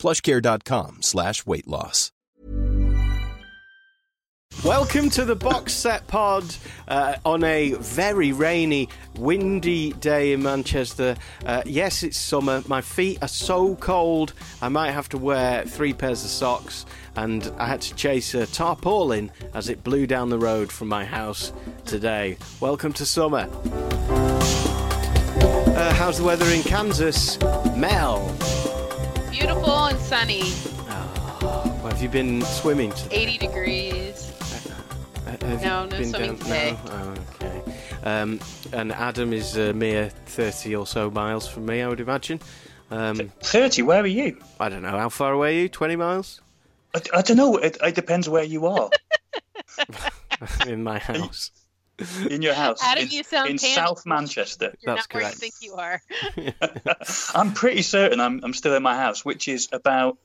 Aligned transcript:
plushcare.com 0.00 1.02
slash 1.02 1.46
weight 1.46 1.68
loss. 1.68 2.10
Welcome 4.64 5.08
to 5.10 5.24
the 5.24 5.36
box 5.36 5.72
set 5.72 6.06
pod 6.06 6.44
uh, 6.86 7.16
on 7.24 7.44
a 7.44 7.72
very 7.74 8.32
rainy, 8.32 8.90
windy 9.16 9.92
day 9.94 10.32
in 10.32 10.42
Manchester. 10.42 11.16
Uh, 11.46 11.62
yes, 11.64 12.02
it's 12.02 12.18
summer. 12.18 12.62
My 12.66 12.82
feet 12.82 13.22
are 13.22 13.28
so 13.28 13.76
cold, 13.76 14.34
I 14.60 14.68
might 14.68 14.90
have 14.90 15.08
to 15.10 15.18
wear 15.18 15.64
three 15.64 15.94
pairs 15.94 16.22
of 16.24 16.30
socks, 16.30 16.84
and 17.16 17.50
I 17.56 17.68
had 17.68 17.80
to 17.82 17.94
chase 17.94 18.34
a 18.34 18.44
tarpaulin 18.46 19.30
as 19.54 19.70
it 19.70 19.82
blew 19.82 20.06
down 20.06 20.28
the 20.28 20.38
road 20.38 20.70
from 20.70 20.88
my 20.88 21.06
house 21.06 21.54
today. 21.86 22.36
Welcome 22.58 22.92
to 22.94 23.06
summer. 23.06 23.48
Uh, 25.72 25.94
how's 25.94 26.18
the 26.18 26.24
weather 26.24 26.44
in 26.46 26.62
Kansas? 26.64 27.40
Mel, 27.76 28.28
Beautiful 29.30 29.84
and 29.86 29.98
sunny. 29.98 30.42
where 30.42 31.92
have 31.92 32.02
you 32.02 32.08
been 32.08 32.42
swimming 32.42 32.92
today? 32.92 33.16
80 33.16 33.38
degrees. 33.38 34.32
Uh, 35.26 35.30
have 35.46 35.60
you 35.62 35.66
No, 35.68 35.84
no 35.84 35.90
been 35.98 36.08
swimming 36.10 36.36
down- 36.36 36.38
today. 36.38 36.76
No? 36.86 36.90
Oh, 36.92 37.14
okay. 37.44 37.62
Um, 38.02 38.40
and 38.72 38.92
Adam 38.92 39.32
is 39.32 39.56
a 39.56 39.72
mere 39.72 40.10
30 40.26 40.74
or 40.76 40.86
so 40.86 41.10
miles 41.10 41.46
from 41.48 41.66
me, 41.66 41.82
I 41.82 41.88
would 41.88 42.00
imagine. 42.00 42.40
Um, 42.90 43.30
30, 43.42 43.82
where 43.82 44.02
are 44.02 44.06
you? 44.06 44.36
I 44.58 44.68
don't 44.68 44.82
know, 44.82 44.90
how 44.98 45.08
far 45.08 45.32
away 45.32 45.58
are 45.58 45.62
you? 45.62 45.68
20 45.68 45.96
miles? 45.96 46.40
I, 46.94 47.00
I 47.14 47.22
don't 47.22 47.36
know. 47.36 47.56
It, 47.56 47.76
it 47.82 47.94
depends 47.94 48.28
where 48.28 48.42
you 48.44 48.66
are. 48.66 48.90
in 50.66 50.82
my 50.82 50.98
house. 50.98 51.50
In 52.30 52.42
your 52.42 52.54
house. 52.54 52.80
Adam, 52.82 53.04
in, 53.04 53.10
you 53.10 53.22
sound 53.22 53.50
in 53.50 53.56
tangible. 53.56 53.86
South 53.86 54.06
Manchester. 54.06 54.74
You're 54.80 54.94
That's 54.94 55.08
not 55.12 55.20
where 55.20 55.30
you 55.30 55.36
think 55.36 55.54
you 55.60 55.74
are. 55.74 56.00
I'm 57.34 57.52
pretty 57.52 57.82
certain 57.82 58.20
I'm, 58.20 58.40
I'm 58.42 58.54
still 58.54 58.74
in 58.74 58.82
my 58.82 58.96
house, 58.96 59.24
which 59.24 59.48
is 59.48 59.68
about 59.72 60.18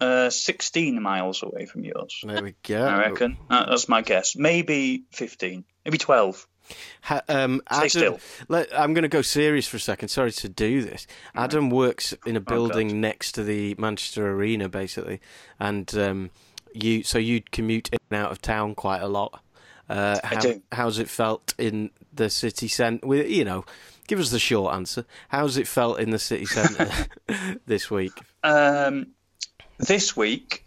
uh, 0.00 0.30
16 0.30 1.00
miles 1.02 1.42
away 1.42 1.66
from 1.66 1.84
yours. 1.84 2.20
There 2.24 2.42
we 2.42 2.54
go. 2.62 2.84
I 2.84 2.98
reckon. 2.98 3.36
That's 3.50 3.88
my 3.88 4.02
guess. 4.02 4.36
Maybe 4.36 5.04
15. 5.12 5.64
Maybe 5.84 5.98
12. 5.98 6.46
Ha- 7.02 7.22
um, 7.28 7.62
Stay 7.72 7.88
still. 7.88 8.20
Let, 8.48 8.78
I'm 8.78 8.94
going 8.94 9.02
to 9.02 9.08
go 9.08 9.22
serious 9.22 9.66
for 9.66 9.78
a 9.78 9.80
second. 9.80 10.08
Sorry 10.08 10.32
to 10.32 10.48
do 10.48 10.82
this. 10.82 11.06
Adam 11.34 11.70
works 11.70 12.14
in 12.26 12.36
a 12.36 12.40
building 12.40 12.90
Oh, 12.90 12.94
next 12.94 13.32
to 13.32 13.44
the 13.44 13.74
Manchester 13.78 14.30
Arena, 14.30 14.68
basically, 14.68 15.20
and 15.58 15.92
um, 15.96 16.30
you 16.74 17.02
so 17.02 17.18
you 17.18 17.42
commute 17.52 17.88
in 17.90 17.98
and 18.10 18.20
out 18.20 18.30
of 18.30 18.42
town 18.42 18.74
quite 18.74 19.00
a 19.00 19.08
lot. 19.08 19.42
Uh, 19.88 20.18
how, 20.22 20.40
do. 20.40 20.62
How's 20.72 20.98
it 20.98 21.08
felt 21.08 21.54
in 21.58 21.90
the 22.12 22.28
city 22.30 22.68
centre? 22.68 23.06
You 23.14 23.44
know, 23.44 23.64
give 24.06 24.18
us 24.20 24.30
the 24.30 24.38
short 24.38 24.74
answer. 24.74 25.04
How's 25.28 25.56
it 25.56 25.66
felt 25.68 25.98
in 26.00 26.10
the 26.10 26.18
city 26.18 26.46
centre 26.46 26.90
this 27.66 27.90
week? 27.90 28.12
Um, 28.42 29.08
this 29.78 30.16
week, 30.16 30.64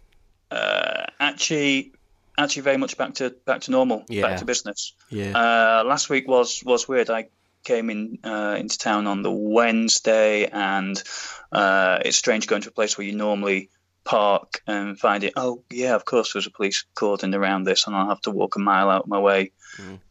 uh, 0.50 1.06
actually, 1.20 1.92
actually 2.38 2.64
very 2.64 2.78
much 2.78 2.98
back 2.98 3.14
to 3.16 3.30
back 3.46 3.62
to 3.62 3.72
normal, 3.72 4.06
Yeah. 4.10 4.24
back 4.24 4.38
to 4.40 4.46
business. 4.46 4.94
Yeah, 5.10 5.32
Uh, 5.38 5.84
last 5.86 6.10
week 6.10 6.28
was 6.28 6.64
was 6.66 6.88
weird. 6.88 7.10
I 7.10 7.28
came 7.64 7.92
in 7.92 8.18
uh, 8.24 8.56
into 8.60 8.78
town 8.78 9.06
on 9.06 9.22
the 9.22 9.32
Wednesday, 9.32 10.48
and 10.48 11.02
uh, 11.52 12.00
it's 12.04 12.18
strange 12.18 12.48
going 12.48 12.64
to 12.64 12.70
a 12.70 12.72
place 12.72 12.98
where 12.98 13.06
you 13.06 13.14
normally 13.16 13.70
park 14.04 14.62
and 14.68 15.00
find 15.00 15.24
it. 15.24 15.34
Oh 15.36 15.64
yeah, 15.70 15.96
of 15.96 16.06
course 16.06 16.34
there's 16.34 16.48
a 16.48 16.52
police 16.52 16.86
cordon 16.96 17.34
around 17.36 17.64
this, 17.64 17.88
and 17.88 17.96
I'll 17.96 18.10
have 18.10 18.22
to 18.22 18.32
walk 18.32 18.56
a 18.56 18.60
mile 18.60 18.90
out 18.90 19.04
of 19.04 19.08
my 19.10 19.20
way 19.20 19.52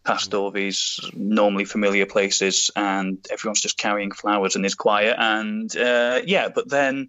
past 0.05 0.33
all 0.35 0.51
these 0.51 1.01
normally 1.15 1.65
familiar 1.65 2.07
places, 2.07 2.71
and 2.77 3.25
everyone's 3.31 3.61
just 3.61 3.79
carrying 3.79 4.11
flowers 4.11 4.57
and 4.57 4.65
is 4.65 4.75
quiet. 4.75 5.17
And 5.19 5.75
uh, 5.77 6.23
yeah, 6.25 6.49
but 6.49 6.69
then 6.69 7.09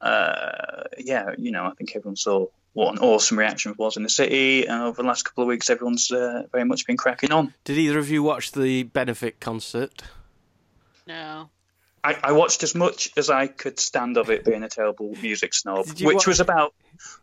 uh, 0.00 0.84
yeah, 0.98 1.30
you 1.38 1.50
know, 1.50 1.64
I 1.64 1.70
think 1.70 1.94
everyone 1.94 2.16
saw 2.16 2.46
what 2.72 2.92
an 2.92 2.98
awesome 2.98 3.38
reaction 3.38 3.72
it 3.72 3.78
was 3.78 3.96
in 3.96 4.02
the 4.02 4.10
city, 4.10 4.66
and 4.66 4.82
over 4.82 5.02
the 5.02 5.08
last 5.08 5.22
couple 5.22 5.42
of 5.42 5.48
weeks, 5.48 5.70
everyone's 5.70 6.10
uh, 6.10 6.42
very 6.52 6.64
much 6.64 6.86
been 6.86 6.96
cracking 6.96 7.32
on. 7.32 7.54
did 7.64 7.78
either 7.78 7.98
of 7.98 8.10
you 8.10 8.22
watch 8.22 8.52
the 8.52 8.82
benefit 8.82 9.40
concert? 9.40 10.02
No. 11.06 11.48
I, 12.06 12.18
I 12.22 12.32
watched 12.32 12.62
as 12.62 12.74
much 12.74 13.10
as 13.16 13.30
I 13.30 13.46
could 13.48 13.80
stand 13.80 14.16
of 14.16 14.30
it 14.30 14.44
being 14.44 14.62
a 14.62 14.68
terrible 14.68 15.14
music 15.20 15.54
snob, 15.54 15.86
which 15.88 16.02
watch- 16.02 16.26
was 16.26 16.40
about 16.40 16.72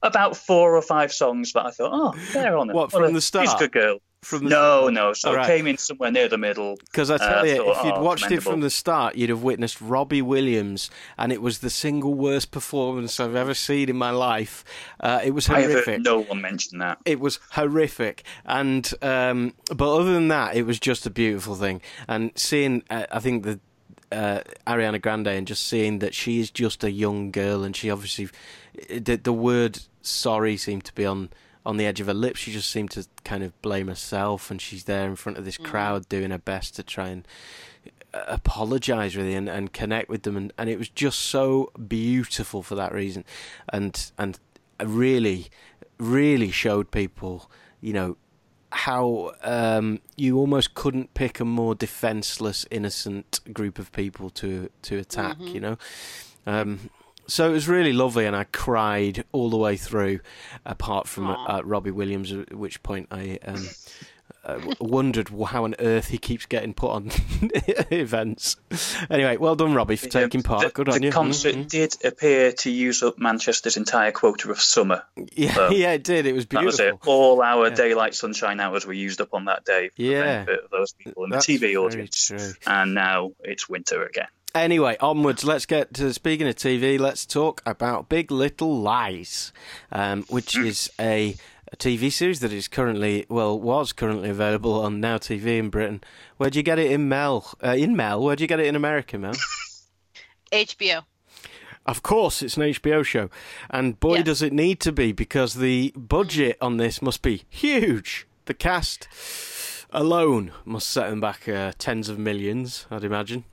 about 0.02 0.36
four 0.38 0.76
or 0.76 0.82
five 0.82 1.12
songs 1.14 1.54
that 1.54 1.66
I 1.66 1.72
thought, 1.72 1.92
oh, 1.94 2.20
they're 2.34 2.58
on 2.58 2.70
it. 2.70 2.76
What, 2.76 2.92
Well, 2.92 3.04
from 3.04 3.14
the 3.14 3.22
start? 3.22 3.46
She's 3.48 3.54
a 3.56 3.58
good 3.60 3.72
girl. 3.72 4.00
From 4.24 4.46
the 4.46 4.50
No, 4.52 4.90
no. 4.90 5.12
So 5.14 5.34
right. 5.34 5.46
came 5.46 5.68
in 5.68 5.78
somewhere 5.78 6.10
near 6.12 6.30
the 6.30 6.38
middle. 6.38 6.78
Because 6.78 7.12
I 7.12 7.18
tell 7.18 7.40
Uh, 7.40 7.44
you, 7.44 7.56
thought, 7.58 7.78
if 7.78 7.86
you'd 7.86 7.94
oh, 7.96 8.04
watched 8.04 8.32
it 8.32 8.42
from 8.42 8.62
the 8.62 8.70
start, 8.70 9.16
you'd 9.16 9.30
have 9.30 9.44
witnessed 9.44 9.82
Robbie 9.82 10.22
Williams, 10.22 10.90
and 11.18 11.32
it 11.34 11.42
was 11.42 11.60
the 11.60 11.70
single 11.70 12.14
worst 12.14 12.52
performance 12.52 13.20
I've 13.20 13.36
ever 13.36 13.54
seen 13.54 13.90
in 13.90 13.98
my 13.98 14.12
life. 14.12 14.64
Uh, 15.00 15.20
it 15.24 15.32
was 15.32 15.48
horrific. 15.48 16.02
no 16.02 16.22
one 16.22 16.40
mentioned 16.42 16.82
that. 16.82 17.00
It 17.06 17.20
was 17.20 17.40
horrific, 17.52 18.24
and 18.46 18.90
um, 19.02 19.54
but 19.76 19.94
other 19.94 20.14
than 20.14 20.28
that, 20.30 20.56
it 20.56 20.64
was 20.66 20.80
just 20.80 21.06
a 21.06 21.10
beautiful 21.10 21.56
thing. 21.56 21.82
And 22.08 22.32
seeing, 22.36 22.84
uh, 22.90 23.08
I 23.12 23.20
think 23.20 23.44
the 23.44 23.60
uh, 24.14 24.42
Ariana 24.68 25.02
Grande, 25.02 25.28
and 25.28 25.48
just 25.48 25.66
seeing 25.68 26.00
that 26.00 26.14
she 26.14 26.40
is 26.40 26.52
just 26.52 26.84
a 26.84 26.92
young 26.92 27.32
girl, 27.32 27.64
and 27.64 27.76
she 27.76 27.90
obviously 27.90 28.30
the, 28.90 29.16
the 29.16 29.34
word 29.34 29.80
sorry 30.02 30.58
seemed 30.58 30.86
to 30.86 30.94
be 30.94 31.06
on 31.06 31.30
on 31.66 31.78
the 31.78 31.86
edge 31.86 32.02
of 32.02 32.08
her 32.08 32.14
lips. 32.14 32.40
She 32.40 32.52
just 32.52 32.70
seemed 32.70 32.92
to 32.92 33.06
kind 33.24 33.44
of 33.44 33.60
blame 33.62 33.88
herself, 33.88 34.52
and 34.52 34.62
she's 34.62 34.84
there 34.86 35.06
in 35.06 35.16
front 35.16 35.38
of 35.38 35.46
this 35.46 35.58
crowd 35.58 36.08
doing 36.10 36.32
her 36.32 36.38
best 36.38 36.76
to 36.76 36.84
try 36.84 37.10
and 37.10 37.28
uh, 38.14 38.24
apologize 38.28 39.16
really 39.16 39.34
and, 39.34 39.50
and 39.50 39.74
connect 39.74 40.10
with 40.10 40.24
them. 40.24 40.38
And, 40.38 40.54
and 40.58 40.70
it 40.70 40.78
was 40.78 40.90
just 40.90 41.20
so 41.20 41.72
beautiful 41.88 42.64
for 42.64 42.76
that 42.76 42.94
reason. 42.94 43.26
And 43.70 44.12
and 44.18 44.40
really 44.84 45.50
really 46.00 46.52
showed 46.52 46.92
people 46.92 47.50
you 47.80 47.94
know 47.94 48.18
how 48.74 49.32
um, 49.44 50.00
you 50.18 50.38
almost 50.38 50.74
couldn't 50.74 51.14
pick 51.14 51.40
a 51.40 51.46
more 51.46 51.76
defenseless 51.76 52.66
innocent 52.72 53.40
group 53.54 53.78
of 53.78 53.92
people 53.92 54.30
to 54.32 54.70
to 54.82 54.98
attack 54.98 55.38
you 55.40 55.60
know? 55.60 55.78
Um, 56.46 56.90
so 57.28 57.50
it 57.50 57.54
was 57.54 57.70
really 57.70 57.94
lovely, 57.94 58.26
and 58.26 58.36
I 58.36 58.44
cried 58.46 59.24
all 59.32 59.50
the 59.50 59.58
way 59.58 59.78
through, 59.78 60.20
apart 60.66 61.08
from 61.08 61.28
uh, 61.28 61.62
Robbie 61.64 61.92
Williams, 61.92 62.34
at 62.34 62.54
which 62.54 62.84
point 62.84 63.08
I 63.12 63.40
um, 63.46 63.66
wondered 64.80 65.30
how 65.48 65.64
on 65.64 65.76
earth 65.80 66.08
he 66.10 66.18
keeps 66.18 66.46
getting 66.46 66.74
put 66.74 66.92
on 66.92 67.12
events. 67.92 68.58
Anyway, 69.10 69.38
well 69.38 69.56
done, 69.56 69.74
Robbie, 69.74 69.96
for 69.96 70.08
taking 70.10 70.42
The- 70.42 70.48
part. 70.48 70.64
The, 70.64 70.70
Good 70.70 70.88
the 70.88 70.92
on 70.94 71.04
you. 71.04 71.10
The 71.10 71.14
concert 71.14 71.56
Mhm. 71.56 71.70
did 71.70 71.96
appear 72.06 72.52
to 72.52 72.70
use 72.72 73.04
up 73.04 73.18
Manchester's 73.18 73.78
entire 73.78 74.12
quota 74.12 74.52
of 74.52 74.62
summer. 74.62 75.04
Yeah, 75.36 75.54
so- 75.54 75.70
yeah, 75.72 75.92
it 75.94 76.04
did. 76.04 76.26
It 76.26 76.34
was 76.34 76.46
beautiful. 76.46 76.78
That 76.78 76.94
was 76.94 77.02
it. 77.06 77.08
All 77.10 77.42
our 77.42 77.70
Yeah. 77.70 77.76
daylight 77.76 78.16
sunshine 78.16 78.60
hours 78.60 78.86
were 78.86 78.94
used 78.94 79.22
up 79.22 79.34
on 79.34 79.46
that 79.46 79.66
day 79.66 79.90
for 79.96 80.02
Yeah. 80.02 80.20
the 80.20 80.24
benefit 80.46 80.64
of 80.66 80.70
those 80.72 80.94
people 80.94 81.24
in 81.26 81.30
the 81.30 81.38
TV 81.38 81.76
audience. 81.78 82.28
true. 82.28 82.52
And 82.68 82.94
now 82.94 83.32
it's 83.44 83.70
winter 83.70 84.04
again. 84.06 84.28
Anyway, 84.56 84.96
onwards. 85.00 85.44
Let's 85.44 85.66
get 85.66 85.96
to 85.96 86.14
speaking 86.14 86.48
of 86.48 86.56
TV. 86.56 87.00
Let's 87.00 87.26
talk 87.26 87.64
about 87.66 88.08
Big 88.08 88.30
Little 88.30 88.78
Lies, 88.80 89.52
um, 89.92 90.24
which 90.30 90.56
is 90.56 90.92
a, 91.00 91.36
a 91.74 91.76
TV 91.76 92.12
series 92.12 92.40
that 92.42 92.54
is 92.54 92.68
currently, 92.68 93.26
well, 93.30 93.60
was 93.60 93.92
currently 93.94 94.30
available 94.30 94.80
on 94.82 95.00
Now 95.02 95.18
TV 95.18 95.58
in 95.58 95.70
Britain. 95.72 96.02
Where'd 96.38 96.56
you 96.56 96.62
get 96.62 96.78
it 96.78 96.92
in 96.92 97.10
Mel? 97.10 97.52
Uh, 97.64 97.72
in 97.72 97.96
Mel? 97.96 98.22
Where'd 98.24 98.40
you 98.40 98.46
get 98.48 98.60
it 98.60 98.68
in 98.68 98.76
America, 98.76 99.18
Mel? 99.18 99.34
HBO. 100.52 101.04
Of 101.86 102.04
course, 102.04 102.42
it's 102.42 102.56
an 102.56 102.64
HBO 102.64 103.04
show, 103.04 103.30
and 103.70 104.00
boy, 104.00 104.18
Yes. 104.18 104.26
does 104.26 104.42
it 104.42 104.54
need 104.54 104.80
to 104.82 104.92
be 104.94 105.12
because 105.12 105.56
the 105.56 105.92
budget 105.98 106.58
on 106.62 106.78
this 106.78 107.02
must 107.02 107.22
be 107.22 107.44
huge. 107.50 108.26
The 108.46 108.54
cast 108.54 109.08
alone 109.90 110.54
must 110.64 110.90
set 110.90 111.10
them 111.10 111.20
back 111.20 111.50
uh, 111.50 111.74
tens 111.78 112.08
of 112.08 112.18
millions, 112.18 112.86
I'd 112.90 113.04
imagine. 113.04 113.44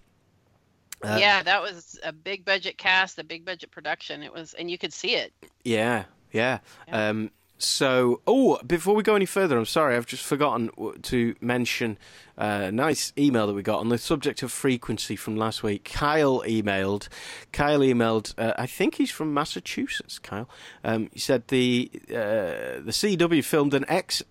Uh, 1.03 1.17
yeah, 1.19 1.43
that 1.43 1.61
was 1.61 1.99
a 2.05 2.13
big 2.13 2.45
budget 2.45 2.77
cast, 2.79 3.19
a 3.19 3.25
big 3.25 3.45
budget 3.45 3.73
production. 3.73 4.23
It 4.23 4.33
was, 4.33 4.55
and 4.55 4.71
you 4.71 4.79
could 4.79 4.93
see 4.93 5.17
it. 5.17 5.33
Yeah, 5.65 6.05
yeah. 6.31 6.59
Yeah. 6.87 7.09
Um, 7.09 7.31
So, 7.63 8.23
oh, 8.27 8.59
before 8.67 8.95
we 8.95 9.03
go 9.03 9.15
any 9.15 9.27
further, 9.27 9.59
I'm 9.59 9.67
sorry, 9.67 9.95
I've 9.95 10.07
just 10.07 10.25
forgotten 10.25 10.71
to 11.03 11.35
mention 11.43 11.99
a 12.39 12.73
nice 12.73 13.13
email 13.19 13.47
that 13.47 13.53
we 13.53 13.63
got 13.63 13.81
on 13.81 13.91
the 13.91 13.99
subject 13.99 14.43
of 14.43 14.51
frequency 14.51 15.15
from 15.15 15.37
last 15.37 15.63
week. 15.63 15.85
Kyle 15.85 16.41
emailed. 16.47 17.09
Kyle 17.53 17.81
emailed. 17.81 18.35
Uh, 18.39 18.55
I 18.57 18.67
think 18.67 18.95
he's 18.95 19.11
from 19.11 19.35
Massachusetts. 19.35 20.19
Kyle. 20.19 20.49
Um, 20.83 21.11
he 21.13 21.21
said 21.21 21.49
the 21.49 21.91
uh, 22.09 22.81
the 22.81 22.93
CW 22.93 23.45
filmed 23.45 23.75
an 23.75 23.85
ex 23.89 24.23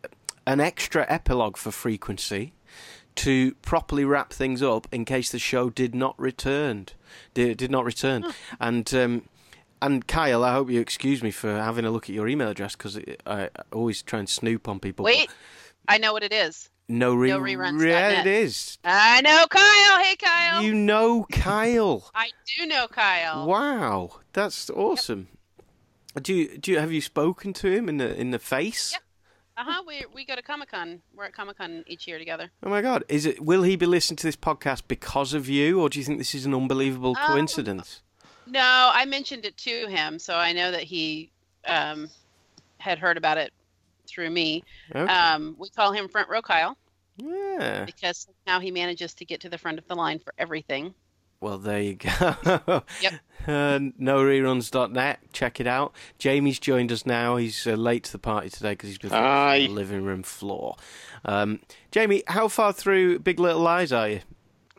an 0.47 0.59
extra 0.59 1.05
epilogue 1.07 1.55
for 1.55 1.69
frequency 1.69 2.53
to 3.13 3.53
properly 3.61 4.05
wrap 4.05 4.33
things 4.33 4.63
up 4.63 4.87
in 4.91 5.05
case 5.05 5.29
the 5.29 5.37
show 5.37 5.69
did 5.69 5.93
not 5.93 6.19
returned 6.19 6.93
did, 7.33 7.57
did 7.57 7.69
not 7.69 7.83
return 7.83 8.23
and 8.59 8.93
um, 8.93 9.23
and 9.81 10.05
Kyle 10.07 10.43
I 10.43 10.53
hope 10.53 10.69
you 10.69 10.79
excuse 10.79 11.21
me 11.23 11.31
for 11.31 11.51
having 11.51 11.85
a 11.85 11.91
look 11.91 12.09
at 12.09 12.15
your 12.15 12.27
email 12.27 12.49
address 12.49 12.75
because 12.75 12.99
I, 13.25 13.49
always 13.71 14.01
try 14.01 14.19
and 14.19 14.29
snoop 14.29 14.67
on 14.67 14.79
people 14.79 15.05
Wait, 15.05 15.29
I 15.87 15.97
know 15.97 16.13
what 16.13 16.23
it 16.23 16.33
is. 16.33 16.69
no, 16.87 17.13
re- 17.15 17.29
no 17.29 17.39
reruns 17.39 17.85
yeah 17.85 18.21
it 18.21 18.27
is 18.27 18.77
I 18.83 19.21
know 19.21 19.45
Kyle. 19.49 20.03
Hey, 20.03 20.15
Kyle. 20.15 20.61
you 20.63 20.73
know 20.73 21.25
Kyle 21.31 22.09
I 22.15 22.29
do 22.57 22.65
know 22.65 22.87
Kyle. 22.87 23.45
wow 23.47 24.11
that's 24.33 24.69
awesome 24.71 25.27
do 26.21 26.33
you 26.33 26.57
do 26.57 26.71
you 26.71 26.79
have 26.79 26.91
you 26.91 27.01
spoken 27.01 27.53
to 27.53 27.67
him 27.71 27.87
in 27.87 27.97
the 27.97 28.19
in 28.19 28.31
the 28.31 28.39
face 28.39 28.91
Yep. 28.93 29.01
Uh 29.57 29.63
huh. 29.67 29.83
We 29.85 30.05
we 30.13 30.23
go 30.25 30.35
to 30.35 30.41
Comic 30.41 30.71
Con. 30.71 31.01
We're 31.13 31.25
at 31.25 31.33
Comic 31.33 31.57
Con 31.57 31.83
each 31.85 32.07
year 32.07 32.17
together. 32.17 32.49
Oh 32.63 32.69
my 32.69 32.81
God! 32.81 33.03
Is 33.09 33.25
it? 33.25 33.41
Will 33.43 33.63
he 33.63 33.75
be 33.75 33.85
listening 33.85 34.15
to 34.15 34.25
this 34.25 34.37
podcast 34.37 34.83
because 34.87 35.33
of 35.33 35.49
you, 35.49 35.81
or 35.81 35.89
do 35.89 35.99
you 35.99 36.05
think 36.05 36.17
this 36.17 36.33
is 36.33 36.45
an 36.45 36.53
unbelievable 36.55 37.13
Um, 37.19 37.27
coincidence? 37.27 38.01
No, 38.49 38.91
I 38.93 39.05
mentioned 39.05 39.45
it 39.45 39.57
to 39.57 39.87
him, 39.87 40.19
so 40.19 40.35
I 40.35 40.53
know 40.53 40.71
that 40.71 40.83
he 40.83 41.31
um, 41.67 42.09
had 42.77 42.99
heard 42.99 43.17
about 43.17 43.37
it 43.37 43.53
through 44.07 44.29
me. 44.29 44.63
Okay. 44.93 45.11
Um, 45.11 45.55
we 45.59 45.69
call 45.69 45.91
him 45.91 46.09
Front 46.09 46.29
Row 46.29 46.41
Kyle 46.41 46.77
yeah. 47.17 47.85
because 47.85 48.27
somehow 48.45 48.59
he 48.59 48.71
manages 48.71 49.13
to 49.15 49.25
get 49.25 49.41
to 49.41 49.49
the 49.49 49.57
front 49.57 49.77
of 49.77 49.87
the 49.87 49.95
line 49.95 50.19
for 50.19 50.33
everything. 50.37 50.93
Well, 51.41 51.57
there 51.57 51.81
you 51.81 51.95
go. 51.95 52.83
Yep. 53.01 53.13
Uh, 53.47 53.79
NoReruns.net. 53.79 55.19
Check 55.31 55.61
it 55.61 55.67
out. 55.67 55.93
Jamie's 56.17 56.59
joined 56.59 56.91
us 56.91 57.05
now. 57.05 57.37
He's 57.37 57.65
uh, 57.65 57.71
late 57.71 58.03
to 58.03 58.11
the 58.11 58.19
party 58.19 58.49
today 58.49 58.71
because 58.71 58.89
he's 58.89 58.97
been 58.97 59.13
on 59.13 59.57
the 59.57 59.67
living 59.69 60.03
room 60.03 60.23
floor. 60.23 60.75
Um, 61.23 61.61
Jamie, 61.91 62.23
how 62.27 62.49
far 62.49 62.73
through 62.73 63.19
Big 63.19 63.39
Little 63.39 63.61
Lies 63.61 63.93
are 63.93 64.09
you? 64.09 64.19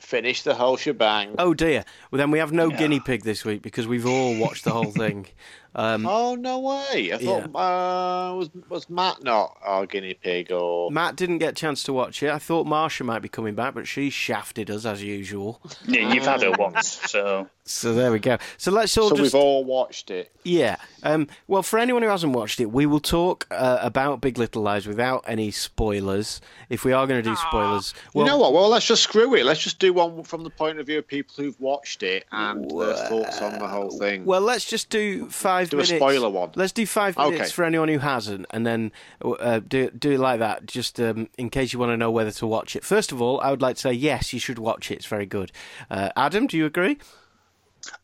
Finish 0.00 0.42
the 0.42 0.54
whole 0.54 0.76
shebang. 0.76 1.34
Oh 1.38 1.54
dear. 1.54 1.84
Well, 2.10 2.18
then 2.18 2.30
we 2.30 2.38
have 2.38 2.52
no 2.52 2.70
guinea 2.70 3.00
pig 3.00 3.22
this 3.22 3.44
week 3.44 3.62
because 3.62 3.86
we've 3.86 4.06
all 4.06 4.36
watched 4.36 4.64
the 4.64 4.70
whole 4.70 4.90
thing. 4.90 5.26
Um, 5.74 6.04
Oh 6.06 6.34
no 6.34 6.58
way! 6.60 7.12
I 7.12 7.18
thought 7.18 7.44
uh, 7.54 8.34
was 8.34 8.50
was 8.68 8.90
Matt 8.90 9.22
not 9.22 9.56
our 9.62 9.86
guinea 9.86 10.14
pig 10.14 10.50
or 10.50 10.90
Matt 10.90 11.16
didn't 11.16 11.38
get 11.38 11.50
a 11.50 11.54
chance 11.54 11.82
to 11.84 11.92
watch 11.92 12.22
it. 12.22 12.30
I 12.30 12.38
thought 12.38 12.66
Marsha 12.66 13.04
might 13.04 13.20
be 13.20 13.28
coming 13.28 13.54
back, 13.54 13.74
but 13.74 13.86
she 13.86 14.10
shafted 14.10 14.70
us 14.70 14.84
as 14.84 15.02
usual. 15.02 15.60
Yeah, 15.86 16.12
you've 16.12 16.24
had 16.24 16.42
her 16.42 16.52
once, 16.52 17.00
so 17.10 17.48
So 17.64 17.94
there 17.94 18.10
we 18.10 18.18
go. 18.18 18.38
So 18.58 18.70
let's 18.72 18.96
all 18.98 19.10
so 19.10 19.16
just 19.16 19.34
we've 19.34 19.40
all 19.42 19.64
watched 19.64 20.10
it. 20.10 20.32
yeah. 20.44 20.76
Um, 21.02 21.28
well, 21.46 21.62
for 21.62 21.78
anyone 21.78 22.02
who 22.02 22.08
hasn't 22.08 22.34
watched 22.34 22.60
it, 22.60 22.66
we 22.66 22.84
will 22.84 23.00
talk 23.00 23.46
uh, 23.50 23.78
about 23.80 24.20
Big 24.20 24.36
Little 24.38 24.62
Lies 24.62 24.86
without 24.86 25.24
any 25.26 25.50
spoilers. 25.50 26.40
If 26.68 26.84
we 26.84 26.92
are 26.92 27.06
going 27.06 27.22
to 27.22 27.28
do 27.30 27.34
spoilers, 27.36 27.94
well, 28.12 28.26
you 28.26 28.30
know 28.30 28.38
what? 28.38 28.52
Well, 28.52 28.68
let's 28.68 28.86
just 28.86 29.02
screw 29.02 29.34
it. 29.34 29.44
Let's 29.44 29.60
just 29.62 29.78
do 29.78 29.92
one 29.92 30.22
from 30.24 30.44
the 30.44 30.50
point 30.50 30.78
of 30.78 30.86
view 30.86 30.98
of 30.98 31.06
people 31.06 31.34
who've 31.36 31.58
watched 31.60 32.02
it 32.02 32.26
and 32.32 32.70
their 32.70 32.94
thoughts 32.94 33.40
on 33.40 33.58
the 33.58 33.66
whole 33.66 33.90
thing. 33.90 34.24
well, 34.24 34.40
let's 34.40 34.64
just 34.64 34.90
do 34.90 35.28
five 35.30 35.59
Do 35.68 35.80
a 35.80 35.84
spoiler 35.86 36.30
one. 36.30 36.50
Let's 36.54 36.72
do 36.72 36.86
five 36.86 37.16
minutes 37.16 37.40
Okay. 37.40 37.50
for 37.50 37.64
anyone 37.64 37.88
who 37.88 37.98
hasn't, 37.98 38.46
and 38.50 38.66
then 38.66 38.92
uh, 39.22 39.60
do 39.60 39.90
do 39.90 40.12
it 40.12 40.18
like 40.20 40.38
that, 40.40 40.66
just 40.66 40.98
um, 41.00 41.28
in 41.36 41.50
case 41.50 41.72
you 41.72 41.78
want 41.78 41.90
to 41.92 41.96
know 41.96 42.10
whether 42.10 42.30
to 42.30 42.46
watch 42.46 42.74
it. 42.76 42.84
First 42.84 43.12
of 43.12 43.20
all, 43.20 43.40
I 43.40 43.50
would 43.50 43.60
like 43.60 43.76
to 43.76 43.82
say 43.82 43.92
yes, 43.92 44.32
you 44.32 44.40
should 44.40 44.58
watch 44.58 44.90
it. 44.90 44.94
It's 44.94 45.06
very 45.06 45.26
good. 45.26 45.52
Uh, 45.90 46.10
Adam, 46.16 46.46
do 46.46 46.56
you 46.56 46.64
agree? 46.66 46.98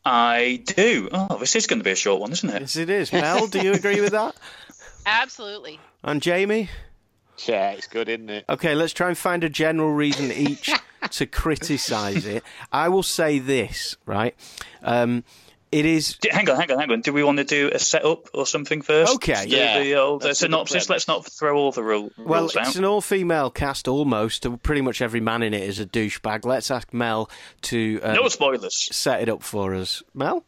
I 0.05 0.61
do. 0.65 1.09
Oh, 1.11 1.37
this 1.37 1.55
is 1.55 1.67
going 1.67 1.79
to 1.79 1.83
be 1.83 1.91
a 1.91 1.95
short 1.95 2.21
one, 2.21 2.31
isn't 2.31 2.49
it? 2.49 2.61
Yes, 2.61 2.75
it 2.75 2.89
is. 2.89 3.13
Mel, 3.13 3.47
do 3.47 3.59
you 3.61 3.73
agree 3.73 4.01
with 4.01 4.11
that? 4.11 4.35
Absolutely. 5.05 5.79
And 6.03 6.21
Jamie? 6.21 6.69
yeah, 7.45 7.71
it's 7.71 7.87
good, 7.87 8.09
isn't 8.09 8.29
it? 8.29 8.45
Okay, 8.49 8.73
let's 8.73 8.93
try 8.93 9.07
and 9.09 9.17
find 9.17 9.43
a 9.43 9.49
general 9.49 9.91
reason 9.91 10.31
each 10.31 10.71
to 11.11 11.25
criticise 11.27 12.25
it. 12.25 12.43
I 12.71 12.89
will 12.89 13.03
say 13.03 13.37
this, 13.39 13.95
right? 14.07 14.35
Um, 14.81 15.23
it 15.71 15.85
is. 15.85 16.17
D- 16.21 16.29
Hang 16.31 16.49
on, 16.49 16.55
hang 16.55 16.71
on, 16.71 16.79
hang 16.79 16.91
on. 16.91 17.01
Do 17.01 17.11
we 17.13 17.23
want 17.23 17.37
to 17.39 17.43
do 17.43 17.69
a 17.73 17.79
setup 17.79 18.29
or 18.33 18.45
something 18.45 18.81
first? 18.81 19.15
Okay. 19.15 19.33
Just 19.33 19.47
Yeah. 19.47 19.79
The 19.83 19.95
old 19.95 20.23
uh, 20.23 20.27
Let's 20.27 20.39
synopsis. 20.39 20.89
Let's 20.89 21.07
not 21.07 21.25
throw 21.25 21.57
all 21.57 21.71
the 21.71 21.83
rule, 21.83 22.11
Well, 22.17 22.41
rules 22.41 22.55
it's 22.55 22.69
out. 22.69 22.75
an 22.77 22.85
all-female 22.85 23.49
cast 23.51 23.87
almost. 23.87 24.45
Pretty 24.63 24.81
much 24.81 25.01
every 25.01 25.19
man 25.19 25.43
in 25.43 25.53
it 25.53 25.63
is 25.63 25.79
a 25.79 25.85
douchebag. 25.85 26.45
Let's 26.45 26.71
ask 26.71 26.93
Mel 26.93 27.29
to 27.63 27.99
um, 28.03 28.15
No 28.15 28.27
spoilers. 28.29 28.87
set 28.95 29.21
it 29.21 29.29
up 29.29 29.43
for 29.43 29.73
us. 29.75 30.01
Mel? 30.13 30.45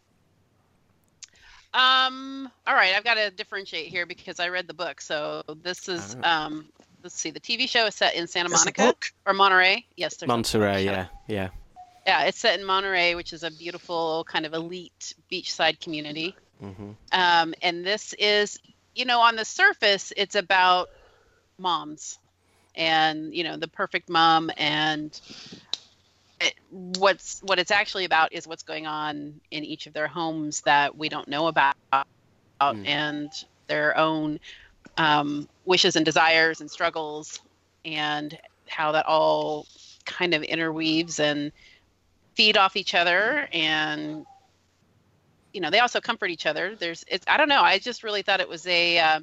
Um. 1.72 2.50
All 2.66 2.74
right, 2.74 2.94
I've 2.96 3.04
got 3.04 3.14
to 3.14 3.30
differentiate 3.30 3.86
here 3.88 4.04
because 4.06 4.40
I 4.40 4.48
read 4.48 4.66
the 4.66 4.74
book. 4.74 5.00
So 5.00 5.42
this 5.62 5.88
is 5.88 6.16
um. 6.24 6.66
Let's 7.02 7.14
see. 7.14 7.30
The 7.30 7.40
TV 7.40 7.68
show 7.68 7.86
is 7.86 7.94
set 7.94 8.14
in 8.14 8.26
Santa 8.26 8.48
There's 8.48 8.60
Monica 8.62 8.82
book? 8.82 9.06
or 9.24 9.32
Monterey. 9.34 9.86
Yes, 9.96 10.16
there's 10.16 10.26
a 10.26 10.32
Monterey, 10.32 10.84
book. 10.84 10.94
yeah, 10.94 11.06
yeah. 11.28 11.48
Yeah, 12.06 12.24
it's 12.24 12.38
set 12.38 12.58
in 12.58 12.66
Monterey, 12.66 13.14
which 13.14 13.32
is 13.32 13.42
a 13.42 13.50
beautiful 13.50 14.24
kind 14.28 14.46
of 14.46 14.54
elite 14.54 15.14
beachside 15.30 15.80
community. 15.80 16.34
hmm 16.60 16.92
Um, 17.12 17.54
and 17.62 17.84
this 17.84 18.14
is, 18.18 18.58
you 18.94 19.04
know, 19.04 19.20
on 19.20 19.36
the 19.36 19.44
surface, 19.44 20.12
it's 20.16 20.34
about 20.34 20.88
moms 21.58 22.18
and, 22.74 23.34
you 23.34 23.44
know, 23.44 23.56
the 23.56 23.68
perfect 23.68 24.08
mom. 24.08 24.50
And 24.56 25.18
it, 26.40 26.54
what's 26.70 27.40
what 27.42 27.58
it's 27.58 27.70
actually 27.70 28.04
about 28.04 28.32
is 28.32 28.46
what's 28.46 28.62
going 28.62 28.86
on 28.86 29.40
in 29.50 29.64
each 29.64 29.86
of 29.86 29.92
their 29.92 30.08
homes 30.08 30.62
that 30.62 30.96
we 30.96 31.08
don't 31.08 31.28
know 31.28 31.48
about, 31.48 31.74
Mm. 32.62 32.86
and 32.86 33.32
their 33.68 33.96
own 33.96 34.38
um, 34.96 35.48
wishes 35.64 35.96
and 35.96 36.04
desires 36.04 36.60
and 36.60 36.70
struggles, 36.70 37.40
and 37.84 38.38
how 38.68 38.92
that 38.92 39.06
all 39.06 39.66
kind 40.06 40.34
of 40.34 40.42
interweaves 40.42 41.18
and 41.20 41.52
feed 42.36 42.56
off 42.56 42.76
each 42.76 42.94
other 42.94 43.48
and 43.52 44.24
you 45.52 45.60
know 45.60 45.70
they 45.70 45.80
also 45.80 46.00
comfort 46.00 46.30
each 46.30 46.46
other 46.46 46.76
there's 46.76 47.04
it's 47.08 47.24
i 47.28 47.36
don't 47.36 47.48
know 47.48 47.60
i 47.62 47.78
just 47.78 48.04
really 48.04 48.22
thought 48.22 48.40
it 48.40 48.48
was 48.48 48.66
a 48.66 48.98
uh, 48.98 49.20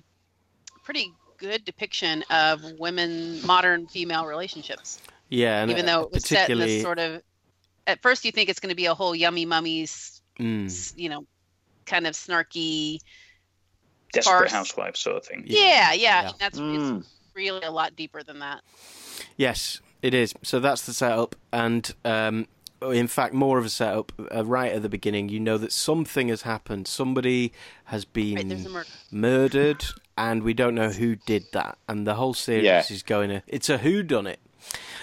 pretty 0.83 1.11
good 1.37 1.63
depiction 1.65 2.23
of 2.29 2.61
women 2.79 3.39
modern 3.45 3.87
female 3.87 4.25
relationships 4.25 4.99
Yeah, 5.29 5.61
and 5.61 5.71
even 5.71 5.85
uh, 5.87 5.87
though 5.99 6.01
it 6.05 6.11
was 6.11 6.25
set 6.25 6.49
in 6.49 6.57
this 6.59 6.81
sort 6.81 6.99
of 6.99 7.21
at 7.85 8.01
first 8.01 8.25
you 8.25 8.31
think 8.31 8.49
it's 8.49 8.59
going 8.59 8.71
to 8.71 8.75
be 8.75 8.87
a 8.87 8.93
whole 8.93 9.15
yummy 9.15 9.45
mummies 9.45 10.21
mm, 10.39 10.93
you 10.97 11.09
know 11.09 11.25
kind 11.85 12.05
of 12.07 12.13
snarky 12.13 12.97
Desperate 14.13 14.49
farce. 14.49 14.51
housewife 14.51 14.95
sort 14.97 15.17
of 15.17 15.25
thing. 15.25 15.43
yeah 15.45 15.93
yeah, 15.93 15.93
Yeah. 15.93 16.29
and 16.29 16.35
that's 16.39 16.59
Mm. 16.59 16.99
it's 16.99 17.09
really 17.35 17.61
a 17.65 17.71
lot 17.71 17.95
deeper 17.95 18.23
than 18.23 18.39
that 18.39 18.61
yes, 19.37 19.79
it 20.01 20.13
is. 20.13 20.33
So 20.43 20.59
that's 20.59 20.85
the 20.85 20.93
setup, 20.93 21.35
and 21.51 21.91
um, 22.05 22.47
in 22.81 23.07
fact, 23.07 23.33
more 23.33 23.57
of 23.57 23.65
a 23.65 23.69
setup. 23.69 24.11
Uh, 24.33 24.45
right 24.45 24.71
at 24.71 24.81
the 24.81 24.89
beginning, 24.89 25.29
you 25.29 25.39
know 25.39 25.57
that 25.57 25.71
something 25.71 26.29
has 26.29 26.43
happened. 26.43 26.87
Somebody 26.87 27.51
has 27.85 28.05
been 28.05 28.35
right 28.35 28.49
there's 28.49 28.65
a 28.65 28.69
murder 28.69 28.87
murdered, 29.11 29.85
and 30.17 30.43
we 30.43 30.53
don't 30.53 30.75
know 30.75 30.89
who 30.89 31.15
did 31.15 31.45
that. 31.53 31.77
And 31.87 32.05
the 32.07 32.15
whole 32.15 32.33
series 32.33 32.63
Yeah. 32.65 32.83
is 32.89 33.03
going 33.03 33.29
to. 33.29 33.43
It's 33.47 33.69
a 33.69 33.77
who 33.77 34.03
done 34.03 34.27
it. 34.27 34.39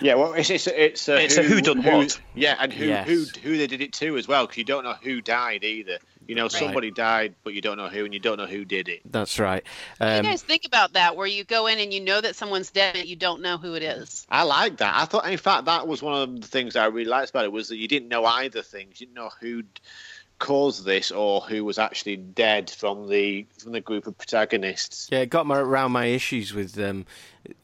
Yeah, 0.00 0.14
well, 0.16 0.34
it's 0.34 0.50
it's 0.50 0.66
it's 0.66 1.08
a, 1.08 1.24
It's 1.24 1.36
a 1.36 1.42
who 1.42 1.60
done 1.60 1.82
what. 1.82 2.20
Yeah, 2.34 2.56
and 2.58 2.72
who 2.72 2.86
Yes. 2.86 3.06
who 3.08 3.24
who 3.42 3.56
they 3.56 3.66
did 3.66 3.80
it 3.80 3.92
to 3.94 4.16
as 4.16 4.28
well, 4.28 4.44
because 4.44 4.58
you 4.58 4.64
don't 4.64 4.84
know 4.84 4.96
who 5.02 5.20
died 5.20 5.64
either. 5.64 5.98
You 6.26 6.34
know, 6.34 6.48
somebody 6.48 6.90
died, 6.90 7.34
but 7.44 7.54
you 7.54 7.60
don't 7.60 7.76
know 7.76 7.88
who, 7.88 8.04
and 8.04 8.14
you 8.14 8.20
don't 8.20 8.38
know 8.38 8.46
who 8.46 8.64
did 8.64 8.88
it. 8.88 9.00
That's 9.04 9.38
right. 9.38 9.62
you 10.00 10.06
Um, 10.06 10.24
guys 10.24 10.42
think 10.42 10.64
about 10.64 10.94
that 10.94 11.16
where 11.16 11.26
you 11.26 11.44
go 11.44 11.66
in 11.66 11.78
and 11.78 11.92
you 11.92 12.00
know 12.00 12.20
that 12.20 12.34
someone's 12.34 12.70
dead 12.70 12.94
but 12.94 13.08
you 13.08 13.16
don't 13.16 13.42
know 13.42 13.58
who 13.58 13.74
it 13.74 13.82
is 13.82 14.26
I 14.30 14.44
like 14.44 14.78
that. 14.78 14.94
I 14.96 15.04
thought, 15.04 15.28
in 15.30 15.36
fact, 15.36 15.66
that 15.66 15.86
was 15.86 16.02
one 16.02 16.14
of 16.22 16.40
the 16.40 16.46
things 16.46 16.76
I 16.76 16.86
really 16.86 17.10
liked 17.10 17.30
about 17.30 17.44
it 17.44 17.52
was 17.52 17.68
that 17.68 17.76
you 17.76 17.88
didn't 17.88 18.08
know 18.08 18.24
either 18.24 18.62
things. 18.62 19.00
You 19.00 19.06
didn't 19.06 19.16
know 19.16 19.30
who'd 19.40 19.80
caused 20.38 20.84
this 20.84 21.10
or 21.10 21.40
who 21.42 21.64
was 21.64 21.78
actually 21.78 22.16
dead 22.16 22.68
from 22.68 23.08
the 23.08 23.46
from 23.58 23.72
the 23.72 23.80
group 23.80 24.06
of 24.06 24.16
protagonists. 24.16 25.08
Yeah, 25.12 25.20
it 25.20 25.30
got 25.30 25.46
my, 25.46 25.58
around 25.58 25.92
my 25.92 26.06
issues 26.06 26.52
with 26.52 26.78
um, 26.78 27.06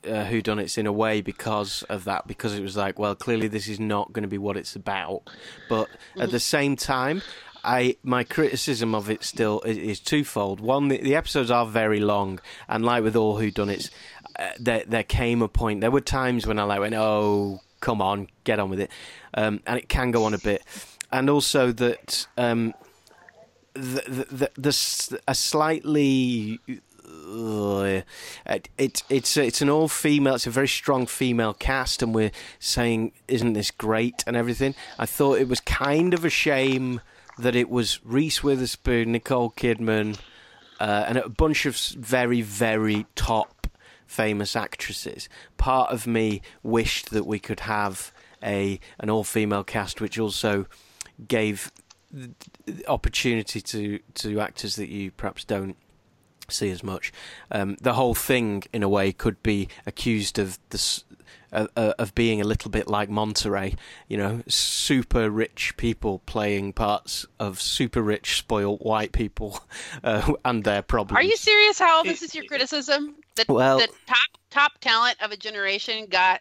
uh, 0.09 0.25
Who 0.25 0.41
Done 0.41 0.59
It's 0.59 0.79
in 0.79 0.87
a 0.87 0.93
way 0.93 1.21
because 1.21 1.83
of 1.85 2.05
that. 2.05 2.27
Because 2.27 2.55
it 2.55 2.63
was 2.63 2.77
like, 2.77 2.99
well, 2.99 3.15
clearly 3.15 3.49
this 3.49 3.69
is 3.69 3.81
not 3.81 4.13
going 4.13 4.23
to 4.23 4.29
be 4.29 4.39
what 4.39 4.57
it's 4.57 4.77
about. 4.77 5.29
But 5.69 5.89
at 6.19 6.31
the 6.31 6.41
same 6.41 6.77
time, 6.77 7.23
I 7.65 7.97
my 8.03 8.25
criticism 8.25 8.95
of 8.95 9.11
it 9.11 9.25
still 9.25 9.61
is, 9.63 9.77
is 9.77 10.01
twofold. 10.01 10.61
One, 10.61 10.89
the, 10.89 10.99
the 10.99 11.15
episodes 11.15 11.51
are 11.51 11.67
very 11.67 12.01
long, 12.01 12.41
and 12.69 12.85
like 12.85 13.03
with 13.03 13.17
all 13.17 13.39
Who 13.39 13.51
Done 13.51 13.71
It's, 13.71 13.91
uh, 14.39 14.51
there 14.59 14.85
there 14.87 15.03
came 15.03 15.43
a 15.43 15.49
point. 15.49 15.81
There 15.81 15.91
were 15.91 16.01
times 16.01 16.47
when 16.47 16.59
I 16.59 16.65
like 16.65 16.81
went, 16.81 16.95
oh, 16.95 17.61
come 17.81 18.01
on, 18.01 18.29
get 18.45 18.59
on 18.59 18.71
with 18.71 18.81
it, 18.81 18.91
um, 19.35 19.61
and 19.67 19.79
it 19.79 19.89
can 19.89 20.11
go 20.11 20.25
on 20.25 20.35
a 20.35 20.39
bit. 20.39 20.63
And 21.13 21.29
also 21.29 21.73
that 21.73 22.27
um, 22.37 22.73
the, 23.75 24.27
the, 24.31 24.51
the, 24.57 25.21
a 25.27 25.35
slightly 25.35 26.61
it, 28.47 28.69
it 28.79 29.03
it's 29.09 29.37
it's 29.37 29.63
an 29.63 29.71
all 29.71 29.89
female. 29.89 30.35
It's 30.35 30.47
a 30.47 30.51
very 30.51 30.69
strong 30.69 31.07
female 31.07 31.55
cast, 31.55 32.03
and 32.03 32.15
we're 32.15 32.33
saying, 32.59 33.13
"Isn't 33.29 33.53
this 33.53 33.71
great?" 33.71 34.25
and 34.27 34.37
everything. 34.37 34.75
I 34.99 35.07
thought 35.07 35.39
it 35.39 35.49
was 35.49 35.61
kind 35.61 36.15
of 36.15 36.25
a 36.25 36.31
shame 36.31 37.01
that 37.41 37.57
it 37.57 37.69
was 37.69 38.01
Reese 38.05 38.43
Witherspoon, 38.43 39.13
Nicole 39.13 39.51
Kidman, 39.51 40.19
uh, 40.79 41.05
and 41.07 41.19
a 41.19 41.29
bunch 41.29 41.67
of 41.67 41.77
very 41.77 42.41
very 42.43 43.07
top 43.15 43.67
famous 44.07 44.57
actresses. 44.57 45.29
Part 45.57 45.93
of 45.93 46.07
me 46.07 46.43
wished 46.63 47.11
that 47.11 47.27
we 47.27 47.39
could 47.39 47.61
have 47.61 48.13
a 48.43 48.81
an 48.99 49.11
all 49.11 49.25
female 49.25 49.65
cast, 49.65 50.01
which 50.01 50.19
also 50.19 50.67
gave 51.29 51.71
opportunity 52.89 53.61
to 53.61 54.01
to 54.15 54.41
actors 54.41 54.77
that 54.77 54.89
you 54.89 55.11
perhaps 55.11 55.45
don't 55.45 55.77
see 56.49 56.71
as 56.71 56.83
much. 56.83 57.13
Um, 57.51 57.77
the 57.81 57.95
whole 57.95 58.15
thing, 58.15 58.65
in 58.73 58.83
a 58.83 58.89
way, 58.89 59.13
could 59.13 59.43
be 59.43 59.69
accused 59.87 60.39
of 60.39 60.59
this. 60.71 61.05
Uh, 61.53 61.67
uh, 61.75 61.93
of 61.99 62.15
being 62.15 62.41
a 62.41 62.45
little 62.45 62.71
bit 62.71 62.87
like 62.87 63.11
Monterey, 63.11 63.75
you 64.07 64.17
know, 64.17 64.41
super 64.47 65.29
rich 65.29 65.77
people 65.77 66.21
playing 66.25 66.73
parts 66.73 67.27
of 67.41 67.61
super 67.61 68.03
rich, 68.03 68.37
spoiled 68.39 68.79
white 68.83 69.11
people 69.11 69.59
uh, 70.05 70.33
and 70.45 70.63
their 70.63 70.81
problems. 70.81 71.19
Are 71.19 71.29
you 71.29 71.37
serious? 71.37 71.77
How 71.81 72.05
this 72.05 72.23
is 72.23 72.37
your 72.37 72.45
criticism? 72.45 73.17
The, 73.35 73.47
Well- 73.49 73.79
the 73.79 73.89
top 74.07 74.19
top 74.51 74.79
talent 74.81 75.17
of 75.21 75.33
a 75.33 75.37
generation 75.37 76.07
got 76.09 76.41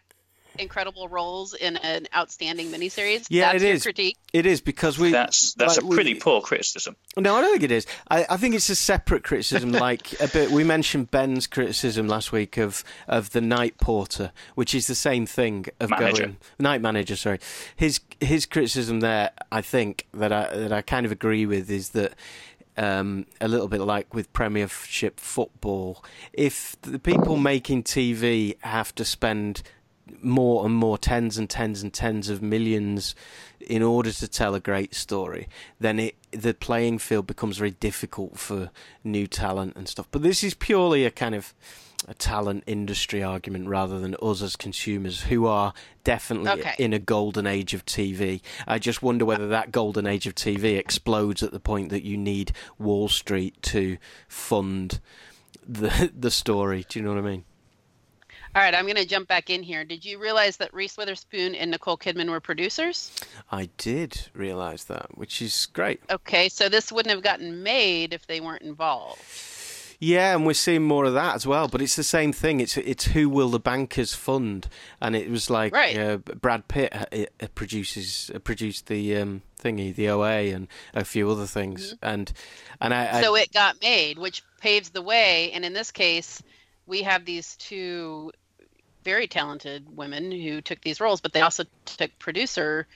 incredible 0.58 1.08
roles 1.08 1.54
in 1.54 1.76
an 1.78 2.06
outstanding 2.14 2.68
miniseries. 2.68 3.26
Yeah, 3.30 3.52
That's 3.52 3.62
it 3.62 3.66
your 3.66 3.76
is. 3.76 3.82
critique. 3.82 4.16
It 4.32 4.46
is 4.46 4.60
because 4.60 4.98
we. 4.98 5.10
That's 5.10 5.54
that's 5.54 5.76
like, 5.76 5.84
a 5.84 5.86
we- 5.86 5.96
pretty 5.96 6.14
poor 6.14 6.40
criticism. 6.40 6.96
No, 7.16 7.34
I 7.36 7.40
don't 7.40 7.52
think 7.52 7.64
it 7.64 7.72
is. 7.72 7.86
I, 8.10 8.26
I 8.30 8.36
think 8.36 8.54
it's 8.54 8.68
a 8.68 8.74
separate 8.76 9.24
criticism. 9.24 9.72
like 9.88 10.20
a 10.20 10.28
bit, 10.28 10.50
we 10.50 10.64
mentioned 10.64 11.10
Ben's 11.10 11.46
criticism 11.46 12.08
last 12.08 12.32
week 12.32 12.56
of 12.56 12.84
of 13.08 13.30
the 13.30 13.40
night 13.40 13.78
porter, 13.78 14.32
which 14.54 14.74
is 14.74 14.86
the 14.86 14.94
same 14.94 15.26
thing 15.26 15.66
of 15.80 15.90
Manager. 15.90 16.22
going 16.22 16.36
night 16.58 16.80
manager. 16.80 17.16
Sorry, 17.16 17.38
his 17.74 18.00
his 18.20 18.46
criticism 18.46 19.00
there, 19.00 19.30
I 19.50 19.62
think 19.62 20.06
that 20.14 20.32
I 20.32 20.54
that 20.56 20.72
I 20.72 20.82
kind 20.82 21.06
of 21.06 21.12
agree 21.12 21.46
with 21.46 21.70
is 21.70 21.90
that. 21.90 22.14
Um, 22.76 23.26
a 23.42 23.48
little 23.48 23.68
bit 23.68 23.80
like 23.82 24.14
with 24.14 24.32
Premiership 24.32 25.20
football, 25.20 26.02
if 26.32 26.80
the 26.80 26.98
people 26.98 27.36
making 27.36 27.82
TV 27.82 28.56
have 28.62 28.94
to 28.94 29.04
spend 29.04 29.62
more 30.22 30.64
and 30.64 30.74
more 30.74 30.98
tens 30.98 31.38
and 31.38 31.48
tens 31.48 31.82
and 31.82 31.92
tens 31.92 32.28
of 32.28 32.42
millions 32.42 33.14
in 33.60 33.82
order 33.82 34.10
to 34.12 34.26
tell 34.28 34.54
a 34.54 34.60
great 34.60 34.94
story, 34.94 35.48
then 35.78 35.98
it 35.98 36.16
the 36.32 36.54
playing 36.54 36.98
field 36.98 37.26
becomes 37.26 37.58
very 37.58 37.72
difficult 37.72 38.38
for 38.38 38.70
new 39.04 39.26
talent 39.26 39.74
and 39.76 39.88
stuff. 39.88 40.06
But 40.10 40.22
this 40.22 40.42
is 40.44 40.54
purely 40.54 41.04
a 41.04 41.10
kind 41.10 41.34
of 41.34 41.54
a 42.08 42.14
talent 42.14 42.64
industry 42.66 43.22
argument 43.22 43.68
rather 43.68 44.00
than 44.00 44.16
us 44.22 44.40
as 44.40 44.56
consumers 44.56 45.24
who 45.24 45.46
are 45.46 45.74
definitely 46.02 46.50
Okay. 46.50 46.74
in 46.78 46.94
a 46.94 46.98
golden 46.98 47.46
age 47.46 47.74
of 47.74 47.84
TV. 47.84 48.40
I 48.66 48.78
just 48.78 49.02
wonder 49.02 49.26
whether 49.26 49.46
that 49.48 49.70
golden 49.70 50.06
age 50.06 50.26
of 50.26 50.34
TV 50.34 50.78
explodes 50.78 51.42
at 51.42 51.52
the 51.52 51.60
point 51.60 51.90
that 51.90 52.02
you 52.02 52.16
need 52.16 52.52
Wall 52.78 53.08
Street 53.08 53.60
to 53.64 53.98
fund 54.28 55.00
the 55.68 56.10
the 56.18 56.30
story. 56.30 56.86
Do 56.88 56.98
you 56.98 57.04
know 57.04 57.12
what 57.14 57.18
I 57.18 57.28
mean? 57.28 57.44
All 58.52 58.60
right, 58.62 58.74
I'm 58.74 58.84
going 58.84 58.96
to 58.96 59.06
jump 59.06 59.28
back 59.28 59.48
in 59.48 59.62
here. 59.62 59.84
Did 59.84 60.04
you 60.04 60.18
realize 60.18 60.56
that 60.56 60.74
Reese 60.74 60.96
Witherspoon 60.96 61.54
and 61.54 61.70
Nicole 61.70 61.96
Kidman 61.96 62.28
were 62.30 62.40
producers? 62.40 63.12
I 63.52 63.68
did 63.76 64.28
realize 64.34 64.84
that, 64.86 65.16
which 65.16 65.40
is 65.40 65.66
great. 65.72 66.00
Okay, 66.10 66.48
so 66.48 66.68
this 66.68 66.90
wouldn't 66.90 67.14
have 67.14 67.22
gotten 67.22 67.62
made 67.62 68.12
if 68.12 68.26
they 68.26 68.40
weren't 68.40 68.62
involved. 68.62 69.22
Yeah, 70.00 70.34
and 70.34 70.44
we're 70.46 70.54
seeing 70.54 70.82
more 70.82 71.04
of 71.04 71.14
that 71.14 71.36
as 71.36 71.46
well. 71.46 71.68
But 71.68 71.80
it's 71.80 71.94
the 71.94 72.02
same 72.02 72.32
thing. 72.32 72.58
It's 72.58 72.76
it's 72.78 73.04
who 73.04 73.28
will 73.28 73.50
the 73.50 73.60
bankers 73.60 74.14
fund? 74.14 74.66
And 75.00 75.14
it 75.14 75.30
was 75.30 75.48
like 75.50 75.72
Right. 75.74 75.96
uh, 75.96 76.16
Brad 76.16 76.66
Pitt 76.68 76.92
uh, 76.92 77.04
uh, 77.40 77.46
produces 77.54 78.32
uh, 78.34 78.38
produced 78.40 78.86
the 78.86 79.16
um, 79.18 79.42
thingy, 79.62 79.94
the 79.94 80.08
OA, 80.08 80.54
and 80.54 80.66
a 80.94 81.04
few 81.04 81.30
other 81.30 81.46
things. 81.46 81.94
And 82.02 82.32
and 82.80 82.94
I, 82.94 83.18
I 83.18 83.22
so 83.22 83.36
it 83.36 83.52
got 83.52 83.80
made, 83.82 84.18
which 84.18 84.42
paves 84.60 84.88
the 84.90 85.02
way. 85.02 85.52
And 85.52 85.66
in 85.66 85.74
this 85.74 85.90
case, 85.92 86.42
we 86.86 87.02
have 87.02 87.26
these 87.26 87.54
two 87.56 88.32
very 89.04 89.26
talented 89.26 89.96
women 89.96 90.30
who 90.30 90.60
took 90.60 90.80
these 90.80 91.00
roles, 91.00 91.20
but 91.20 91.32
they 91.32 91.40
also 91.40 91.64
took 91.84 92.16
producer 92.18 92.86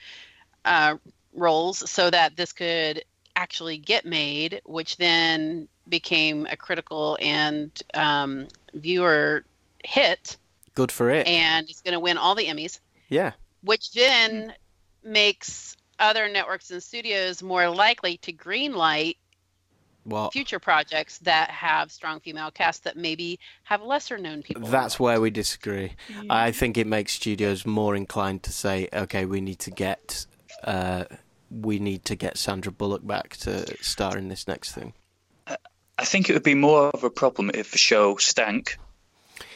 uh, 0.63 0.95
roles 1.33 1.89
so 1.89 2.09
that 2.09 2.35
this 2.35 2.53
could 2.53 3.03
actually 3.35 3.77
get 3.77 4.05
made, 4.05 4.61
which 4.65 4.97
then 4.97 5.67
became 5.87 6.47
a 6.49 6.57
critical 6.57 7.17
and 7.21 7.71
um, 7.93 8.47
viewer 8.73 9.43
hit, 9.83 10.37
good 10.73 10.91
for 10.91 11.09
it. 11.09 11.27
and 11.27 11.69
it's 11.69 11.81
going 11.81 11.93
to 11.93 11.99
win 11.99 12.17
all 12.17 12.35
the 12.35 12.45
Emmys. 12.45 12.79
Yeah, 13.09 13.33
which 13.61 13.91
then 13.93 14.53
makes 15.03 15.75
other 15.99 16.27
networks 16.27 16.71
and 16.71 16.81
studios 16.81 17.41
more 17.41 17.69
likely 17.69 18.17
to 18.17 18.33
greenlight 18.33 19.17
well, 20.05 20.31
future 20.31 20.59
projects 20.59 21.17
that 21.19 21.49
have 21.49 21.91
strong 21.91 22.19
female 22.19 22.51
casts 22.51 22.83
that 22.83 22.95
maybe 22.95 23.39
have 23.63 23.81
lesser 23.81 24.17
known 24.17 24.43
people. 24.43 24.67
that's 24.67 24.99
where 24.99 25.19
we 25.19 25.29
disagree. 25.31 25.93
I 26.29 26.51
think 26.51 26.77
it 26.77 26.87
makes 26.87 27.13
studios 27.13 27.65
more 27.65 27.95
inclined 27.95 28.43
to 28.43 28.51
say, 28.53 28.87
okay, 28.93 29.25
we 29.25 29.41
need 29.41 29.59
to 29.59 29.71
get. 29.71 30.25
Uh, 30.63 31.05
we 31.51 31.79
need 31.79 32.05
to 32.05 32.15
get 32.15 32.37
Sandra 32.37 32.71
Bullock 32.71 33.05
back 33.05 33.37
to 33.37 33.65
star 33.83 34.17
in 34.17 34.29
this 34.29 34.47
next 34.47 34.71
thing. 34.73 34.93
I 35.97 36.03
think 36.05 36.29
it 36.29 36.33
would 36.33 36.43
be 36.43 36.55
more 36.55 36.89
of 36.89 37.03
a 37.03 37.09
problem 37.09 37.51
if 37.53 37.71
the 37.71 37.77
show 37.77 38.17
stank 38.17 38.77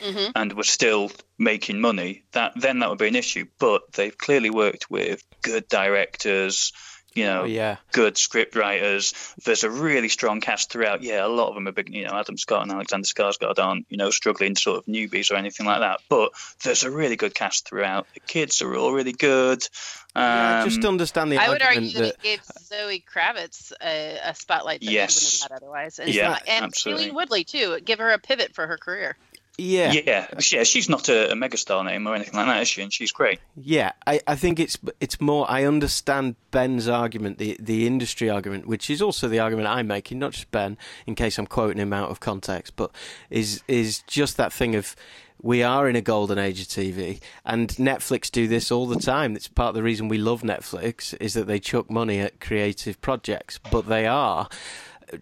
Mhm. 0.01 0.31
and 0.35 0.53
was 0.53 0.69
still 0.69 1.11
making 1.37 1.81
money. 1.81 2.23
That 2.31 2.53
then 2.55 2.79
that 2.79 2.89
would 2.89 2.99
be 2.99 3.07
an 3.07 3.15
issue. 3.15 3.45
But 3.59 3.91
they've 3.93 4.17
clearly 4.17 4.49
worked 4.49 4.89
with 4.89 5.21
good 5.41 5.67
directors, 5.67 6.71
you 7.13 7.25
know, 7.25 7.41
Oh, 7.41 7.45
yeah. 7.45 7.77
good 7.91 8.17
script 8.17 8.55
writers. 8.55 9.13
There's 9.43 9.63
a 9.63 9.69
really 9.69 10.09
strong 10.09 10.41
cast 10.41 10.71
throughout. 10.71 11.01
Yeah, 11.03 11.25
a 11.25 11.27
lot 11.27 11.49
of 11.49 11.55
them 11.55 11.67
are 11.67 11.71
big. 11.71 11.93
You 11.93 12.05
know, 12.05 12.13
Adam 12.17 12.37
Scott 12.37 12.63
and 12.63 12.71
Alexander 12.71 13.05
Skarsgård 13.07 13.57
aren't 13.59 13.85
you 13.89 13.97
know 13.97 14.09
struggling 14.11 14.55
sort 14.55 14.77
of 14.79 14.85
newbies 14.85 15.31
or 15.31 15.35
anything 15.35 15.65
like 15.65 15.79
that. 15.79 16.01
But 16.09 16.31
there's 16.63 16.83
a 16.83 16.91
really 16.91 17.15
good 17.15 17.33
cast 17.33 17.67
throughout. 17.67 18.07
The 18.13 18.19
kids 18.21 18.61
are 18.61 18.75
all 18.75 18.93
really 18.93 19.13
good. 19.13 19.67
Um, 20.15 20.23
Yeah, 20.23 20.61
I 20.63 20.65
just 20.67 20.85
understand 20.85 21.31
the 21.31 21.37
I 21.37 21.49
would 21.49 21.61
argument 21.61 21.95
argue 21.95 22.05
that, 22.05 22.21
that 22.21 22.27
it 22.27 22.39
gave 22.39 22.41
Zoe 22.63 23.03
Kravitz 23.13 23.71
a, 23.81 24.17
a 24.23 24.33
spotlight 24.35 24.79
that 24.81 24.89
Yes. 24.91 25.13
she 25.19 25.25
wouldn't 25.25 25.41
have 25.43 25.51
had 25.51 25.63
otherwise, 25.63 25.99
and, 25.99 26.09
Yeah, 26.13 26.37
and 26.47 26.65
absolutely. 26.65 27.09
Shailene 27.09 27.13
Woodley 27.13 27.43
too. 27.43 27.79
Give 27.81 27.99
her 27.99 28.09
a 28.11 28.17
pivot 28.19 28.53
for 28.55 28.65
her 28.65 28.77
career. 28.77 29.15
Yeah, 29.59 29.91
yeah, 29.91 30.27
yeah, 30.51 30.63
she's 30.63 30.89
not 30.89 31.09
a, 31.09 31.31
a 31.31 31.35
megastar 31.35 31.85
name 31.85 32.07
or 32.07 32.15
anything 32.15 32.35
like 32.35 32.47
that, 32.47 32.61
is 32.61 32.67
she? 32.67 32.81
And 32.81 32.91
she's 32.91 33.11
great. 33.11 33.39
Yeah, 33.55 33.91
I, 34.07 34.21
I 34.27 34.35
think 34.35 34.59
it's 34.59 34.77
it's 34.99 35.19
more. 35.19 35.49
I 35.49 35.65
understand 35.65 36.35
Ben's 36.51 36.87
argument, 36.87 37.37
the 37.37 37.57
the 37.59 37.85
industry 37.85 38.29
argument, 38.29 38.67
which 38.67 38.89
is 38.89 39.01
also 39.01 39.27
the 39.27 39.39
argument 39.39 39.67
I'm 39.67 39.87
making, 39.87 40.19
not 40.19 40.31
just 40.31 40.49
Ben, 40.51 40.77
in 41.05 41.15
case 41.15 41.37
I'm 41.37 41.47
quoting 41.47 41.77
him 41.77 41.93
out 41.93 42.09
of 42.09 42.19
context, 42.19 42.75
but 42.75 42.91
is 43.29 43.63
is 43.67 44.01
just 44.03 44.37
that 44.37 44.53
thing 44.53 44.75
of 44.75 44.95
we 45.41 45.63
are 45.63 45.87
in 45.87 45.95
a 45.95 46.01
golden 46.01 46.37
age 46.37 46.61
of 46.61 46.67
TV, 46.67 47.21
and 47.45 47.69
Netflix 47.69 48.29
do 48.29 48.47
this 48.47 48.71
all 48.71 48.87
the 48.87 48.99
time. 48.99 49.35
It's 49.35 49.47
part 49.47 49.69
of 49.69 49.75
the 49.75 49.83
reason 49.83 50.07
we 50.07 50.17
love 50.17 50.41
Netflix 50.41 51.15
is 51.21 51.33
that 51.33 51.47
they 51.47 51.59
chuck 51.59 51.89
money 51.89 52.19
at 52.19 52.39
creative 52.39 52.99
projects, 53.01 53.59
but 53.71 53.87
they 53.87 54.05
are 54.05 54.49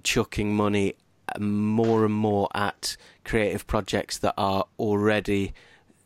chucking 0.03 0.55
money 0.55 0.95
more 1.39 2.05
and 2.05 2.13
more 2.13 2.47
at 2.53 2.97
creative 3.25 3.67
projects 3.67 4.17
that 4.19 4.33
are 4.37 4.65
already 4.79 5.53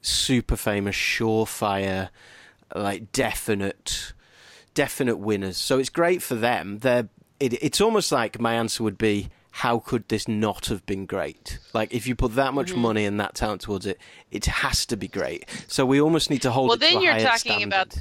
super 0.01 0.55
famous, 0.55 0.95
surefire, 0.95 2.09
like 2.75 3.11
definite, 3.11 4.13
definite 4.73 5.17
winners. 5.17 5.57
So 5.57 5.79
it's 5.79 5.89
great 5.89 6.21
for 6.21 6.35
them. 6.35 6.79
They're. 6.79 7.09
It, 7.39 7.53
it's 7.53 7.81
almost 7.81 8.11
like 8.11 8.39
my 8.39 8.53
answer 8.53 8.83
would 8.83 8.99
be, 8.99 9.29
how 9.49 9.79
could 9.79 10.07
this 10.09 10.27
not 10.27 10.67
have 10.67 10.85
been 10.85 11.07
great? 11.07 11.57
Like 11.73 11.91
if 11.91 12.05
you 12.05 12.15
put 12.15 12.35
that 12.35 12.53
much 12.53 12.67
Mm-hmm. 12.71 12.79
money 12.79 13.05
and 13.05 13.19
that 13.19 13.33
talent 13.33 13.61
towards 13.61 13.87
it, 13.87 13.97
it 14.29 14.45
has 14.45 14.85
to 14.85 14.95
be 14.95 15.07
great. 15.07 15.49
So 15.67 15.83
we 15.83 15.99
almost 15.99 16.29
need 16.29 16.43
to 16.43 16.51
hold 16.51 16.67
Well, 16.67 16.75
it 16.75 16.81
to 16.81 16.85
then 16.85 17.01
you're 17.01 17.17
talking 17.19 17.37
standard. 17.39 17.65
about 17.65 17.97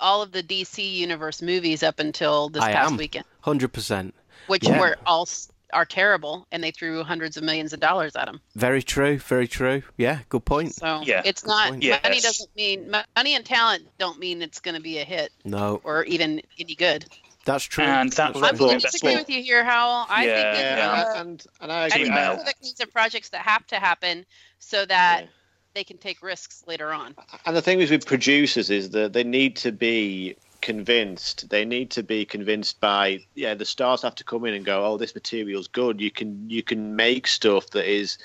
All 0.00 0.20
of 0.20 0.32
the 0.32 0.42
DC 0.42 0.78
Universe 0.94 1.40
movies 1.42 1.84
up 1.84 2.00
until 2.00 2.48
this 2.48 2.64
I 2.64 2.72
past 2.72 2.90
am. 2.90 2.96
weekend, 2.98 3.24
hundred 3.42 3.72
percent. 3.72 4.14
which 4.48 4.66
Yeah. 4.66 4.80
were 4.80 4.96
all 5.06 5.28
are 5.72 5.84
terrible, 5.84 6.46
and 6.52 6.62
they 6.62 6.70
threw 6.70 7.02
hundreds 7.04 7.36
of 7.36 7.42
millions 7.44 7.72
of 7.72 7.80
dollars 7.80 8.16
at 8.16 8.26
them. 8.26 8.40
Very 8.56 8.82
true. 8.82 9.18
Very 9.18 9.48
true. 9.48 9.82
Yeah. 9.96 10.20
Good 10.28 10.44
point. 10.44 10.74
So 10.74 11.02
Yeah. 11.04 11.22
it's 11.24 11.44
not 11.44 11.70
point. 11.70 11.84
money 11.84 11.86
Yes. 11.86 12.22
doesn't 12.22 12.54
mean 12.56 12.90
money 13.16 13.34
and 13.34 13.44
talent 13.44 13.88
don't 13.98 14.18
mean 14.18 14.42
it's 14.42 14.60
going 14.60 14.74
to 14.74 14.80
be 14.82 14.98
a 14.98 15.04
hit 15.04 15.32
No, 15.44 15.80
or 15.84 16.04
even 16.04 16.40
any 16.58 16.74
good. 16.74 17.06
that's 17.44 17.64
true. 17.64 17.84
And 17.84 18.10
that- 18.12 18.34
That's 18.34 18.36
I'm 18.36 18.42
very 18.42 18.56
going 18.58 18.70
Well, 18.72 18.80
to 18.80 18.86
disagree 18.86 19.16
with 19.16 19.30
you 19.30 19.42
here, 19.42 19.64
Howell. 19.64 20.06
I 20.08 20.26
Yeah. 20.26 20.34
think 20.34 20.56
that 20.64 20.78
Yeah, 20.78 20.90
uh, 20.90 21.20
and, 21.20 21.46
and 21.60 21.72
I 21.72 21.74
I 21.82 21.86
agree. 21.86 21.98
think 21.98 22.08
Email. 22.08 22.30
those 22.36 22.42
are 22.42 22.44
the 22.46 22.54
kinds 22.54 22.80
of 22.80 22.92
projects 22.92 23.28
that 23.30 23.40
have 23.42 23.66
to 23.68 23.76
happen 23.76 24.26
so 24.58 24.84
that 24.86 25.22
Yeah. 25.22 25.28
they 25.74 25.84
can 25.84 25.98
take 25.98 26.22
risks 26.22 26.62
later 26.66 26.92
on. 26.92 27.14
And 27.46 27.56
the 27.56 27.62
thing 27.62 27.80
is 27.80 27.90
with 27.90 28.04
producers 28.06 28.70
is 28.70 28.90
that 28.90 29.12
they 29.12 29.24
need 29.24 29.56
to 29.56 29.72
be 29.72 30.36
convinced. 30.60 31.48
They 31.50 31.64
need 31.64 31.90
to 31.92 32.02
be 32.02 32.24
convinced 32.24 32.80
by 32.80 33.20
yeah. 33.34 33.54
The 33.54 33.64
stars 33.64 34.02
have 34.02 34.14
to 34.16 34.24
come 34.24 34.44
in 34.44 34.54
and 34.54 34.64
go, 34.64 34.84
oh, 34.84 34.96
this 34.98 35.14
material's 35.14 35.68
good. 35.68 36.00
You 36.00 36.10
can 36.10 36.48
you 36.50 36.62
can 36.62 36.96
make 36.96 37.26
stuff 37.26 37.70
that 37.70 37.86
is 37.90 38.18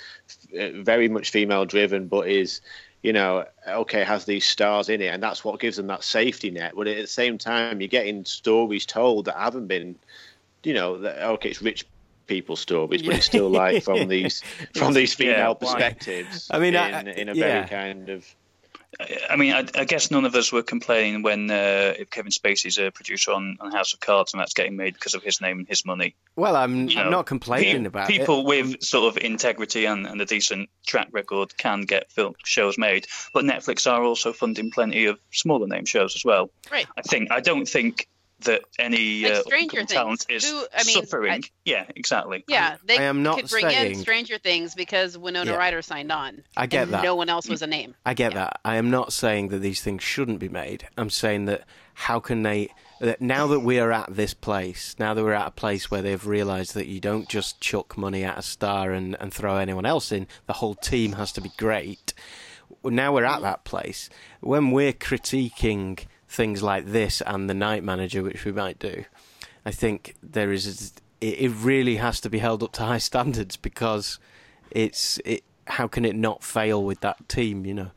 uh, 0.60 0.70
very 0.84 1.10
much 1.10 1.30
female 1.32 1.66
driven, 1.66 2.08
but 2.08 2.28
is 2.28 2.62
you 3.04 3.14
know 3.14 3.46
okay 3.68 4.04
has 4.04 4.26
these 4.26 4.46
stars 4.46 4.90
in 4.90 5.02
it, 5.02 5.08
and 5.14 5.22
that's 5.24 5.44
what 5.46 5.60
gives 5.60 5.78
them 5.78 5.88
that 5.88 6.04
safety 6.04 6.52
net. 6.52 6.74
But 6.76 6.88
at 6.88 6.98
the 6.98 7.08
same 7.08 7.38
time, 7.38 7.82
you're 7.82 7.88
getting 7.88 8.26
stories 8.26 8.86
told 8.86 9.26
that 9.26 9.38
haven't 9.38 9.68
been, 9.68 9.98
you 10.64 10.74
know, 10.74 10.98
that, 11.00 11.24
okay, 11.24 11.50
it's 11.50 11.62
rich 11.62 11.86
people 12.28 12.56
stories, 12.56 13.04
but 13.04 13.16
it's 13.16 13.26
still 13.26 13.50
like 13.50 13.82
from 13.82 14.08
these 14.08 14.44
from 14.74 14.94
these 14.94 15.14
female 15.14 15.56
Yeah, 15.56 15.56
perspectives. 15.56 16.52
I 16.52 16.60
mean, 16.60 16.76
in, 16.76 16.76
I- 16.76 17.04
in 17.10 17.30
a 17.30 17.36
yeah. 17.36 17.36
very 17.36 17.66
kind 17.66 18.10
of 18.10 18.26
I 19.30 19.36
mean, 19.36 19.54
I, 19.54 19.66
I 19.76 19.86
guess 19.86 20.12
none 20.12 20.26
of 20.26 20.36
us 20.36 20.52
were 20.52 20.64
complaining 20.64 21.22
when 21.22 21.50
uh, 21.52 21.94
Kevin 22.12 22.32
Spacey's 22.32 22.78
a 22.78 22.92
producer 22.92 23.32
on, 23.32 23.58
on 23.60 23.72
House 23.72 23.94
of 23.94 24.00
Cards, 24.00 24.34
and 24.34 24.40
that's 24.40 24.54
getting 24.54 24.76
made 24.76 24.94
because 24.94 25.14
of 25.14 25.24
his 25.24 25.42
name 25.42 25.60
and 25.60 25.68
his 25.68 25.86
money. 25.86 26.16
Well, 26.36 26.56
I'm, 26.56 26.90
I'm 26.90 26.96
know, 26.96 27.10
not 27.10 27.26
complaining 27.26 27.84
Pe- 27.84 27.88
about 27.88 28.08
people 28.08 28.40
it. 28.40 28.46
with 28.46 28.84
sort 28.84 29.16
of 29.16 29.24
integrity 29.24 29.86
and, 29.86 30.08
and 30.08 30.22
a 30.22 30.26
decent 30.26 30.70
track 30.86 31.10
record 31.12 31.56
can 31.58 31.82
get 31.82 32.12
film 32.12 32.36
shows 32.44 32.78
made, 32.78 33.08
but 33.34 33.46
Netflix 33.46 33.90
are 33.92 34.04
also 34.04 34.34
funding 34.34 34.72
plenty 34.72 35.06
of 35.06 35.20
smaller 35.32 35.68
name 35.68 35.86
shows 35.86 36.16
as 36.16 36.24
well. 36.24 36.50
Right. 36.72 36.88
I 36.98 37.02
think 37.02 37.32
I 37.32 37.42
don't 37.42 37.68
think 37.68 38.08
that 38.42 38.62
any 38.78 39.24
Like 39.24 39.32
uh, 39.34 39.42
Stranger 39.44 39.78
up-and-coming 39.78 39.88
talent 39.88 40.20
Things. 40.24 40.44
is 40.44 40.50
Who- 40.52 40.66
I 40.78 40.84
mean, 40.84 40.96
suffering. 41.06 41.44
I- 41.46 41.50
yeah, 41.64 41.86
exactly. 41.96 42.44
Yeah, 42.48 42.76
they 42.86 42.98
I 42.98 43.04
am 43.04 43.24
not 43.24 43.38
could 43.40 43.50
bring 43.50 43.70
saying- 43.70 43.94
in 43.94 44.00
Stranger 44.00 44.38
Things 44.38 44.76
because 44.76 45.18
Winona 45.18 45.52
Yeah. 45.52 45.58
Ryder 45.58 45.82
signed 45.82 46.12
on. 46.12 46.44
I 46.58 46.66
get 46.68 46.84
and 46.84 46.94
that. 46.94 47.04
No 47.04 47.16
one 47.16 47.30
else 47.30 47.48
was 47.48 47.62
a 47.62 47.68
name. 47.68 47.96
I 48.06 48.14
get 48.14 48.34
Yeah. 48.34 48.40
that. 48.40 48.60
I 48.66 48.76
am 48.76 48.90
not 48.92 49.14
saying 49.14 49.48
that 49.50 49.60
these 49.60 49.82
things 49.82 50.04
shouldn't 50.04 50.40
be 50.40 50.50
made. 50.50 50.88
I'm 50.98 51.10
saying 51.10 51.46
that 51.46 51.64
how 51.94 52.20
can 52.20 52.44
they? 52.44 52.70
That 53.02 53.22
now 53.22 53.48
that 53.48 53.60
we 53.60 53.80
are 53.80 53.92
at 53.92 54.16
this 54.16 54.34
place, 54.34 54.96
now 55.00 55.14
that 55.14 55.22
we're 55.24 55.34
at 55.34 55.48
a 55.48 55.52
place 55.52 55.92
where 55.92 56.02
they've 56.02 56.26
realised 56.26 56.74
that 56.76 56.88
you 56.88 57.00
don't 57.02 57.28
just 57.28 57.60
chuck 57.60 57.98
money 57.98 58.24
at 58.24 58.38
a 58.38 58.42
star 58.42 58.92
and, 58.92 59.18
and 59.20 59.34
throw 59.34 59.58
anyone 59.58 59.86
else 59.86 60.12
in, 60.14 60.28
the 60.46 60.54
whole 60.54 60.76
team 60.76 61.14
has 61.14 61.32
to 61.34 61.42
be 61.42 61.52
great. 61.58 62.14
Now 62.84 63.14
we're 63.14 63.26
at 63.26 63.42
that 63.42 63.66
place. 63.66 64.10
When 64.40 64.72
we're 64.72 64.94
critiquing 64.94 66.06
things 66.28 66.64
like 66.64 66.86
this 66.88 67.22
and 67.26 67.50
the 67.50 67.54
night 67.54 67.84
manager, 67.84 68.24
which 68.24 68.46
we 68.46 68.52
might 68.52 68.80
do, 68.80 69.06
I 69.66 69.72
think 69.72 70.16
there 70.22 70.52
is 70.52 70.94
it, 71.22 71.26
it 71.26 71.50
really 71.50 71.98
has 71.98 72.20
to 72.22 72.30
be 72.30 72.40
held 72.40 72.64
up 72.64 72.72
to 72.74 72.84
high 72.84 72.98
standards 73.10 73.58
because 73.58 74.20
it's 74.72 75.20
it. 75.26 75.44
How 75.68 75.88
can 75.88 76.06
it 76.06 76.16
not 76.16 76.44
fail 76.44 76.84
with 76.84 77.00
that 77.00 77.28
team? 77.28 77.66
You 77.66 77.74
know. 77.74 77.92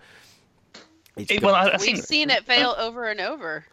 It's 1.16 1.42
well, 1.42 1.54
I, 1.54 1.68
I 1.68 1.76
We've 1.80 1.98
seen 1.98 2.30
it 2.30 2.44
fail 2.44 2.74
over 2.78 3.08
and 3.08 3.20
over. 3.20 3.64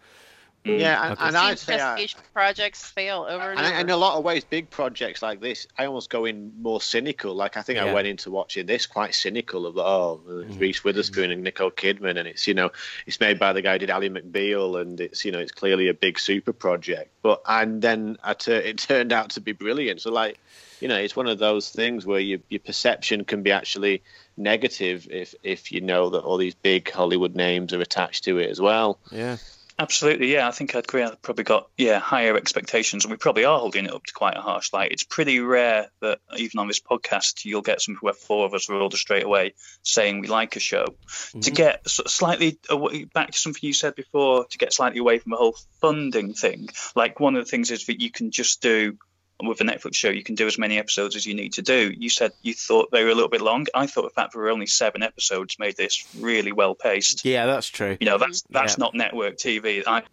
Mm-hmm. 0.65 0.79
yeah, 0.79 1.03
and, 1.03 1.13
Okay. 1.13 1.27
and 1.27 1.37
I'd 1.37 1.59
seen 1.59 1.77
say 1.77 1.81
I, 1.81 2.07
projects 2.33 2.83
fail 2.83 3.27
over 3.29 3.51
and, 3.51 3.59
And 3.59 3.67
over. 3.67 3.79
in 3.81 3.89
a 3.91 3.97
lot 3.97 4.17
of 4.17 4.23
ways, 4.23 4.43
big 4.43 4.69
projects 4.71 5.21
like 5.21 5.39
this, 5.39 5.67
I 5.77 5.85
almost 5.85 6.09
go 6.09 6.25
in 6.25 6.53
more 6.59 6.81
cynical. 6.81 7.35
Like 7.35 7.55
I 7.55 7.61
think 7.61 7.77
I 7.79 7.93
went 7.93 8.07
into 8.07 8.31
watching 8.31 8.65
this 8.65 8.85
quite 8.87 9.13
cynical 9.13 9.67
of 9.67 9.77
oh, 9.77 10.21
it's 10.47 10.57
Reese 10.57 10.83
Witherspoon 10.83 11.29
and 11.29 11.43
Nicole 11.43 11.69
Kidman, 11.71 12.17
and 12.17 12.27
it's 12.27 12.47
you 12.47 12.55
know 12.55 12.71
it's 13.05 13.19
made 13.19 13.37
by 13.37 13.53
the 13.53 13.61
guy 13.61 13.73
who 13.73 13.79
did 13.79 13.89
Ally 13.91 14.09
McBeal, 14.09 14.81
and 14.81 14.99
it's 14.99 15.23
you 15.23 15.31
know 15.31 15.39
it's 15.39 15.51
clearly 15.51 15.87
a 15.87 15.93
big 15.93 16.17
super 16.17 16.51
project. 16.53 17.11
But 17.21 17.41
and 17.47 17.81
then 17.81 18.17
I 18.23 18.33
tur- 18.33 18.53
it 18.69 18.79
turned 18.79 19.13
out 19.13 19.29
to 19.31 19.41
be 19.41 19.51
brilliant. 19.51 20.01
So 20.01 20.11
like 20.11 20.39
you 20.81 20.87
know 20.87 20.97
it's 20.97 21.15
one 21.15 21.27
of 21.27 21.37
those 21.37 21.69
things 21.69 22.05
where 22.07 22.19
your 22.19 22.39
your 22.49 22.59
perception 22.59 23.23
can 23.23 23.43
be 23.43 23.51
actually 23.51 24.01
negative 24.35 25.07
if 25.11 25.35
if 25.43 25.71
you 25.71 25.81
know 25.81 26.09
that 26.09 26.19
all 26.23 26.37
these 26.37 26.55
big 26.55 26.89
Hollywood 26.91 27.35
names 27.35 27.71
are 27.73 27.81
attached 27.81 28.23
to 28.25 28.39
it 28.39 28.49
as 28.49 28.59
well. 28.59 28.97
yeah. 29.11 29.37
Absolutely, 29.77 30.31
yeah. 30.31 30.47
I 30.47 30.51
think 30.51 30.73
I'd 30.73 30.85
agree. 30.85 31.03
I've 31.03 31.21
probably 31.21 31.43
got 31.43 31.69
yeah 31.77 31.99
higher 31.99 32.37
expectations, 32.37 33.03
and 33.03 33.11
we 33.11 33.17
probably 33.17 33.43
are 33.43 33.59
holding 33.59 33.85
it 33.85 33.93
up 33.93 34.05
to 34.05 34.13
quite 34.13 34.37
a 34.37 34.41
harsh 34.41 34.71
light. 34.71 34.91
It's 34.91 35.03
pretty 35.03 35.41
rare 35.41 35.87
that 36.01 36.19
even 36.37 36.59
on 36.59 36.67
this 36.67 36.79
podcast 36.79 37.43
you'll 37.43 37.61
get 37.61 37.81
something 37.81 37.99
where 37.99 38.13
four 38.13 38.45
of 38.45 38.53
us 38.53 38.69
are 38.69 38.75
all 38.75 38.87
just 38.87 39.01
straight 39.01 39.25
away 39.25 39.53
saying 39.83 40.21
we 40.21 40.27
like 40.27 40.55
a 40.55 40.61
show. 40.61 40.85
To 40.85 40.93
mm-hmm. 41.39 41.53
get 41.53 41.89
slightly 41.89 42.57
away, 42.69 43.03
back 43.03 43.31
to 43.31 43.37
something 43.37 43.59
you 43.63 43.73
said 43.73 43.95
before, 43.95 44.45
to 44.45 44.57
get 44.57 44.71
slightly 44.71 44.99
away 44.99 45.19
from 45.19 45.31
the 45.31 45.37
whole 45.37 45.57
funding 45.81 46.33
thing. 46.33 46.69
Like 46.95 47.19
one 47.19 47.35
of 47.35 47.43
the 47.43 47.51
things 47.51 47.69
is 47.69 47.87
that 47.87 48.01
you 48.01 48.11
can 48.11 48.31
just 48.31 48.61
do 48.61 48.97
with 49.43 49.59
a 49.61 49.63
Netflix 49.63 49.95
show, 49.95 50.09
you 50.09 50.23
can 50.23 50.35
do 50.35 50.47
as 50.47 50.57
many 50.57 50.77
episodes 50.77 51.15
as 51.15 51.25
you 51.25 51.33
need 51.35 51.53
to 51.53 51.61
do. 51.61 51.93
You 51.95 52.09
said 52.09 52.31
you 52.41 52.53
thought 52.53 52.89
they 52.91 53.03
were 53.03 53.09
a 53.09 53.15
little 53.15 53.29
bit 53.29 53.41
long. 53.41 53.65
I 53.73 53.85
thought 53.87 54.03
the 54.03 54.09
fact 54.09 54.33
there 54.33 54.41
were 54.41 54.49
only 54.49 54.67
seven 54.67 55.03
episodes 55.03 55.57
made 55.59 55.75
this 55.75 56.05
really 56.19 56.51
well 56.53 56.73
paced. 56.75 57.25
Yeah, 57.25 57.45
that's 57.45 57.67
true. 57.67 57.97
You 57.99 58.05
know, 58.05 58.17
that's 58.17 58.43
that's 58.49 58.73
Yeah. 58.77 58.83
not 58.83 58.93
network 58.95 59.37
TV. 59.37 59.83
I, 59.85 60.03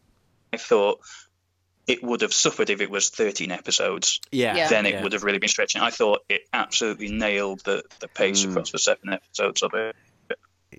I 0.53 0.57
thought 0.57 1.01
it 1.87 2.03
would 2.03 2.21
have 2.21 2.33
suffered 2.33 2.71
if 2.71 2.81
it 2.81 2.91
was 2.91 3.11
13 3.11 3.51
episodes. 3.51 4.21
Yeah. 4.31 4.57
Yeah. 4.57 4.69
Then 4.69 4.87
it 4.87 4.95
yeah. 4.95 5.03
would 5.03 5.13
have 5.13 5.25
really 5.25 5.39
been 5.39 5.49
stretching. 5.49 5.83
I 5.83 5.91
thought 5.91 6.21
it 6.29 6.43
absolutely 6.53 7.09
nailed 7.11 7.61
the, 7.65 7.83
the 8.01 8.09
pace 8.09 8.45
Mm. 8.45 8.51
across 8.51 8.71
the 8.71 8.79
seven 8.79 9.13
episodes 9.13 9.63
of 9.63 9.75
it. 9.75 9.97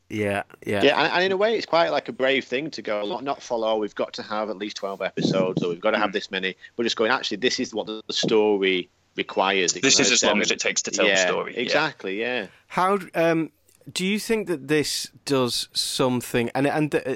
Yeah, 0.10 0.44
yeah. 0.66 0.84
Yeah, 0.84 1.02
and, 1.02 1.14
and 1.14 1.24
in 1.24 1.32
a 1.32 1.38
way, 1.38 1.56
it's 1.56 1.66
quite 1.66 1.90
like 1.90 2.10
a 2.10 2.14
brave 2.14 2.46
thing 2.46 2.72
to 2.72 2.82
go, 2.82 3.06
not, 3.08 3.24
not 3.24 3.42
follow, 3.42 3.68
oh, 3.70 3.78
we've 3.78 3.96
got 3.96 4.14
to 4.14 4.24
have 4.24 4.50
at 4.50 4.58
least 4.58 4.78
12 4.78 5.02
episodes 5.02 5.64
or 5.64 5.70
we've 5.70 5.82
got 5.82 5.92
to 5.92 5.98
have 5.98 6.10
Mm. 6.10 6.14
this 6.14 6.32
many. 6.32 6.56
We're 6.78 6.84
just 6.84 6.96
going, 6.96 7.12
actually, 7.12 7.38
this 7.38 7.60
is 7.60 7.74
what 7.74 7.88
the, 7.88 8.02
the 8.08 8.14
story 8.14 8.90
requires. 9.16 9.76
It 9.76 9.82
This 9.84 10.00
is 10.00 10.08
have 10.08 10.14
as 10.14 10.24
long 10.24 10.42
as 10.42 10.52
it 10.52 10.60
takes 10.60 10.82
to 10.84 10.92
tell 10.92 11.06
yeah, 11.06 11.16
the 11.16 11.32
story. 11.32 11.56
Exactly, 11.56 12.20
yeah. 12.20 12.48
How 12.68 13.00
um, 13.16 13.52
do 13.92 14.06
you 14.06 14.20
think 14.20 14.48
that 14.48 14.68
this 14.68 15.12
does 15.26 15.70
something? 15.74 16.50
And 16.56 16.68
and 16.68 16.96
uh, 16.96 17.16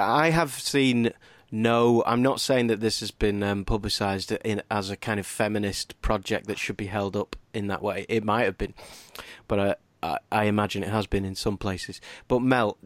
I 0.00 0.30
have 0.30 0.52
seen. 0.52 1.12
No, 1.50 2.02
I'm 2.04 2.20
not 2.22 2.40
saying 2.40 2.66
that 2.66 2.80
this 2.80 2.98
has 2.98 3.12
been 3.12 3.40
um, 3.44 3.64
publicised 3.64 4.32
in 4.32 4.62
as 4.72 4.90
a 4.90 4.96
kind 4.96 5.20
of 5.20 5.26
feminist 5.26 6.00
project 6.02 6.48
that 6.48 6.58
should 6.58 6.76
be 6.76 6.86
held 6.86 7.16
up 7.16 7.36
in 7.52 7.68
that 7.68 7.80
way. 7.80 8.06
It 8.08 8.24
might 8.24 8.42
have 8.42 8.58
been, 8.58 8.74
but 9.46 9.58
uh, 9.60 9.74
I, 10.04 10.18
I 10.30 10.44
imagine 10.44 10.82
it 10.82 10.90
has 10.90 11.06
been 11.06 11.24
in 11.24 11.34
some 11.34 11.56
places. 11.56 12.00
But 12.28 12.40
Mel, 12.42 12.76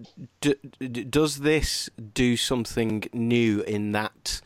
d- 0.41 0.55
d- 0.79 1.05
does 1.05 1.41
this 1.41 1.91
do 2.15 2.37
something 2.37 3.05
new 3.13 3.61
in 3.63 3.93
that 3.93 4.41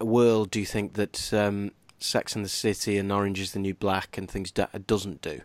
world? 0.00 0.50
Do 0.50 0.58
you 0.60 0.66
think 0.66 0.94
that 0.94 1.32
um, 1.34 1.72
Sex 1.98 2.34
and 2.34 2.44
the 2.44 2.48
City 2.48 2.96
and 2.98 3.12
Orange 3.12 3.38
is 3.40 3.52
the 3.52 3.58
New 3.60 3.74
Black 3.74 4.16
and 4.18 4.30
things 4.30 4.50
do- 4.50 4.66
doesn't 4.86 5.20
do? 5.22 5.40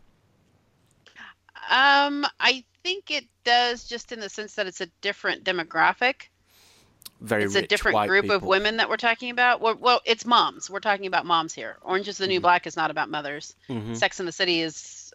Um, 1.69 2.25
I 2.39 2.63
think 2.83 3.11
it 3.11 3.25
does, 3.43 3.83
just 3.85 4.11
in 4.11 4.19
the 4.19 4.29
sense 4.29 4.55
that 4.55 4.67
it's 4.67 4.79
a 4.81 4.87
different 5.01 5.43
demographic. 5.43 6.29
Very 7.19 7.43
it's 7.43 7.55
a 7.55 7.63
different 7.63 8.07
group 8.07 8.29
of 8.29 8.43
women 8.43 8.77
that 8.77 8.89
we're 8.89 8.95
talking 8.97 9.31
about. 9.31 9.59
Well, 9.59 9.75
well, 9.79 10.01
it's 10.05 10.23
moms. 10.25 10.69
We're 10.69 10.79
talking 10.79 11.07
about 11.07 11.25
moms 11.25 11.53
here. 11.53 11.77
Orange 11.81 12.07
is 12.07 12.17
the 12.17 12.25
Mm-hmm. 12.25 12.29
New 12.29 12.39
Black 12.41 12.67
is 12.67 12.77
not 12.77 12.91
about 12.91 13.09
mothers. 13.09 13.55
Mhm. 13.69 13.97
Sex 13.97 14.19
in 14.19 14.25
the 14.27 14.31
City 14.31 14.61
is, 14.61 15.06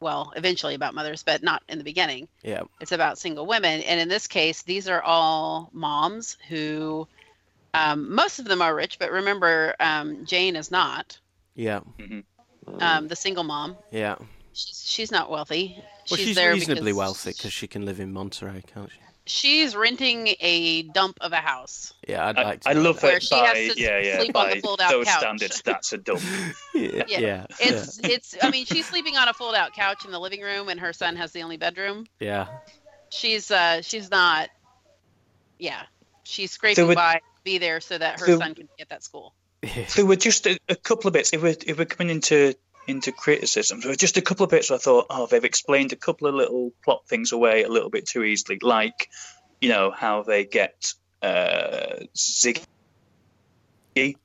well, 0.00 0.32
eventually 0.36 0.74
about 0.74 0.94
mothers, 0.94 1.22
but 1.22 1.42
not 1.42 1.62
in 1.68 1.78
the 1.78 1.84
beginning. 1.84 2.28
Yeah. 2.42 2.62
It's 2.80 2.92
about 2.92 3.18
single 3.18 3.46
women, 3.46 3.80
and 3.82 4.00
in 4.00 4.08
this 4.08 4.26
case, 4.26 4.62
these 4.62 4.88
are 4.88 5.02
all 5.02 5.70
moms 5.72 6.36
who, 6.48 7.06
um, 7.74 8.14
most 8.14 8.38
of 8.38 8.44
them 8.44 8.62
are 8.62 8.74
rich, 8.74 8.98
but 8.98 9.10
remember, 9.10 9.74
um, 9.80 10.24
Jane 10.26 10.56
is 10.56 10.70
not. 10.70 11.18
Yeah. 11.54 11.80
Um, 12.80 13.08
the 13.08 13.16
single 13.16 13.44
mom, 13.44 13.76
Yeah. 13.90 14.16
she's, 14.52 14.84
she's 14.86 15.10
not 15.10 15.30
wealthy. 15.30 15.82
Well, 16.10 16.18
she's, 16.18 16.36
there 16.36 16.52
reasonably 16.52 16.92
because 16.92 16.96
wealthy 16.96 17.30
because 17.30 17.52
she 17.52 17.66
can 17.66 17.84
live 17.84 18.00
in 18.00 18.12
Monterey, 18.12 18.62
can't 18.72 18.90
she? 18.90 18.98
She's 19.28 19.76
renting 19.76 20.28
a 20.40 20.82
dump 20.82 21.18
of 21.20 21.32
a 21.32 21.36
house. 21.36 21.92
Yeah, 22.08 22.26
I'd 22.26 22.36
like 22.36 22.60
to. 22.62 22.68
I 22.70 22.74
do 22.74 22.80
love 22.80 23.00
that. 23.00 23.14
It 23.14 23.22
she 23.22 23.30
by 23.36 23.46
has 23.46 23.74
to 23.74 23.80
yeah 23.80 23.98
yeah 24.00 24.18
sleep 24.18 24.34
on 24.36 24.48
the 24.48 24.54
by 24.56 24.60
fold-out 24.60 24.90
those 24.90 25.06
couch. 25.06 25.18
standards. 25.20 25.62
That's 25.62 25.92
a 25.92 25.98
dump. 25.98 26.20
Yeah. 26.74 27.04
Yeah. 27.06 27.18
Yeah. 27.20 27.46
It's 27.60 27.98
it's. 28.00 28.34
I 28.42 28.50
mean, 28.50 28.64
she's 28.66 28.86
sleeping 28.86 29.16
on 29.16 29.28
a 29.28 29.32
fold-out 29.34 29.72
couch 29.74 30.04
in 30.04 30.10
the 30.10 30.18
living 30.20 30.40
room, 30.42 30.68
and 30.68 30.80
her 30.80 30.92
son 30.92 31.16
has 31.16 31.32
the 31.32 31.42
only 31.42 31.56
bedroom. 31.56 32.06
Yeah. 32.18 32.46
She's 33.10 33.50
uh 33.50 33.82
she's 33.82 34.10
not. 34.10 34.48
Yeah, 35.58 35.82
she's 36.24 36.50
scraping 36.50 36.76
So 36.76 36.86
would- 36.88 36.96
by 36.96 37.14
to 37.14 37.20
be 37.44 37.58
there 37.58 37.80
so 37.80 37.98
that 37.98 38.20
her 38.20 38.26
so- 38.26 38.38
son 38.38 38.54
can 38.54 38.68
get 38.78 38.88
that 38.90 39.02
school. 39.04 39.34
so 39.88 40.06
we're 40.06 40.14
just 40.16 40.46
a, 40.46 40.56
a 40.68 40.76
couple 40.76 41.08
of 41.08 41.14
bits. 41.14 41.32
If 41.32 41.42
we're, 41.42 41.56
if 41.66 41.78
we're 41.78 41.84
coming 41.84 42.14
into 42.14 42.54
into 42.88 43.12
criticisms, 43.12 43.84
So 43.84 43.94
just 43.94 44.16
a 44.16 44.22
couple 44.22 44.44
of 44.44 44.50
bits 44.50 44.70
I 44.70 44.78
thought, 44.78 45.06
oh, 45.10 45.26
they've 45.26 45.44
explained 45.44 45.92
a 45.92 45.96
couple 45.96 46.26
of 46.26 46.34
little 46.34 46.72
plot 46.82 47.06
things 47.06 47.32
away 47.32 47.62
a 47.62 47.68
little 47.68 47.90
bit 47.90 48.06
too 48.06 48.24
easily, 48.24 48.58
like 48.62 49.10
you 49.60 49.68
know 49.68 49.90
how 49.90 50.22
they 50.22 50.44
get 50.44 50.94
uh, 51.20 52.00
Ziggy, 52.16 52.64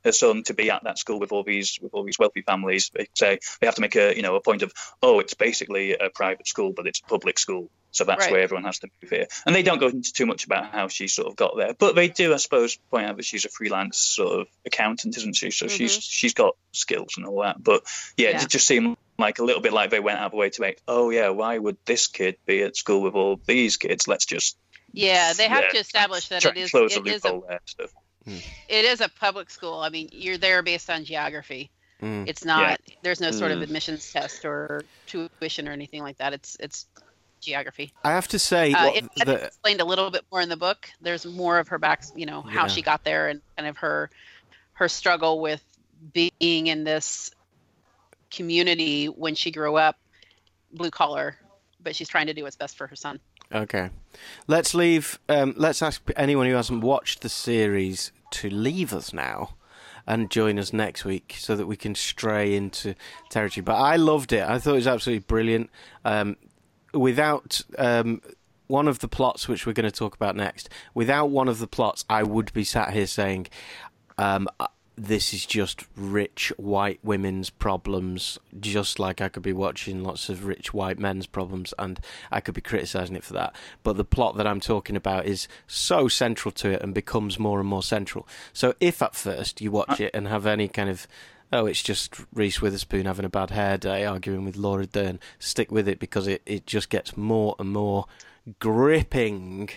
her 0.06 0.12
son, 0.12 0.44
to 0.44 0.54
be 0.54 0.72
at 0.72 0.84
that 0.86 0.98
school 0.98 1.20
with 1.20 1.34
all 1.34 1.44
these 1.44 1.78
with 1.82 1.94
all 1.94 2.06
these 2.06 2.18
wealthy 2.18 2.42
families. 2.42 2.90
They 2.94 3.08
say 3.16 3.40
they 3.60 3.68
have 3.68 3.76
to 3.76 3.82
make 3.82 3.98
a 3.98 4.16
you 4.16 4.22
know 4.22 4.36
a 4.36 4.42
point 4.42 4.62
of, 4.62 4.72
oh, 5.02 5.20
it's 5.20 5.34
basically 5.34 5.94
a 5.94 6.10
private 6.10 6.48
school, 6.48 6.72
but 6.72 6.88
it's 6.88 7.02
a 7.02 7.10
public 7.10 7.38
school. 7.38 7.70
So 7.94 8.04
that's 8.04 8.26
Right. 8.26 8.32
where 8.32 8.42
everyone 8.42 8.66
has 8.66 8.80
to 8.80 8.90
move 9.02 9.10
here. 9.12 9.28
And 9.46 9.56
they 9.56 9.64
don't 9.64 9.80
go 9.80 9.88
into 9.88 10.12
too 10.12 10.26
much 10.26 10.46
about 10.46 10.72
how 10.72 10.88
she 10.90 11.08
sort 11.08 11.28
of 11.28 11.36
got 11.36 11.56
there. 11.56 11.74
But 11.74 11.96
they 11.96 12.08
do, 12.10 12.34
I 12.34 12.38
suppose, 12.38 12.76
point 12.92 13.06
out 13.06 13.16
that 13.18 13.24
she's 13.26 13.46
a 13.46 13.50
freelance 13.50 13.98
sort 14.00 14.42
of 14.42 14.48
accountant, 14.66 15.16
isn't 15.16 15.36
she? 15.36 15.52
So 15.52 15.68
she's 15.68 15.94
she's 16.04 16.34
got 16.34 16.56
skills 16.74 17.14
and 17.18 17.26
all 17.26 17.42
that. 17.44 17.64
But 17.64 17.84
yeah, 18.18 18.30
Yeah. 18.32 18.42
it 18.44 18.50
just 18.50 18.68
seemed 18.68 18.98
like 19.18 19.38
a 19.40 19.44
little 19.44 19.62
bit 19.62 19.74
like 19.74 19.92
they 19.92 20.00
went 20.00 20.18
out 20.20 20.26
of 20.26 20.32
the 20.32 20.38
way 20.38 20.50
to 20.50 20.62
make, 20.62 20.82
oh 20.88 21.12
yeah, 21.12 21.30
why 21.30 21.58
would 21.58 21.78
this 21.86 22.08
kid 22.08 22.38
be 22.48 22.64
at 22.64 22.76
school 22.76 23.02
with 23.02 23.14
all 23.14 23.40
these 23.46 23.78
kids? 23.78 24.08
Let's 24.08 24.26
just 24.26 24.58
Yeah, 24.92 25.34
they 25.34 25.48
have 25.48 25.64
Yeah. 25.66 25.70
to 25.70 25.78
establish 25.78 26.28
that 26.30 26.42
try 26.42 26.50
it 26.50 26.56
and 26.58 26.64
is 26.66 26.72
close 26.72 26.96
it 26.96 27.04
the 27.04 27.12
is 27.14 27.24
a 27.24 27.28
loophole 27.28 27.46
there. 27.48 27.60
Stuff. 27.66 27.92
it 28.28 28.86
is 28.86 29.02
a 29.02 29.10
public 29.10 29.50
school. 29.50 29.80
I 29.80 29.90
mean, 29.90 30.10
you're 30.12 30.38
there 30.38 30.62
based 30.64 30.90
on 30.90 31.04
geography. 31.06 31.70
Mm. 32.02 32.28
It's 32.28 32.44
not. 32.44 32.80
There's 33.02 33.22
no 33.22 33.32
sort 33.32 33.52
of 33.52 33.60
Mm. 33.60 33.64
admissions 33.64 34.12
test 34.12 34.46
or 34.46 34.84
tuition 35.06 35.68
or 35.68 35.72
anything 35.72 36.02
like 36.02 36.18
that. 36.18 36.34
It's 36.34 36.58
it's 36.60 36.86
geography. 37.44 37.94
I 38.04 38.12
have 38.12 38.28
to 38.30 38.40
say 38.40 38.74
Uh, 38.74 38.92
it 38.94 39.10
the, 39.26 39.46
explained 39.46 39.82
a 39.82 39.86
little 39.86 40.10
bit 40.12 40.26
more 40.32 40.42
in 40.42 40.50
the 40.50 40.58
book. 40.58 40.90
There's 41.02 41.26
more 41.26 41.60
of 41.60 41.68
her 41.70 41.78
back, 41.78 42.04
you 42.16 42.26
know, 42.26 42.42
how 42.42 42.64
Yeah. 42.64 42.68
she 42.68 42.82
got 42.82 43.04
there 43.04 43.28
and 43.30 43.42
kind 43.58 43.68
of 43.68 43.78
her 43.78 44.10
her 44.74 44.88
struggle 44.88 45.40
with 45.40 45.64
being 46.14 46.68
in 46.68 46.84
this 46.84 47.32
community 48.32 49.06
when 49.06 49.36
she 49.36 49.52
grew 49.52 49.76
up, 49.76 49.98
blue 50.72 50.90
collar, 50.90 51.38
but 51.82 51.96
she's 51.96 52.10
trying 52.10 52.28
to 52.28 52.34
do 52.34 52.44
what's 52.44 52.56
best 52.56 52.76
for 52.78 52.88
her 52.88 52.96
son. 52.96 53.20
Okay, 53.54 53.92
let's 54.48 54.74
leave. 54.74 55.20
Um, 55.30 55.54
let's 55.58 55.82
ask 55.84 56.02
anyone 56.16 56.48
who 56.48 56.56
hasn't 56.56 56.82
watched 56.84 57.22
the 57.22 57.30
series 57.30 58.12
to 58.32 58.50
leave 58.50 58.94
us 58.94 59.14
now 59.14 59.56
and 60.08 60.32
join 60.32 60.58
us 60.58 60.74
next 60.74 61.06
week 61.06 61.36
so 61.38 61.56
that 61.56 61.68
we 61.68 61.78
can 61.78 61.94
stray 61.94 62.56
into 62.56 62.96
territory. 63.30 63.64
But 63.64 63.76
I 63.76 63.96
loved 63.96 64.34
it. 64.34 64.44
I 64.44 64.58
thought 64.58 64.72
it 64.72 64.78
was 64.78 64.88
absolutely 64.88 65.26
brilliant. 65.28 65.70
Um, 66.04 66.36
without 66.94 67.62
um, 67.78 68.22
one 68.68 68.88
of 68.88 69.00
the 69.00 69.08
plots, 69.08 69.48
which 69.48 69.66
we're 69.66 69.74
going 69.74 69.90
to 69.90 69.92
talk 69.92 70.16
about 70.16 70.36
next, 70.36 70.70
without 70.94 71.28
one 71.30 71.48
of 71.48 71.60
the 71.60 71.68
plots, 71.68 72.06
I 72.10 72.24
would 72.24 72.52
be 72.54 72.64
sat 72.64 72.94
here 72.94 73.08
saying. 73.08 73.48
Um, 74.18 74.48
uh, 74.60 74.68
this 74.96 75.34
is 75.34 75.46
just 75.46 75.86
rich 75.96 76.52
white 76.58 77.00
women's 77.04 77.50
problems, 77.50 78.38
just 78.60 79.00
like 79.00 79.22
I 79.22 79.30
could 79.30 79.42
be 79.42 79.54
watching 79.54 80.04
lots 80.04 80.30
of 80.30 80.46
rich 80.46 80.74
white 80.74 81.00
men's 81.00 81.26
problems, 81.26 81.74
and 81.80 82.00
I 82.32 82.42
could 82.42 82.54
be 82.54 82.62
criticizing 82.62 83.16
it 83.16 83.24
for 83.24 83.34
that. 83.34 83.56
But 83.82 83.98
the 83.98 84.06
plot 84.06 84.38
that 84.38 84.46
I'm 84.46 84.60
talking 84.60 84.96
about 84.96 85.26
is 85.26 85.48
so 85.66 86.08
central 86.08 86.52
to 86.54 86.70
it 86.70 86.82
and 86.82 86.94
becomes 86.94 87.40
more 87.40 87.60
and 87.60 87.68
more 87.68 87.84
central. 87.84 88.28
So 88.54 88.76
if 88.80 89.02
at 89.02 89.16
first 89.16 89.62
you 89.62 89.72
watch 89.72 90.00
it 90.00 90.12
and 90.14 90.28
have 90.28 90.46
any 90.46 90.68
kind 90.68 90.90
of 90.90 91.08
oh, 91.54 91.66
it's 91.66 91.82
just 91.84 92.16
Reese 92.34 92.62
Witherspoon 92.62 93.06
having 93.06 93.26
a 93.26 93.30
bad 93.30 93.52
hair 93.52 93.78
day 93.78 94.06
arguing 94.06 94.44
with 94.46 94.58
Laura 94.58 94.86
Dern, 94.86 95.20
stick 95.40 95.72
with 95.72 95.88
it 95.88 96.00
because 96.00 96.28
it, 96.28 96.42
it 96.46 96.66
just 96.66 96.90
gets 96.90 97.16
more 97.16 97.56
and 97.60 97.70
more 97.72 98.06
gripping 98.60 99.70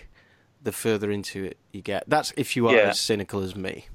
the 0.62 0.72
further 0.72 1.10
into 1.10 1.44
it 1.44 1.58
you 1.72 1.82
get. 1.82 2.04
That's 2.08 2.32
if 2.36 2.56
you 2.56 2.66
are 2.68 2.74
Yeah. 2.74 2.88
as 2.88 3.00
cynical 3.00 3.40
as 3.42 3.54
me. 3.54 3.86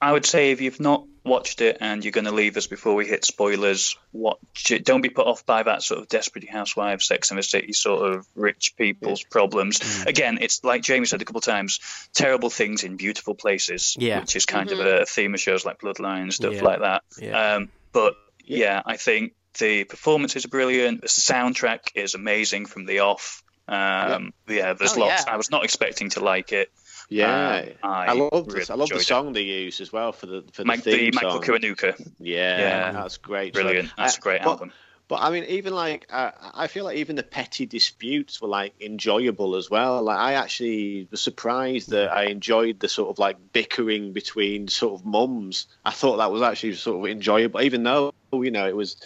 I 0.00 0.12
would 0.12 0.26
say 0.26 0.50
if 0.52 0.60
you've 0.60 0.80
not 0.80 1.04
watched 1.24 1.60
it 1.60 1.76
and 1.80 2.04
you're 2.04 2.12
going 2.12 2.24
to 2.24 2.32
leave 2.32 2.56
us 2.56 2.66
before 2.66 2.94
we 2.94 3.06
hit 3.06 3.24
spoilers, 3.24 3.96
watch 4.12 4.70
it. 4.70 4.84
Don't 4.84 5.02
be 5.02 5.08
put 5.10 5.26
off 5.26 5.44
by 5.44 5.62
that 5.62 5.82
sort 5.82 6.00
of 6.00 6.08
Desperate 6.08 6.48
Housewives, 6.48 7.06
Sex 7.06 7.30
and 7.30 7.38
the 7.38 7.42
City 7.42 7.72
sort 7.72 8.12
of 8.12 8.26
rich 8.34 8.74
people's 8.76 9.22
problems. 9.24 10.04
Again, 10.06 10.38
it's 10.40 10.64
like 10.64 10.82
Jamie 10.82 11.06
said 11.06 11.20
a 11.20 11.24
couple 11.24 11.40
of 11.40 11.44
times, 11.44 11.80
terrible 12.14 12.48
things 12.48 12.82
in 12.84 12.96
beautiful 12.96 13.34
places, 13.34 13.96
Yeah. 13.98 14.20
which 14.20 14.36
is 14.36 14.46
kind 14.46 14.70
of 14.70 14.78
a 14.80 15.04
theme 15.04 15.34
of 15.34 15.40
shows 15.40 15.66
like 15.66 15.80
Bloodline 15.80 16.22
and 16.22 16.34
stuff 16.34 16.54
Yeah. 16.54 16.62
like 16.64 16.80
that. 16.80 17.02
Yeah. 17.20 17.54
Um, 17.56 17.68
but 17.92 18.14
yeah, 18.44 18.80
I 18.86 18.96
think 18.96 19.34
the 19.58 19.84
performances 19.84 20.44
are 20.44 20.48
brilliant. 20.48 21.02
The 21.02 21.08
soundtrack 21.08 21.80
is 21.94 22.14
amazing 22.14 22.66
from 22.66 22.86
the 22.86 23.00
off. 23.00 23.42
Um, 23.66 24.32
yeah, 24.48 24.72
there's 24.72 24.96
Oh, 24.96 25.00
lots. 25.00 25.24
yeah. 25.26 25.34
I 25.34 25.36
was 25.36 25.50
not 25.50 25.64
expecting 25.64 26.08
to 26.10 26.20
like 26.20 26.52
it. 26.52 26.70
Yeah, 27.10 27.64
Um, 27.82 27.90
I 27.90 28.06
I, 28.06 28.12
love 28.12 28.46
really. 28.48 28.64
I 28.68 28.74
love 28.74 28.88
the 28.90 28.94
enjoyed 28.96 29.00
it. 29.00 29.04
song 29.04 29.32
they 29.32 29.42
use 29.42 29.80
as 29.80 29.92
well 29.92 30.12
for 30.12 30.26
the 30.26 30.44
for 30.52 30.62
the 30.62 30.66
Mike, 30.66 30.82
theme 30.82 31.10
the 31.10 31.16
Michael 31.16 31.30
song. 31.32 31.42
Kiwanuka. 31.42 32.12
Yeah, 32.18 32.58
Yeah. 32.58 32.92
that's 32.92 33.16
great. 33.16 33.54
Brilliant. 33.54 33.88
So, 33.88 33.94
That's 33.96 34.16
uh, 34.16 34.20
a 34.20 34.22
great 34.22 34.42
but- 34.42 34.50
album. 34.50 34.72
But 35.08 35.22
I 35.22 35.30
mean, 35.30 35.44
even 35.44 35.72
like 35.74 36.06
uh, 36.10 36.32
I 36.54 36.66
feel 36.66 36.84
like 36.84 36.98
even 36.98 37.16
the 37.16 37.22
petty 37.22 37.64
disputes 37.64 38.42
were 38.42 38.48
like 38.48 38.74
enjoyable 38.78 39.56
as 39.56 39.70
well. 39.70 40.02
Like 40.02 40.18
I 40.18 40.34
actually 40.34 41.08
was 41.10 41.22
surprised 41.22 41.88
that 41.92 42.12
I 42.12 42.24
enjoyed 42.24 42.78
the 42.80 42.88
sort 42.90 43.08
of 43.08 43.18
like 43.18 43.38
bickering 43.54 44.12
between 44.12 44.68
sort 44.68 45.00
of 45.00 45.06
mums. 45.06 45.66
I 45.86 45.92
thought 45.92 46.18
that 46.18 46.30
was 46.30 46.42
actually 46.42 46.74
sort 46.74 46.98
of 47.06 47.10
enjoyable, 47.10 47.62
even 47.62 47.84
though 47.84 48.12
you 48.34 48.50
know 48.50 48.68
it 48.68 48.76
was. 48.76 48.96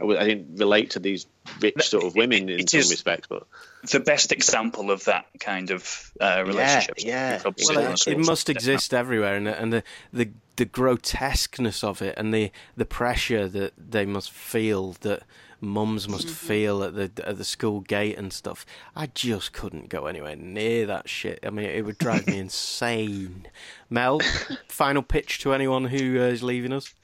I 0.00 0.02
w- 0.02 0.18
I 0.18 0.24
didn't 0.24 0.56
relate 0.56 0.90
to 0.92 0.98
these 0.98 1.26
rich 1.60 1.88
sort 1.88 2.04
of 2.04 2.14
women 2.16 2.48
in 2.48 2.60
It 2.60 2.70
some 2.70 2.78
respects, 2.80 3.26
but 3.28 3.46
the 3.90 4.00
best 4.00 4.32
example 4.32 4.90
of 4.90 5.04
that 5.04 5.26
kind 5.38 5.70
of 5.70 6.10
uh, 6.20 6.42
relationship. 6.46 6.94
yeah, 6.98 7.34
You've 7.34 7.44
Well, 7.44 7.54
seen 7.58 7.76
Well, 7.76 7.86
on 7.86 7.92
it, 7.92 8.06
it 8.08 8.18
must 8.18 8.48
exist 8.48 8.94
everywhere, 8.94 9.36
and 9.36 9.46
and 9.46 9.72
the, 9.72 9.82
the 10.12 10.30
the 10.56 10.64
grotesqueness 10.64 11.84
of 11.84 12.00
it, 12.02 12.14
and 12.16 12.32
the 12.32 12.50
the 12.76 12.86
pressure 12.86 13.46
that 13.48 13.72
they 13.76 14.06
must 14.06 14.30
feel, 14.30 14.92
that 15.02 15.22
mums 15.62 16.08
must 16.08 16.28
feel 16.30 16.82
at 16.82 16.94
the 16.94 17.10
at 17.26 17.36
the 17.36 17.44
school 17.44 17.80
gate 17.80 18.16
and 18.16 18.32
stuff. 18.32 18.64
I 18.96 19.06
just 19.06 19.52
couldn't 19.52 19.90
go 19.90 20.06
anywhere 20.06 20.36
near 20.36 20.86
that 20.86 21.08
shit. 21.10 21.40
I 21.44 21.50
mean, 21.50 21.66
it 21.66 21.84
would 21.84 21.98
drive 21.98 22.26
me 22.26 22.38
insane. 22.46 23.46
Mel, 23.90 24.20
final 24.68 25.02
pitch 25.02 25.40
to 25.40 25.52
anyone 25.52 25.84
who 25.86 26.18
uh, 26.18 26.24
is 26.24 26.42
leaving 26.42 26.72
us. 26.72 26.94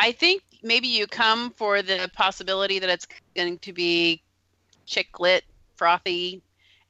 I 0.00 0.12
think 0.12 0.42
maybe 0.62 0.88
you 0.88 1.06
come 1.06 1.50
for 1.52 1.82
the 1.82 2.10
possibility 2.14 2.78
that 2.78 2.88
it's 2.88 3.06
going 3.36 3.58
to 3.58 3.72
be 3.72 4.22
chick 4.86 5.20
lit, 5.20 5.44
frothy, 5.76 6.42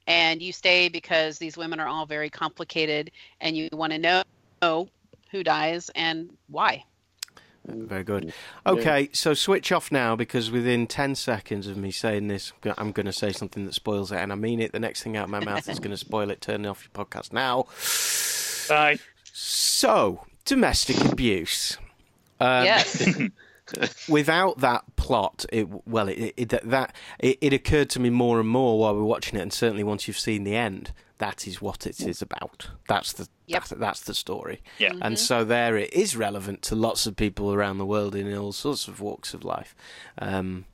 and 0.06 0.40
you 0.40 0.52
stay 0.52 0.88
because 0.88 1.38
these 1.38 1.56
women 1.56 1.80
are 1.80 1.88
all 1.88 2.06
very 2.06 2.30
complicated 2.30 3.10
and 3.40 3.56
you 3.56 3.68
want 3.72 3.92
to 3.92 3.98
know 3.98 4.88
who 5.30 5.44
dies 5.44 5.90
and 5.94 6.30
why. 6.48 6.84
Very 7.66 8.02
good. 8.02 8.32
Okay, 8.66 9.10
so 9.12 9.34
switch 9.34 9.70
off 9.72 9.92
now 9.92 10.16
because 10.16 10.50
within 10.50 10.86
10 10.86 11.14
seconds 11.14 11.66
of 11.66 11.76
me 11.76 11.90
saying 11.90 12.28
this, 12.28 12.52
I'm 12.64 12.72
I'm 12.78 12.92
going 12.92 13.04
to 13.04 13.12
say 13.12 13.30
something 13.30 13.66
that 13.66 13.74
spoils 13.74 14.10
it, 14.10 14.16
and 14.16 14.32
I 14.32 14.36
mean 14.36 14.60
it. 14.60 14.72
The 14.72 14.80
next 14.80 15.02
thing 15.02 15.18
out 15.18 15.24
of 15.24 15.30
my 15.30 15.44
mouth 15.44 15.68
is 15.68 15.78
going 15.78 15.90
to 15.90 15.98
spoil 15.98 16.30
it. 16.30 16.40
Turn 16.40 16.64
off 16.64 16.82
your 16.82 17.04
podcast 17.04 17.30
now. 17.32 17.66
Bye. 18.68 18.98
So, 19.24 20.24
domestic 20.46 21.04
abuse. 21.04 21.76
Um, 22.40 22.64
yes. 22.64 23.06
Without 24.08 24.58
that 24.58 24.84
plot, 24.96 25.44
it 25.52 25.68
well, 25.86 26.08
it, 26.08 26.34
it 26.36 26.48
that- 26.50 26.68
that 26.70 26.94
it, 27.18 27.38
it 27.40 27.52
occurred 27.52 27.90
to 27.90 28.00
me 28.00 28.10
more 28.10 28.40
and 28.40 28.48
more 28.48 28.78
while 28.78 28.94
we 28.94 29.00
are 29.00 29.04
watching 29.04 29.38
it, 29.38 29.42
and 29.42 29.52
certainly 29.52 29.84
once 29.84 30.06
you've 30.08 30.18
seen 30.18 30.44
the 30.44 30.54
end, 30.56 30.92
that 31.18 31.46
is 31.46 31.60
what 31.60 31.86
it 31.86 32.00
is 32.00 32.22
about. 32.22 32.68
That's 32.88 33.12
the 33.12 33.28
Yep. 33.46 33.60
that's, 33.64 33.80
that's 33.80 34.00
the 34.02 34.14
story. 34.14 34.60
Yeah. 34.78 34.92
And 35.00 35.18
so 35.18 35.42
there 35.42 35.76
it 35.78 35.92
is 35.94 36.14
relevant 36.16 36.60
to 36.62 36.74
lots 36.76 37.06
of 37.06 37.16
people 37.16 37.52
around 37.54 37.78
the 37.78 37.86
world 37.86 38.14
in 38.14 38.32
all 38.36 38.52
sorts 38.52 38.88
of 38.88 39.00
walks 39.00 39.32
of 39.32 39.42
life. 39.42 39.74
Um, 40.18 40.66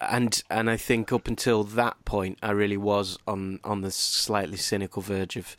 and 0.00 0.42
and 0.50 0.68
I 0.70 0.76
think 0.76 1.10
up 1.12 1.26
until 1.26 1.64
that 1.64 2.04
point, 2.04 2.38
I 2.42 2.50
really 2.50 2.76
was 2.76 3.18
on 3.26 3.60
on 3.64 3.80
the 3.80 3.90
slightly 3.90 4.58
cynical 4.58 5.00
verge 5.00 5.36
of 5.36 5.56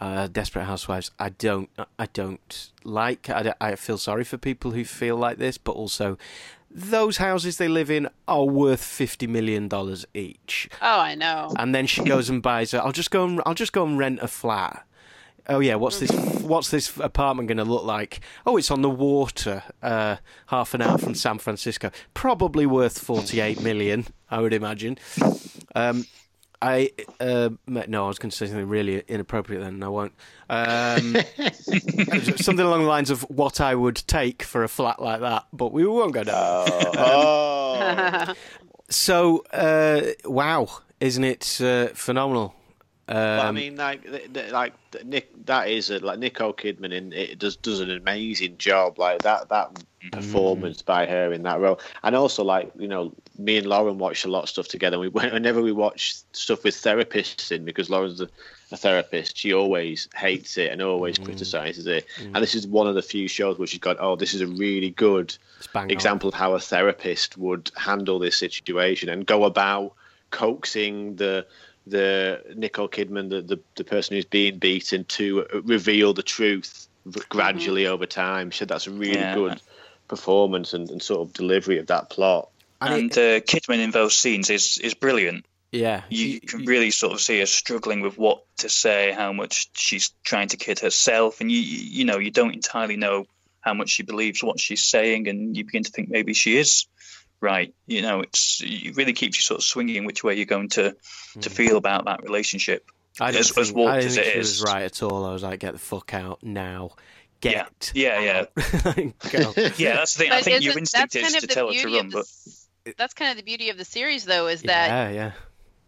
uh, 0.00 0.28
Desperate 0.28 0.64
Housewives. 0.64 1.10
I 1.18 1.30
don't 1.30 1.68
I 1.98 2.06
don't 2.12 2.70
like. 2.84 3.28
I, 3.30 3.54
I 3.60 3.74
feel 3.76 3.98
sorry 3.98 4.24
for 4.24 4.38
people 4.38 4.72
who 4.72 4.84
feel 4.84 5.16
like 5.16 5.38
this, 5.38 5.58
but 5.58 5.72
also 5.72 6.16
those 6.70 7.16
houses 7.16 7.56
they 7.56 7.68
live 7.68 7.90
in 7.90 8.08
are 8.26 8.44
worth 8.44 8.82
fifty 8.82 9.26
million 9.26 9.68
dollars 9.68 10.04
each. 10.14 10.68
oh, 10.82 11.00
I 11.00 11.14
know. 11.14 11.52
And 11.56 11.74
then 11.74 11.86
she 11.86 12.04
goes 12.04 12.28
and 12.28 12.42
buys 12.42 12.74
it. 12.74 12.78
I'll 12.78 12.92
just 12.92 13.10
go 13.10 13.24
and 13.24 13.40
I'll 13.46 13.54
just 13.54 13.72
go 13.72 13.84
and 13.84 13.98
rent 13.98 14.20
a 14.20 14.28
flat. 14.28 14.84
Oh 15.50 15.60
yeah, 15.60 15.76
what's 15.76 15.98
this? 15.98 16.10
What's 16.42 16.70
this 16.70 16.94
apartment 16.98 17.48
going 17.48 17.56
to 17.56 17.64
look 17.64 17.84
like? 17.84 18.20
Oh, 18.44 18.58
it's 18.58 18.70
on 18.70 18.82
the 18.82 18.90
water, 18.90 19.62
uh, 19.82 20.16
half 20.48 20.74
an 20.74 20.82
hour 20.82 20.98
from 20.98 21.14
San 21.14 21.38
Francisco. 21.38 21.90
Probably 22.12 22.66
worth 22.66 22.98
forty-eight 22.98 23.62
million, 23.62 24.06
I 24.30 24.40
would 24.40 24.52
imagine. 24.52 24.98
Um, 25.74 26.04
I 26.60 26.90
uh, 27.20 27.50
no, 27.66 28.04
I 28.04 28.08
was 28.08 28.18
going 28.18 28.30
to 28.30 28.36
say 28.36 28.46
something 28.46 28.68
really 28.68 29.02
inappropriate 29.06 29.62
then. 29.62 29.74
and 29.74 29.84
I 29.84 29.88
won't. 29.88 30.12
Um, 30.50 31.16
something 32.36 32.60
along 32.66 32.82
the 32.82 32.88
lines 32.88 33.10
of 33.10 33.22
what 33.22 33.60
I 33.60 33.74
would 33.74 33.96
take 34.06 34.42
for 34.42 34.64
a 34.64 34.68
flat 34.68 35.00
like 35.00 35.20
that, 35.20 35.46
but 35.52 35.72
we 35.72 35.86
won't 35.86 36.12
go 36.12 36.24
down. 36.24 36.34
oh, 36.36 38.34
So, 38.90 39.44
uh, 39.52 40.00
wow, 40.24 40.68
isn't 40.98 41.22
it 41.24 41.60
uh, 41.60 41.88
phenomenal? 41.88 42.54
Um, 43.06 43.14
But 43.14 43.46
I 43.46 43.52
mean, 43.52 43.76
like, 43.76 44.02
th- 44.02 44.32
th- 44.32 44.50
like 44.52 44.72
Nick, 45.04 45.46
that 45.46 45.68
is 45.68 45.90
a, 45.90 45.98
like 45.98 46.18
Nicole 46.18 46.54
Kidman, 46.54 46.92
in 46.92 47.12
it 47.12 47.38
does 47.38 47.56
does 47.56 47.80
an 47.80 47.90
amazing 47.90 48.56
job. 48.58 48.98
Like 48.98 49.22
that 49.22 49.48
that 49.50 49.84
performance 50.10 50.82
mm. 50.82 50.86
by 50.86 51.06
her 51.06 51.32
in 51.32 51.42
that 51.42 51.60
role, 51.60 51.80
and 52.02 52.14
also 52.14 52.44
like 52.44 52.70
you 52.78 52.88
know, 52.88 53.12
me 53.38 53.56
and 53.56 53.66
Lauren 53.66 53.98
watched 53.98 54.24
a 54.24 54.28
lot 54.28 54.44
of 54.44 54.48
stuff 54.48 54.68
together. 54.68 54.98
We 54.98 55.08
whenever 55.08 55.62
we 55.62 55.72
watch 55.72 56.14
stuff 56.32 56.64
with 56.64 56.74
therapists 56.74 57.52
in, 57.52 57.64
because 57.64 57.90
Lauren's 57.90 58.20
a, 58.20 58.28
a 58.72 58.76
therapist, 58.76 59.36
she 59.36 59.52
always 59.52 60.08
hates 60.14 60.58
it 60.58 60.72
and 60.72 60.82
always 60.82 61.18
mm. 61.18 61.24
criticizes 61.24 61.86
it. 61.86 62.06
Mm. 62.20 62.32
And 62.34 62.36
this 62.36 62.54
is 62.54 62.66
one 62.66 62.86
of 62.86 62.94
the 62.94 63.02
few 63.02 63.28
shows 63.28 63.58
where 63.58 63.66
she's 63.66 63.80
gone, 63.80 63.96
oh, 64.00 64.16
this 64.16 64.34
is 64.34 64.40
a 64.40 64.46
really 64.46 64.90
good 64.90 65.36
bang 65.72 65.84
on. 65.84 65.90
example 65.90 66.28
of 66.28 66.34
how 66.34 66.54
a 66.54 66.60
therapist 66.60 67.36
would 67.38 67.70
handle 67.76 68.18
this 68.18 68.36
situation 68.36 69.08
and 69.08 69.26
go 69.26 69.44
about 69.44 69.92
coaxing 70.30 71.16
the 71.16 71.46
the 71.86 72.42
Nicole 72.54 72.88
Kidman, 72.88 73.30
the, 73.30 73.40
the, 73.40 73.60
the 73.76 73.84
person 73.84 74.14
who's 74.14 74.24
being 74.24 74.58
beaten, 74.58 75.04
to 75.04 75.46
reveal 75.64 76.12
the 76.12 76.22
truth 76.22 76.88
gradually 77.28 77.84
mm-hmm. 77.84 77.94
over 77.94 78.06
time. 78.06 78.50
She 78.50 78.58
said 78.58 78.68
that's 78.68 78.86
a 78.86 78.90
really 78.90 79.14
Yeah. 79.14 79.34
good 79.34 79.60
performance 80.08 80.74
and, 80.74 80.90
and 80.90 81.02
sort 81.02 81.20
of 81.20 81.32
delivery 81.32 81.78
of 81.78 81.86
that 81.88 82.10
plot. 82.10 82.48
And 82.80 82.94
And 82.94 83.12
uh, 83.12 83.40
Kidman 83.40 83.78
in 83.78 83.90
those 83.90 84.14
scenes 84.14 84.50
is 84.50 84.78
is 84.78 84.94
brilliant. 84.94 85.46
Yeah, 85.70 86.02
you 86.08 86.40
can 86.40 86.64
really 86.64 86.90
sort 86.90 87.12
of 87.12 87.20
see 87.20 87.40
her 87.40 87.46
struggling 87.46 88.00
with 88.00 88.16
what 88.16 88.42
to 88.58 88.70
say, 88.70 89.12
how 89.12 89.32
much 89.32 89.68
she's 89.74 90.12
trying 90.24 90.48
to 90.48 90.56
kid 90.56 90.78
herself, 90.78 91.40
and 91.40 91.50
you 91.50 91.58
you 91.58 92.04
know 92.04 92.18
you 92.18 92.30
don't 92.30 92.54
entirely 92.54 92.96
know 92.96 93.26
how 93.60 93.74
much 93.74 93.90
she 93.90 94.02
believes 94.02 94.42
what 94.42 94.58
she's 94.58 94.84
saying, 94.84 95.28
and 95.28 95.56
you 95.56 95.64
begin 95.64 95.82
to 95.82 95.90
think 95.90 96.08
maybe 96.08 96.32
she 96.32 96.56
is 96.56 96.86
right. 97.40 97.74
You 97.86 98.02
know, 98.02 98.20
it's 98.20 98.60
it 98.64 98.96
really 98.96 99.12
keeps 99.12 99.36
you 99.36 99.42
sort 99.42 99.58
of 99.58 99.64
swinging 99.64 100.04
which 100.04 100.24
way 100.24 100.34
you're 100.34 100.46
going 100.46 100.70
to 100.70 100.96
to 101.40 101.50
feel 101.50 101.76
about 101.76 102.06
that 102.06 102.22
relationship. 102.22 102.90
I 103.20 103.32
didn't 103.32 103.40
as, 103.40 103.50
think, 103.50 103.66
as 103.66 103.72
warped 103.72 103.92
I 103.92 104.00
didn't 104.00 104.08
as 104.10 104.14
think 104.14 104.26
she 104.32 104.38
is. 104.38 104.60
was 104.60 104.72
right 104.72 104.82
at 104.82 105.02
all. 105.02 105.24
I 105.24 105.32
was 105.32 105.42
like, 105.42 105.60
get 105.60 105.72
the 105.72 105.78
fuck 105.78 106.14
out 106.14 106.42
now. 106.42 106.92
Get. 107.40 107.92
Yeah, 107.94 108.20
yeah. 108.20 108.38
out. 108.40 108.54
Go. 109.30 109.52
Yeah, 109.76 109.94
that's 109.96 110.14
the 110.14 110.24
thing. 110.24 110.32
I 110.32 110.42
think 110.42 110.62
your 110.62 110.70
isn't- 110.72 110.78
instinct 110.80 111.12
that's 111.12 111.16
is 111.16 111.22
kind 111.22 111.34
of 111.36 111.40
to 111.42 111.46
the 111.46 111.54
tell 111.54 111.66
her 111.68 111.72
to 111.72 111.78
beauty 111.78 111.96
run, 111.96 112.06
of 112.06 112.12
but 112.12 112.26
the, 112.84 112.94
that's 112.98 113.14
kind 113.14 113.30
of 113.30 113.36
the 113.36 113.42
beauty 113.44 113.70
of 113.70 113.76
the 113.78 113.84
series, 113.84 114.24
though, 114.24 114.48
is 114.48 114.62
that 114.62 114.88
Yeah, 114.88 115.10
yeah. 115.10 115.32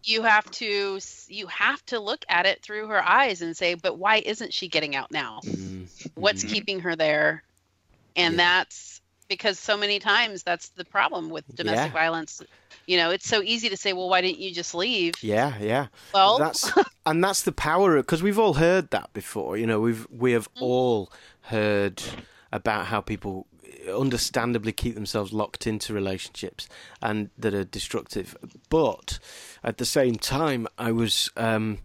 you 0.04 0.22
have 0.22 0.48
to 0.52 1.00
you 1.28 1.46
have 1.48 1.84
to 1.86 1.98
look 2.00 2.24
at 2.28 2.46
it 2.46 2.62
through 2.62 2.86
her 2.88 3.02
eyes 3.02 3.42
and 3.42 3.56
say, 3.56 3.74
but 3.74 3.98
why 3.98 4.16
isn't 4.24 4.52
she 4.54 4.68
getting 4.68 4.94
out 4.94 5.10
now? 5.10 5.40
Mm. 5.44 5.88
What's 6.14 6.44
Mhm. 6.44 6.48
keeping 6.52 6.80
her 6.80 6.94
there? 6.96 7.42
And 8.16 8.34
Yeah. 8.34 8.38
that's 8.38 9.00
because 9.28 9.58
so 9.58 9.76
many 9.76 9.98
times 10.00 10.42
that's 10.42 10.70
the 10.70 10.84
problem 10.84 11.30
with 11.30 11.44
domestic 11.54 11.92
Yeah. 11.92 12.00
violence. 12.00 12.42
You 12.86 12.96
know, 12.96 13.10
it's 13.10 13.28
so 13.28 13.40
easy 13.42 13.68
to 13.68 13.76
say, 13.76 13.92
well, 13.92 14.08
why 14.08 14.20
didn't 14.22 14.38
you 14.40 14.52
just 14.52 14.74
leave? 14.74 15.14
Yeah, 15.22 15.54
yeah. 15.60 15.86
Well, 16.12 16.38
that's 16.38 16.72
and 17.06 17.22
that's 17.22 17.42
the 17.42 17.52
power 17.52 17.96
of 17.96 18.04
because 18.06 18.22
we've 18.22 18.38
all 18.38 18.54
heard 18.54 18.90
that 18.90 19.12
before. 19.12 19.56
You 19.56 19.66
know, 19.66 19.78
we've 19.80 20.06
we 20.10 20.32
have 20.32 20.48
all 20.60 21.12
heard 21.42 22.02
about 22.52 22.86
how 22.86 23.00
people 23.00 23.46
understandably 23.92 24.72
keep 24.72 24.94
themselves 24.94 25.32
locked 25.32 25.66
into 25.66 25.94
relationships 25.94 26.68
and 27.00 27.30
that 27.38 27.54
are 27.54 27.64
destructive. 27.64 28.36
But 28.68 29.18
at 29.64 29.78
the 29.78 29.86
same 29.86 30.16
time, 30.16 30.66
I 30.78 30.92
was. 30.92 31.30
Um, 31.36 31.78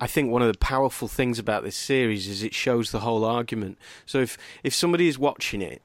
I 0.00 0.06
think 0.06 0.30
one 0.30 0.42
of 0.42 0.52
the 0.52 0.58
powerful 0.58 1.08
things 1.08 1.40
about 1.40 1.64
this 1.64 1.74
series 1.74 2.28
is 2.28 2.44
it 2.44 2.54
shows 2.54 2.92
the 2.92 3.00
whole 3.00 3.24
argument. 3.24 3.78
So 4.06 4.20
if 4.20 4.38
if 4.62 4.72
somebody 4.72 5.08
is 5.08 5.18
watching 5.18 5.60
it 5.60 5.82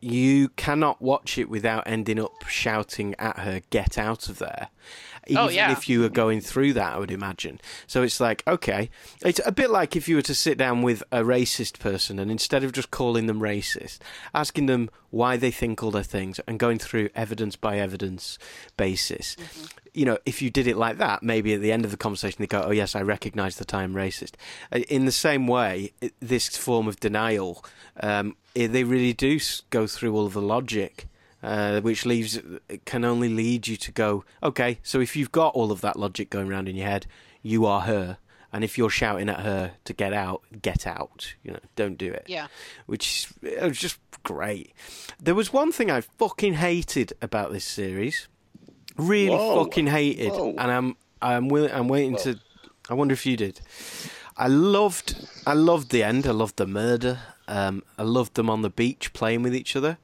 you 0.00 0.48
cannot 0.50 1.02
watch 1.02 1.38
it 1.38 1.48
without 1.48 1.84
ending 1.86 2.20
up 2.20 2.46
shouting 2.48 3.14
at 3.18 3.40
her, 3.40 3.60
"Get 3.70 3.98
out 3.98 4.28
of 4.28 4.38
there!" 4.38 4.68
Oh, 4.70 5.30
Even 5.30 5.44
Oh, 5.44 5.48
yeah. 5.50 5.72
if 5.72 5.88
you 5.88 6.00
were 6.00 6.08
going 6.08 6.40
through 6.40 6.72
that, 6.74 6.94
I 6.94 6.98
would 6.98 7.10
imagine. 7.10 7.60
So 7.86 8.02
it's 8.02 8.18
like, 8.18 8.42
okay, 8.46 8.88
it's 9.22 9.40
a 9.44 9.52
bit 9.52 9.68
like 9.68 9.94
if 9.94 10.08
you 10.08 10.16
were 10.16 10.22
to 10.22 10.34
sit 10.34 10.56
down 10.56 10.80
with 10.80 11.02
a 11.12 11.22
racist 11.22 11.78
person 11.78 12.18
and 12.18 12.30
instead 12.30 12.64
of 12.64 12.72
just 12.72 12.90
calling 12.90 13.26
them 13.26 13.40
racist, 13.40 13.98
asking 14.34 14.66
them 14.66 14.88
why 15.10 15.36
they 15.36 15.50
think 15.50 15.82
all 15.82 15.90
their 15.90 16.02
things 16.02 16.40
and 16.46 16.58
going 16.58 16.78
through 16.78 17.10
evidence 17.14 17.56
by 17.56 17.78
evidence 17.78 18.38
basis. 18.78 19.36
Mm-hmm. 19.36 19.64
You 19.98 20.04
know, 20.04 20.18
if 20.24 20.40
you 20.42 20.48
did 20.50 20.66
it 20.68 20.76
like 20.76 20.98
that, 20.98 21.22
maybe 21.22 21.54
at 21.54 21.60
the 21.60 21.72
end 21.72 21.84
of 21.84 21.90
the 21.90 21.96
conversation 21.96 22.36
they 22.38 22.46
go, 22.46 22.62
"Oh 22.62 22.70
yes, 22.70 22.94
I 22.94 23.02
recognise 23.02 23.56
that 23.56 23.74
I 23.74 23.82
am 23.82 23.94
racist." 23.94 24.34
Uh, 24.70 24.78
In 24.96 25.06
the 25.06 25.12
same 25.12 25.48
way, 25.48 25.92
this 26.20 26.56
form 26.56 26.86
of 26.86 27.00
denial, 27.00 27.64
um, 27.98 28.36
they 28.54 28.84
really 28.84 29.12
do 29.12 29.40
go 29.70 29.86
through 29.88 30.14
all 30.14 30.26
of 30.26 30.34
the 30.34 30.42
logic, 30.56 31.08
uh, 31.42 31.80
which 31.80 32.06
leaves 32.06 32.38
can 32.84 33.04
only 33.04 33.28
lead 33.28 33.66
you 33.66 33.76
to 33.76 33.90
go, 33.90 34.24
"Okay, 34.40 34.78
so 34.82 35.00
if 35.00 35.16
you've 35.16 35.32
got 35.32 35.54
all 35.54 35.72
of 35.72 35.80
that 35.80 35.96
logic 35.98 36.30
going 36.30 36.48
around 36.48 36.68
in 36.68 36.76
your 36.76 36.86
head, 36.86 37.06
you 37.42 37.66
are 37.66 37.80
her." 37.82 38.18
And 38.52 38.64
if 38.64 38.78
you're 38.78 38.90
shouting 38.90 39.28
at 39.28 39.40
her 39.40 39.72
to 39.84 39.92
get 39.92 40.12
out, 40.12 40.40
get 40.62 40.86
out. 40.86 41.34
You 41.42 41.52
know, 41.52 41.60
don't 41.76 41.98
do 41.98 42.10
it 42.10 42.24
yeah. 42.28 42.46
which 42.86 43.28
it 43.42 43.62
was 43.62 43.78
just 43.78 43.98
great. 44.22 44.72
There 45.20 45.34
was 45.34 45.52
one 45.52 45.70
thing 45.72 45.90
I 45.90 46.00
fucking 46.00 46.54
hated 46.54 47.12
about 47.20 47.52
this 47.52 47.64
series, 47.64 48.28
really 48.98 49.30
Whoa. 49.36 49.64
fucking 49.64 49.86
hated, 49.86 50.32
Whoa. 50.32 50.50
and 50.58 50.70
I'm 50.70 50.96
I'm 51.22 51.48
willing, 51.48 51.72
I'm 51.72 51.88
waiting 51.88 52.16
to. 52.18 52.38
I 52.90 52.94
wonder 52.94 53.12
if 53.14 53.24
you 53.26 53.36
did. 53.36 53.60
I 54.36 54.46
loved 54.48 55.16
I 55.46 55.54
loved 55.54 55.90
the 55.90 56.02
end. 56.02 56.26
I 56.26 56.30
loved 56.32 56.56
the 56.58 56.66
murder. 56.66 57.18
Um, 57.48 57.82
I 57.96 58.02
loved 58.02 58.34
them 58.34 58.50
on 58.50 58.62
the 58.62 58.70
beach 58.70 59.12
playing 59.14 59.42
with 59.42 59.54
each 59.54 59.74
other. 59.74 59.98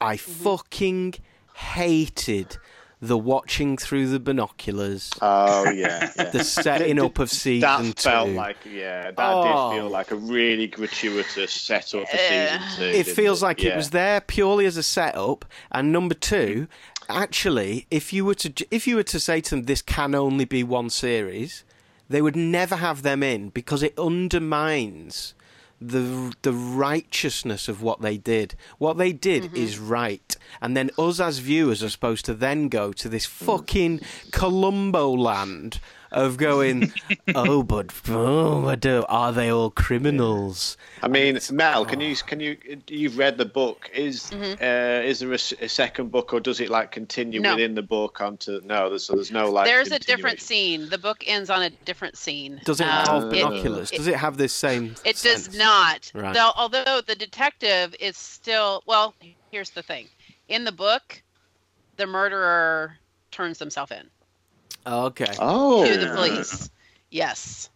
I 0.00 0.16
fucking 0.16 1.14
hated 1.54 2.56
the 3.02 3.16
watching 3.16 3.78
through 3.78 4.06
the 4.08 4.20
binoculars, 4.20 5.10
Oh 5.22 5.70
yeah, 5.70 6.10
yeah. 6.18 6.24
the 6.30 6.44
setting 6.44 7.00
up 7.00 7.18
of 7.18 7.30
season 7.30 7.60
that 7.86 7.96
two. 7.96 8.10
felt 8.10 8.28
like 8.30 8.56
yeah, 8.70 9.10
that 9.10 9.14
Oh. 9.18 9.70
did 9.72 9.80
feel 9.80 9.88
like 9.90 10.10
a 10.10 10.16
really 10.16 10.66
gratuitous 10.66 11.50
setup 11.52 12.06
for 12.08 12.16
season 12.18 12.60
two. 12.76 12.84
it 12.84 13.06
feels 13.06 13.42
like 13.42 13.62
Yeah. 13.62 13.70
it 13.72 13.76
was 13.76 13.90
there 13.90 14.20
purely 14.20 14.66
as 14.66 14.76
a 14.76 14.82
setup 14.82 15.46
and 15.72 15.92
number 15.92 16.14
two 16.14 16.68
actually 17.10 17.86
if 17.90 18.12
you 18.12 18.24
were 18.24 18.34
to 18.34 18.66
if 18.70 18.86
you 18.86 18.96
were 18.96 19.02
to 19.02 19.20
say 19.20 19.40
to 19.40 19.50
them 19.50 19.64
this 19.64 19.82
can 19.82 20.14
only 20.14 20.44
be 20.44 20.62
one 20.62 20.90
series 20.90 21.64
they 22.08 22.20
would 22.20 22.36
never 22.36 22.76
have 22.76 23.02
them 23.02 23.22
in 23.22 23.50
because 23.50 23.82
it 23.82 23.96
undermines 23.98 25.34
the 25.80 26.34
the 26.42 26.52
righteousness 26.52 27.68
of 27.68 27.82
what 27.82 28.02
they 28.02 28.18
did. 28.18 28.54
What 28.78 28.98
they 28.98 29.12
did 29.12 29.44
mm-hmm. 29.44 29.56
is 29.56 29.78
right. 29.78 30.36
And 30.60 30.76
then 30.76 30.90
us 30.98 31.20
as 31.20 31.38
viewers 31.38 31.82
are 31.82 31.88
supposed 31.88 32.24
to 32.26 32.34
then 32.34 32.68
go 32.68 32.92
to 32.92 33.08
this 33.08 33.26
mm. 33.26 33.30
fucking 33.30 34.00
columbo 34.30 35.10
land 35.10 35.80
of 36.12 36.36
going 36.36 36.92
oh 37.34 37.62
but 37.62 37.92
oh 38.08 38.62
but 38.62 38.84
uh, 38.84 39.04
are 39.08 39.32
they 39.32 39.48
all 39.50 39.70
criminals 39.70 40.76
I 41.02 41.08
mean, 41.08 41.38
Mel, 41.52 41.86
can 41.86 42.00
you 42.00 42.14
can 42.16 42.40
you 42.40 42.58
you've 42.88 43.16
read 43.16 43.38
the 43.38 43.44
book? 43.46 43.88
Is 43.94 44.30
Mm-hmm. 44.30 44.62
uh, 44.62 45.08
is 45.08 45.20
there 45.20 45.32
a 45.32 45.38
second 45.38 46.10
book, 46.10 46.34
or 46.34 46.40
does 46.40 46.60
it 46.60 46.68
like 46.68 46.90
continue 46.92 47.40
No. 47.40 47.54
within 47.54 47.74
the 47.74 47.82
book 47.82 48.20
onto? 48.20 48.60
No, 48.64 48.90
there's, 48.90 49.04
so 49.04 49.14
there's 49.14 49.30
no 49.32 49.50
like. 49.50 49.64
There's 49.66 49.90
a 49.92 49.98
different 49.98 50.40
scene. 50.42 50.90
The 50.90 50.98
book 50.98 51.24
ends 51.26 51.48
on 51.48 51.62
a 51.62 51.70
different 51.70 52.18
scene. 52.18 52.60
Does 52.66 52.80
it 52.82 52.86
Um, 52.86 53.06
have 53.06 53.24
it- 53.24 53.30
binoculars? 53.30 53.90
does 53.90 54.06
it 54.06 54.16
have 54.16 54.36
this 54.36 54.52
same? 54.52 54.94
It 55.06 55.16
sense? 55.16 55.46
does 55.46 55.56
not. 55.56 56.10
Right. 56.14 56.34
Though, 56.34 56.50
although 56.54 57.00
the 57.06 57.14
detective 57.14 57.94
is 57.98 58.16
still 58.18 58.82
well, 58.86 59.14
here's 59.50 59.70
the 59.70 59.82
thing. 59.82 60.08
In 60.48 60.64
the 60.64 60.72
book, 60.72 61.22
the 61.96 62.06
murderer 62.06 62.98
turns 63.30 63.58
himself 63.58 63.90
in 63.90 64.02
Oh, 64.04 64.19
okay. 64.86 65.32
Oh, 65.38 65.84
to 65.84 65.96
the 65.98 66.14
police. 66.14 66.70
Yes. 67.10 67.70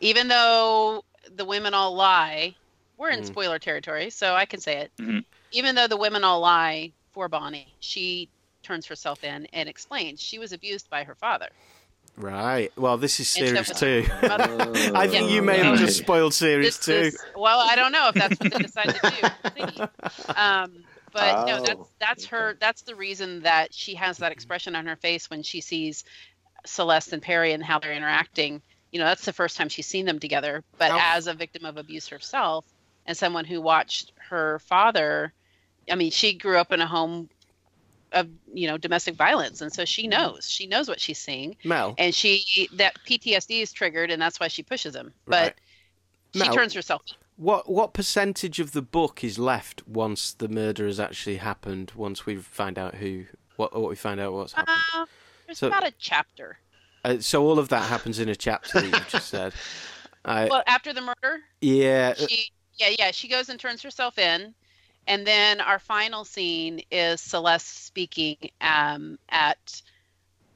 Even 0.00 0.28
though 0.28 1.04
the 1.36 1.44
women 1.44 1.74
all 1.74 1.94
lie, 1.94 2.54
we're 2.96 3.10
in 3.10 3.20
Mm. 3.20 3.26
spoiler 3.26 3.58
territory, 3.58 4.10
so 4.10 4.34
I 4.34 4.46
can 4.46 4.60
say 4.60 4.78
it. 4.78 4.92
Mhm. 4.98 5.24
Even 5.52 5.74
though 5.74 5.86
the 5.86 5.96
women 5.96 6.24
all 6.24 6.40
lie 6.40 6.92
for 7.12 7.28
Bonnie, 7.28 7.72
she 7.80 8.28
turns 8.62 8.86
herself 8.86 9.24
in 9.24 9.46
and 9.52 9.68
explains 9.68 10.20
she 10.22 10.38
was 10.38 10.52
abused 10.52 10.88
by 10.90 11.04
her 11.04 11.14
father. 11.14 11.48
Right. 12.16 12.70
Well, 12.76 12.96
this 12.98 13.18
is 13.20 13.34
And 13.36 13.48
series 13.48 13.78
two. 13.78 14.02
with 14.02 14.06
her 14.20 14.28
mother. 14.28 14.52
I 14.96 15.06
think 15.08 15.28
Yeah. 15.28 15.34
you 15.36 15.42
may 15.42 15.58
have 15.58 15.78
just 15.78 15.98
spoiled 15.98 16.34
series 16.34 16.76
This 16.78 16.84
two. 16.86 16.92
is- 16.92 17.18
well, 17.36 17.58
I 17.60 17.76
don't 17.76 17.92
know 17.92 18.08
if 18.08 18.14
that's 18.14 18.38
what 18.38 18.52
they 18.52 18.58
decided 18.58 18.96
to 18.96 19.10
do. 19.10 19.28
We'll. 20.28 20.36
Um, 20.36 20.84
but 21.12 21.46
no, 21.46 21.56
Oh, 21.58 21.64
that's 21.64 21.88
that's 21.98 22.24
her. 22.26 22.56
That's 22.60 22.82
the 22.82 22.94
reason 22.94 23.40
that 23.40 23.72
she 23.74 23.94
has 23.94 24.18
that 24.18 24.30
expression 24.32 24.76
on 24.76 24.86
her 24.86 24.96
face 24.96 25.28
when 25.30 25.42
she 25.42 25.60
sees 25.60 26.04
Celeste 26.66 27.12
and 27.12 27.22
Perry 27.22 27.52
and 27.52 27.62
how 27.62 27.78
they're 27.78 27.92
interacting. 27.92 28.62
You 28.92 28.98
know, 28.98 29.06
that's 29.06 29.24
the 29.24 29.32
first 29.32 29.56
time 29.56 29.68
she's 29.68 29.86
seen 29.86 30.06
them 30.06 30.18
together. 30.18 30.64
But 30.78 30.90
How- 30.90 31.16
as 31.16 31.26
a 31.26 31.34
victim 31.34 31.64
of 31.64 31.76
abuse 31.76 32.08
herself 32.08 32.64
and 33.06 33.16
someone 33.16 33.44
who 33.44 33.60
watched 33.60 34.12
her 34.28 34.58
father, 34.60 35.32
I 35.90 35.94
mean, 35.94 36.10
she 36.10 36.32
grew 36.32 36.58
up 36.58 36.72
in 36.72 36.80
a 36.80 36.86
home 36.86 37.28
of 38.12 38.28
you 38.52 38.66
know 38.66 38.76
domestic 38.76 39.14
violence, 39.14 39.60
and 39.60 39.72
so 39.72 39.84
she 39.84 40.06
knows. 40.06 40.48
She 40.48 40.66
knows 40.66 40.88
what 40.88 41.00
she's 41.00 41.18
seeing, 41.18 41.56
Mel. 41.64 41.94
and 41.98 42.14
she 42.14 42.68
that 42.74 42.96
PTSD 43.06 43.62
is 43.62 43.72
triggered, 43.72 44.10
and 44.10 44.20
that's 44.20 44.40
why 44.40 44.48
she 44.48 44.62
pushes 44.62 44.94
him. 44.94 45.12
Right. 45.26 45.54
But 46.32 46.40
she 46.40 46.48
Mel, 46.48 46.54
turns 46.54 46.74
herself 46.74 47.02
What 47.36 47.70
what 47.70 47.92
percentage 47.92 48.60
of 48.60 48.72
the 48.72 48.82
book 48.82 49.22
is 49.24 49.38
left 49.38 49.86
once 49.86 50.32
the 50.32 50.48
murder 50.48 50.86
has 50.86 51.00
actually 51.00 51.36
happened? 51.36 51.92
Once 51.94 52.26
we 52.26 52.36
find 52.36 52.78
out 52.78 52.96
who 52.96 53.26
what 53.56 53.78
what 53.78 53.88
we 53.90 53.96
find 53.96 54.20
out 54.20 54.32
what's 54.32 54.52
happened. 54.52 54.76
Uh, 54.94 55.06
there's 55.50 55.58
So- 55.58 55.66
about 55.66 55.84
a 55.86 55.92
chapter. 55.98 56.58
Uh, 57.04 57.18
so 57.18 57.42
all 57.44 57.58
of 57.58 57.70
that 57.70 57.88
happens 57.88 58.18
in 58.18 58.28
a 58.28 58.36
chapter 58.36 58.80
that 58.80 58.84
you 58.84 59.04
just 59.08 59.28
said. 59.28 59.52
I, 60.24 60.46
Well, 60.48 60.62
after 60.66 60.92
the 60.92 61.00
murder, 61.00 61.40
yeah. 61.62 62.14
uh, 62.18 62.26
she 62.26 62.50
yeah 62.76 62.90
yeah 62.98 63.10
she 63.10 63.26
goes 63.26 63.48
and 63.48 63.58
turns 63.58 63.80
herself 63.82 64.18
in, 64.18 64.54
and 65.06 65.26
then 65.26 65.60
our 65.62 65.78
final 65.78 66.24
scene 66.26 66.82
is 66.90 67.20
Celeste 67.22 67.84
speaking 67.86 68.36
um, 68.60 69.18
at 69.30 69.80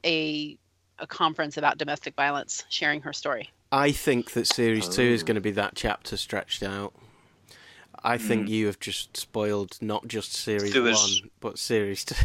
a 0.05 0.55
a 0.99 1.07
conference 1.07 1.57
about 1.57 1.77
domestic 1.79 2.15
violence, 2.15 2.63
sharing 2.69 3.01
her 3.01 3.11
story. 3.11 3.49
I 3.71 3.91
think 3.91 4.31
that 4.33 4.45
series 4.47 4.87
two 4.87 5.01
is 5.01 5.23
Oh. 5.23 5.25
going 5.25 5.35
to 5.35 5.41
be 5.41 5.51
that 5.51 5.73
chapter 5.75 6.15
stretched 6.15 6.61
out. 6.63 6.93
I 8.05 8.17
think 8.17 8.47
you 8.49 8.67
have 8.67 8.79
just 8.79 9.17
spoiled 9.17 9.77
not 9.81 10.07
just 10.07 10.33
series 10.33 10.71
There 10.73 10.81
was- 10.83 11.21
one, 11.21 11.31
but 11.39 11.59
series 11.59 12.05
two. 12.05 12.15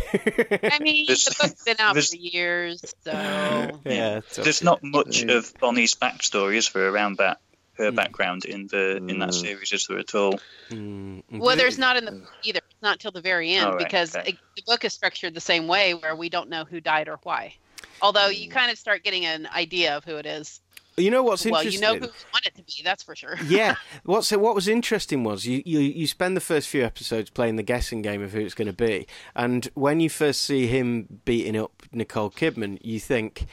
I 0.63 0.79
mean, 0.81 1.07
This- 1.07 1.25
the 1.25 1.35
book's 1.41 1.65
been 1.65 1.77
out 1.79 1.95
this- 1.95 2.11
for 2.11 2.17
years, 2.17 2.81
so 3.03 3.11
yeah, 3.85 4.19
it's 4.19 4.37
There's 4.37 4.63
not 4.63 4.83
much 4.85 5.23
of 5.23 5.53
Bonnie's 5.59 5.95
backstory, 5.95 6.57
is 6.57 6.69
there, 6.71 6.89
around 6.89 7.17
that 7.17 7.41
her 7.79 7.91
Mm. 7.91 7.97
background 7.97 8.45
in 8.45 8.67
the 8.67 8.97
in 8.97 9.21
that 9.21 9.31
Mm. 9.31 9.41
series, 9.41 9.73
is 9.73 9.87
there 9.87 9.99
at 9.99 10.15
all? 10.15 10.39
Mm, 10.69 11.23
well, 11.31 11.57
there's 11.57 11.79
not 11.79 11.97
in 11.97 12.05
the 12.05 12.13
book 12.13 12.33
either. 12.43 12.59
It's 12.71 12.83
not 12.83 13.01
till 13.01 13.11
the 13.11 13.23
very 13.23 13.53
end 13.55 13.65
All 13.67 13.73
right, 13.77 13.79
because 13.87 14.15
okay. 14.15 14.31
it, 14.31 14.37
the 14.57 14.63
book 14.67 14.85
is 14.85 14.93
structured 14.93 15.33
the 15.33 15.41
same 15.41 15.67
way, 15.67 15.95
where 15.95 16.15
we 16.15 16.29
don't 16.29 16.51
know 16.51 16.65
who 16.65 16.81
died 16.83 17.09
or 17.09 17.19
why. 17.23 17.55
Although 18.03 18.29
you 18.29 18.49
kind 18.51 18.71
of 18.71 18.79
start 18.79 19.03
getting 19.03 19.25
an 19.27 19.47
idea 19.47 19.97
of 19.97 20.05
who 20.05 20.17
it 20.17 20.27
is. 20.27 20.61
You 21.01 21.11
know 21.11 21.23
what's 21.23 21.45
well, 21.45 21.65
you 21.65 21.81
know 21.81 21.95
who 21.95 22.07
you 22.07 22.13
want 22.33 22.47
it 22.47 22.55
to 22.57 22.63
be. 22.63 22.83
That's 22.85 23.03
for 23.03 23.17
sure. 23.17 23.37
yeah. 23.47 23.77
What's 24.05 24.31
what 24.31 24.55
was 24.55 24.69
interesting 24.69 25.25
was 25.25 25.47
you, 25.47 25.63
you 25.65 25.81
you 25.81 26.07
spend 26.07 26.37
the 26.37 26.41
first 26.41 26.69
few 26.69 26.85
episodes 26.85 27.31
playing 27.31 27.57
the 27.57 27.63
guessing 27.63 28.03
game 28.03 28.23
of 28.23 28.33
who 28.33 28.41
it's 28.41 28.55
going 28.55 28.67
to 28.67 28.73
be, 28.73 29.07
and 29.35 29.69
when 29.75 30.01
you 30.01 30.09
first 30.11 30.43
see 30.43 30.67
him 30.67 31.21
beating 31.25 31.57
up 31.57 31.83
Nicole 31.93 32.31
Kidman, 32.31 32.79
you 32.83 33.01
think. 33.01 33.47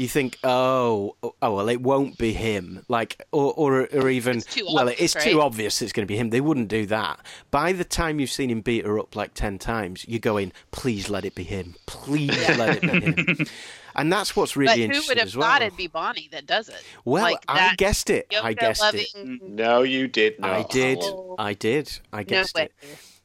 You 0.00 0.08
think, 0.08 0.38
oh, 0.42 1.14
oh 1.22 1.54
well, 1.54 1.68
it 1.68 1.82
won't 1.82 2.16
be 2.16 2.32
him, 2.32 2.86
like, 2.88 3.22
or, 3.32 3.52
or, 3.52 3.86
or 3.92 4.08
even, 4.08 4.38
It's 4.38 4.46
too 4.46 4.64
well, 4.64 4.88
obvious, 4.88 5.14
it's 5.14 5.24
too 5.24 5.42
obvious 5.42 5.82
it's 5.82 5.92
going 5.92 6.06
to 6.06 6.10
be 6.10 6.16
him. 6.16 6.30
They 6.30 6.40
wouldn't 6.40 6.68
do 6.68 6.86
that. 6.86 7.20
By 7.50 7.72
the 7.72 7.84
time 7.84 8.18
you've 8.18 8.30
seen 8.30 8.50
him 8.50 8.62
beat 8.62 8.86
her 8.86 8.98
up 8.98 9.14
like 9.14 9.34
ten 9.34 9.58
times, 9.58 10.06
you're 10.08 10.18
going, 10.18 10.52
please 10.70 11.10
let 11.10 11.26
it 11.26 11.34
be 11.34 11.42
him, 11.42 11.74
please 11.84 12.30
let 12.56 12.76
it 12.76 12.80
be 12.80 13.22
him, 13.22 13.46
and 13.94 14.10
that's 14.10 14.34
what's 14.34 14.56
really 14.56 14.86
but 14.86 14.96
who 14.96 15.02
would 15.06 15.18
have 15.18 15.26
as 15.26 15.36
well. 15.36 15.46
thought 15.46 15.60
it'd 15.60 15.76
be 15.76 15.86
Bonnie 15.86 16.30
that 16.32 16.46
does 16.46 16.70
it? 16.70 16.82
well, 17.04 17.24
like 17.24 17.44
I 17.46 17.74
guessed 17.76 18.08
it. 18.08 18.26
I 18.42 18.54
guessed 18.54 18.80
loving, 18.80 19.04
it. 19.14 19.42
No, 19.42 19.82
you 19.82 20.08
did 20.08 20.40
not. 20.40 20.50
I 20.50 20.62
did. 20.62 20.98
Oh. 21.02 21.34
I 21.38 21.52
did. 21.52 21.92
I 22.10 22.20
No 22.20 22.24
guessed 22.24 22.54
way. 22.54 22.62
it. 22.62 22.72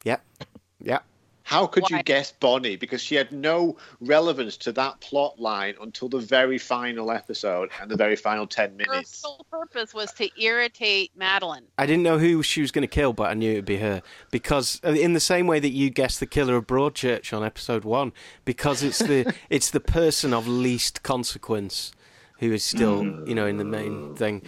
Yep. 0.04 0.22
Yep. 0.82 1.04
How 1.46 1.64
could 1.68 1.88
you 1.90 2.02
guess 2.02 2.32
Bonnie? 2.32 2.74
Because 2.74 3.00
she 3.00 3.14
had 3.14 3.30
no 3.30 3.76
relevance 4.00 4.56
to 4.56 4.72
that 4.72 5.00
plot 5.00 5.38
line 5.38 5.74
until 5.80 6.08
the 6.08 6.18
very 6.18 6.58
final 6.58 7.12
episode 7.12 7.70
and 7.80 7.88
the 7.88 7.96
very 7.96 8.16
final 8.16 8.48
10 8.48 8.72
minutes. 8.72 8.88
Her 8.88 8.92
minutes. 8.94 9.18
sole 9.18 9.46
purpose 9.48 9.94
was 9.94 10.12
to 10.14 10.28
irritate 10.42 11.12
Madeline. 11.14 11.62
I 11.78 11.86
didn't 11.86 12.02
know 12.02 12.18
who 12.18 12.42
she 12.42 12.62
was 12.62 12.72
going 12.72 12.82
to 12.82 12.88
kill, 12.88 13.12
but 13.12 13.30
I 13.30 13.34
knew 13.34 13.52
it 13.52 13.56
would 13.56 13.64
be 13.64 13.76
her 13.76 14.02
because, 14.32 14.80
uh, 14.84 14.88
in 14.88 15.12
the 15.12 15.20
same 15.20 15.46
way 15.46 15.60
that 15.60 15.70
you 15.70 15.88
guessed 15.88 16.18
the 16.18 16.26
killer 16.26 16.56
of 16.56 16.66
Broadchurch 16.66 17.32
on 17.32 17.44
episode 17.44 17.84
one, 17.84 18.12
because 18.44 18.82
it's 18.82 18.98
the 18.98 19.32
it's 19.48 19.70
the 19.70 19.78
person 19.78 20.34
of 20.34 20.48
least 20.48 21.04
consequence 21.04 21.92
who 22.40 22.52
is 22.52 22.64
still, 22.64 23.04
you 23.24 23.36
know, 23.36 23.46
in 23.46 23.58
the 23.58 23.64
main 23.64 24.16
thing. 24.16 24.42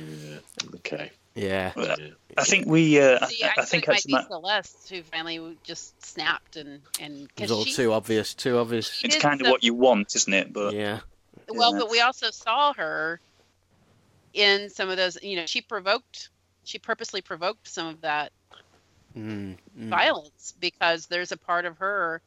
Okay. 0.74 1.12
Yeah. 1.38 1.72
Well, 1.76 1.96
I 2.36 2.44
think 2.44 2.66
we. 2.66 3.00
Uh, 3.00 3.24
See, 3.26 3.42
I, 3.44 3.48
I, 3.48 3.52
I 3.58 3.64
think 3.64 3.84
it 3.84 3.88
might 3.88 3.94
that's 3.94 4.06
be 4.06 4.12
ma- 4.12 4.26
Celeste 4.26 4.90
who 4.90 5.02
finally 5.02 5.56
just 5.64 6.04
snapped 6.04 6.56
and 6.56 6.80
and 7.00 7.14
It 7.14 7.20
was 7.20 7.28
'cause 7.36 7.50
all 7.50 7.64
she, 7.64 7.72
too 7.74 7.92
obvious. 7.92 8.34
Too 8.34 8.58
obvious. 8.58 9.00
it's 9.04 9.16
kind 9.16 9.40
of 9.40 9.46
some- 9.46 9.52
what 9.52 9.62
you 9.64 9.74
want, 9.74 10.14
isn't 10.14 10.32
it? 10.32 10.52
But 10.52 10.74
Yeah. 10.74 11.00
well, 11.48 11.72
Yeah. 11.72 11.78
but 11.80 11.90
we 11.90 12.00
also 12.00 12.30
saw 12.30 12.72
her 12.74 13.20
in 14.34 14.70
some 14.70 14.88
of 14.88 14.96
those. 14.96 15.18
You 15.22 15.36
know, 15.36 15.46
she 15.46 15.60
provoked. 15.60 16.30
She 16.64 16.78
purposely 16.78 17.22
provoked 17.22 17.66
some 17.68 17.86
of 17.86 18.00
that 18.02 18.32
Mm, 19.16 19.56
mm. 19.76 19.88
violence 19.88 20.54
because 20.60 21.06
there's 21.06 21.32
a 21.32 21.36
part 21.36 21.64
of 21.64 21.78
her. 21.78 22.20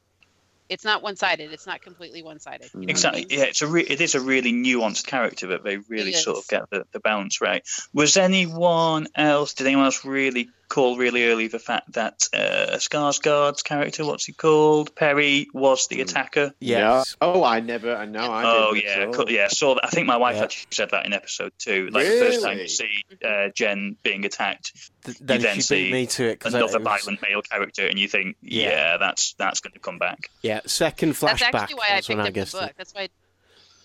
It's 0.72 0.86
not 0.86 1.04
one-sided. 1.04 1.52
It's 1.52 1.68
not 1.68 1.82
completely 1.82 2.24
one-sided. 2.24 2.72
you 2.74 2.80
know 2.80 2.80
what 2.80 2.88
I 2.88 2.92
Exactly. 2.92 3.26
mean? 3.30 3.40
Yeah, 3.40 3.46
it's 3.46 3.62
a 3.62 3.68
re- 3.68 3.84
it 3.84 4.00
is 4.00 4.16
a 4.16 4.22
really 4.22 4.54
nuanced 4.54 5.06
character, 5.06 5.48
but 5.48 5.64
they 5.66 5.78
really 5.78 6.14
sort 6.14 6.38
of 6.38 6.48
get 6.48 6.70
the, 6.70 6.86
the 6.94 7.02
balance 7.02 7.42
right. 7.42 7.62
Was 7.94 8.16
anyone 8.16 9.08
else? 9.14 9.54
Did 9.54 9.68
anyone 9.68 9.86
else 9.86 10.06
really 10.06 10.48
call 10.76 10.98
really 10.98 11.28
early 11.30 11.48
the 11.48 11.60
fact 11.60 11.92
that 11.94 12.28
uh, 12.34 12.78
Skarsgård's 12.78 13.62
character, 13.62 14.06
what's 14.06 14.26
he 14.26 14.34
called, 14.34 14.96
Perry, 14.96 15.48
was 15.54 15.88
the 15.88 16.02
attacker? 16.02 16.54
Yes. 16.60 17.16
No. 17.22 17.34
Oh, 17.34 17.44
I 17.44 17.60
never. 17.60 17.96
I 17.96 18.06
know. 18.06 18.22
I 18.22 18.44
Oh 18.46 18.74
didn't 18.74 18.86
yeah, 18.88 19.12
cool, 19.12 19.30
yeah. 19.30 19.48
Saw 19.50 19.76
that. 19.76 19.86
I 19.86 19.90
think 19.90 20.08
my 20.08 20.18
wife 20.18 20.38
Yeah. 20.38 20.44
actually 20.44 20.68
said 20.72 20.90
that 20.92 21.06
in 21.06 21.14
episode 21.14 21.52
two. 21.60 21.90
Like 21.92 22.06
the 22.06 22.12
first 22.20 22.42
time 22.44 22.58
you 22.58 22.68
see 22.68 23.04
uh, 23.24 23.50
Jen 23.54 23.98
being 24.04 24.24
attacked, 24.26 24.72
Th- 25.04 25.18
then, 25.20 25.42
then 25.42 25.62
see 25.62 25.86
beat 25.86 25.92
me 25.94 26.06
to 26.08 26.24
it 26.30 26.40
because 26.40 26.54
another 26.54 26.80
violent 26.80 27.22
male 27.22 27.42
character, 27.42 27.86
and 27.88 28.00
you 28.00 28.08
think, 28.08 28.38
Yeah. 28.42 28.70
yeah, 28.70 28.98
that's 28.98 29.34
that's 29.34 29.60
going 29.60 29.74
to 29.74 29.80
come 29.80 30.00
back. 30.00 30.30
Yeah. 30.42 30.62
Second 30.66 31.14
flashback. 31.14 31.40
That's 31.40 31.56
actually 31.56 31.76
why 31.76 31.88
I 31.92 31.96
that's 31.96 32.10
when 32.10 32.18
picked 32.24 32.38
I 32.38 32.42
up 32.42 32.48
the 32.48 32.58
book. 32.60 32.70
it. 32.70 32.76
That's 32.78 32.94
why. 32.94 33.10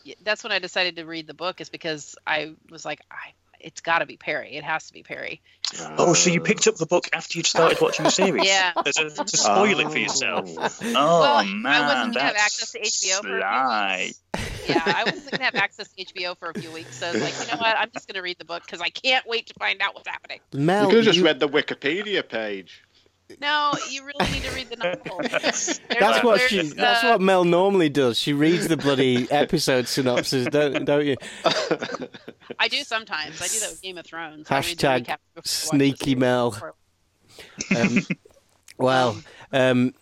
yeah, 0.05 0.14
That's 0.22 0.42
when 0.44 0.53
I 0.53 0.59
decided 0.61 0.96
to 0.96 1.05
read 1.05 1.27
the 1.27 1.35
book. 1.35 1.61
Is 1.61 1.68
because 1.68 2.14
I 2.27 2.53
was 2.70 2.85
like, 2.85 3.01
I, 3.11 3.33
it's 3.60 3.80
got 3.80 3.98
to 4.00 4.06
be 4.06 4.16
Perry. 4.16 4.56
It 4.56 4.64
has 4.64 4.86
to 4.88 4.92
be 4.92 5.02
Perry. 5.02 5.40
Oh, 5.98 6.14
so 6.14 6.30
you 6.30 6.40
picked 6.40 6.66
up 6.66 6.76
the 6.76 6.86
book 6.86 7.08
after 7.12 7.38
you'd 7.38 7.46
started 7.46 7.80
watching 7.80 8.04
the 8.04 8.10
series? 8.10 8.44
Yeah. 8.46 8.72
As 8.86 8.96
a, 8.96 9.24
to 9.24 9.36
spoil 9.36 9.80
it 9.80 9.90
for 9.90 9.98
yourself. 9.98 10.48
Oh, 10.56 10.68
oh 10.84 11.20
well, 11.20 11.44
man, 11.44 11.66
I 11.66 11.80
wasn't 11.94 12.14
gonna 12.14 12.24
have 12.26 12.34
that's 12.34 12.62
access 12.62 12.72
to 12.72 12.80
HBO 12.80 13.22
for 13.22 13.38
a 13.38 13.42
few 13.98 14.04
weeks. 14.06 14.20
Yeah, 14.68 14.82
I 14.84 15.04
wasn't 15.04 15.30
gonna 15.30 15.44
have 15.44 15.54
access 15.56 15.88
to 15.88 16.04
HBO 16.04 16.36
for 16.38 16.50
a 16.50 16.60
few 16.60 16.70
weeks, 16.70 16.96
so 16.96 17.08
I 17.08 17.12
was 17.12 17.22
like, 17.22 17.34
you 17.40 17.52
know 17.52 17.58
what? 17.60 17.76
I'm 17.78 17.90
just 17.92 18.06
gonna 18.08 18.22
read 18.22 18.38
the 18.38 18.44
book 18.44 18.62
because 18.64 18.80
I 18.80 18.90
can't 18.90 19.26
wait 19.26 19.46
to 19.46 19.54
find 19.54 19.80
out 19.80 19.94
what's 19.94 20.08
happening. 20.08 20.40
Mel, 20.52 20.84
You 20.84 20.88
could 20.88 20.96
have 20.98 21.04
just 21.04 21.18
you- 21.18 21.24
read 21.24 21.40
the 21.40 21.48
Wikipedia 21.48 22.26
page. 22.28 22.82
No, 23.40 23.72
you 23.90 24.04
really 24.04 24.30
need 24.32 24.42
to 24.44 24.50
read 24.52 24.68
the 24.70 24.76
novel. 24.76 25.18
There's- 25.28 25.80
That's 25.98 26.22
what 26.24 26.38
there's, 26.38 26.50
she. 26.50 26.60
uh, 26.60 26.74
That's 26.76 27.02
what 27.04 27.20
Mel 27.20 27.44
normally 27.44 27.88
does. 27.88 28.18
She 28.18 28.32
reads 28.32 28.68
the 28.68 28.76
bloody 28.76 29.26
episode 29.30 29.88
synopsis, 29.88 30.46
don't 30.46 30.84
don't 30.84 31.04
you? 31.06 31.16
I 32.58 32.68
do 32.68 32.82
sometimes. 32.84 33.42
I 33.42 33.48
do 33.48 33.58
that 33.60 33.70
with 33.70 33.82
Game 33.82 33.98
of 33.98 34.06
Thrones. 34.06 34.50
I 34.50 34.56
read 34.60 34.64
the 34.64 34.86
Hashtag 34.86 35.06
recap 35.06 35.06
before 35.06 35.10
I 35.10 35.38
watch 35.38 35.42
the 35.42 35.44
sneaky. 35.48 36.14
Mel. 36.14 36.72
Um, 37.76 37.98
well, 38.78 39.16
um, 39.52 39.92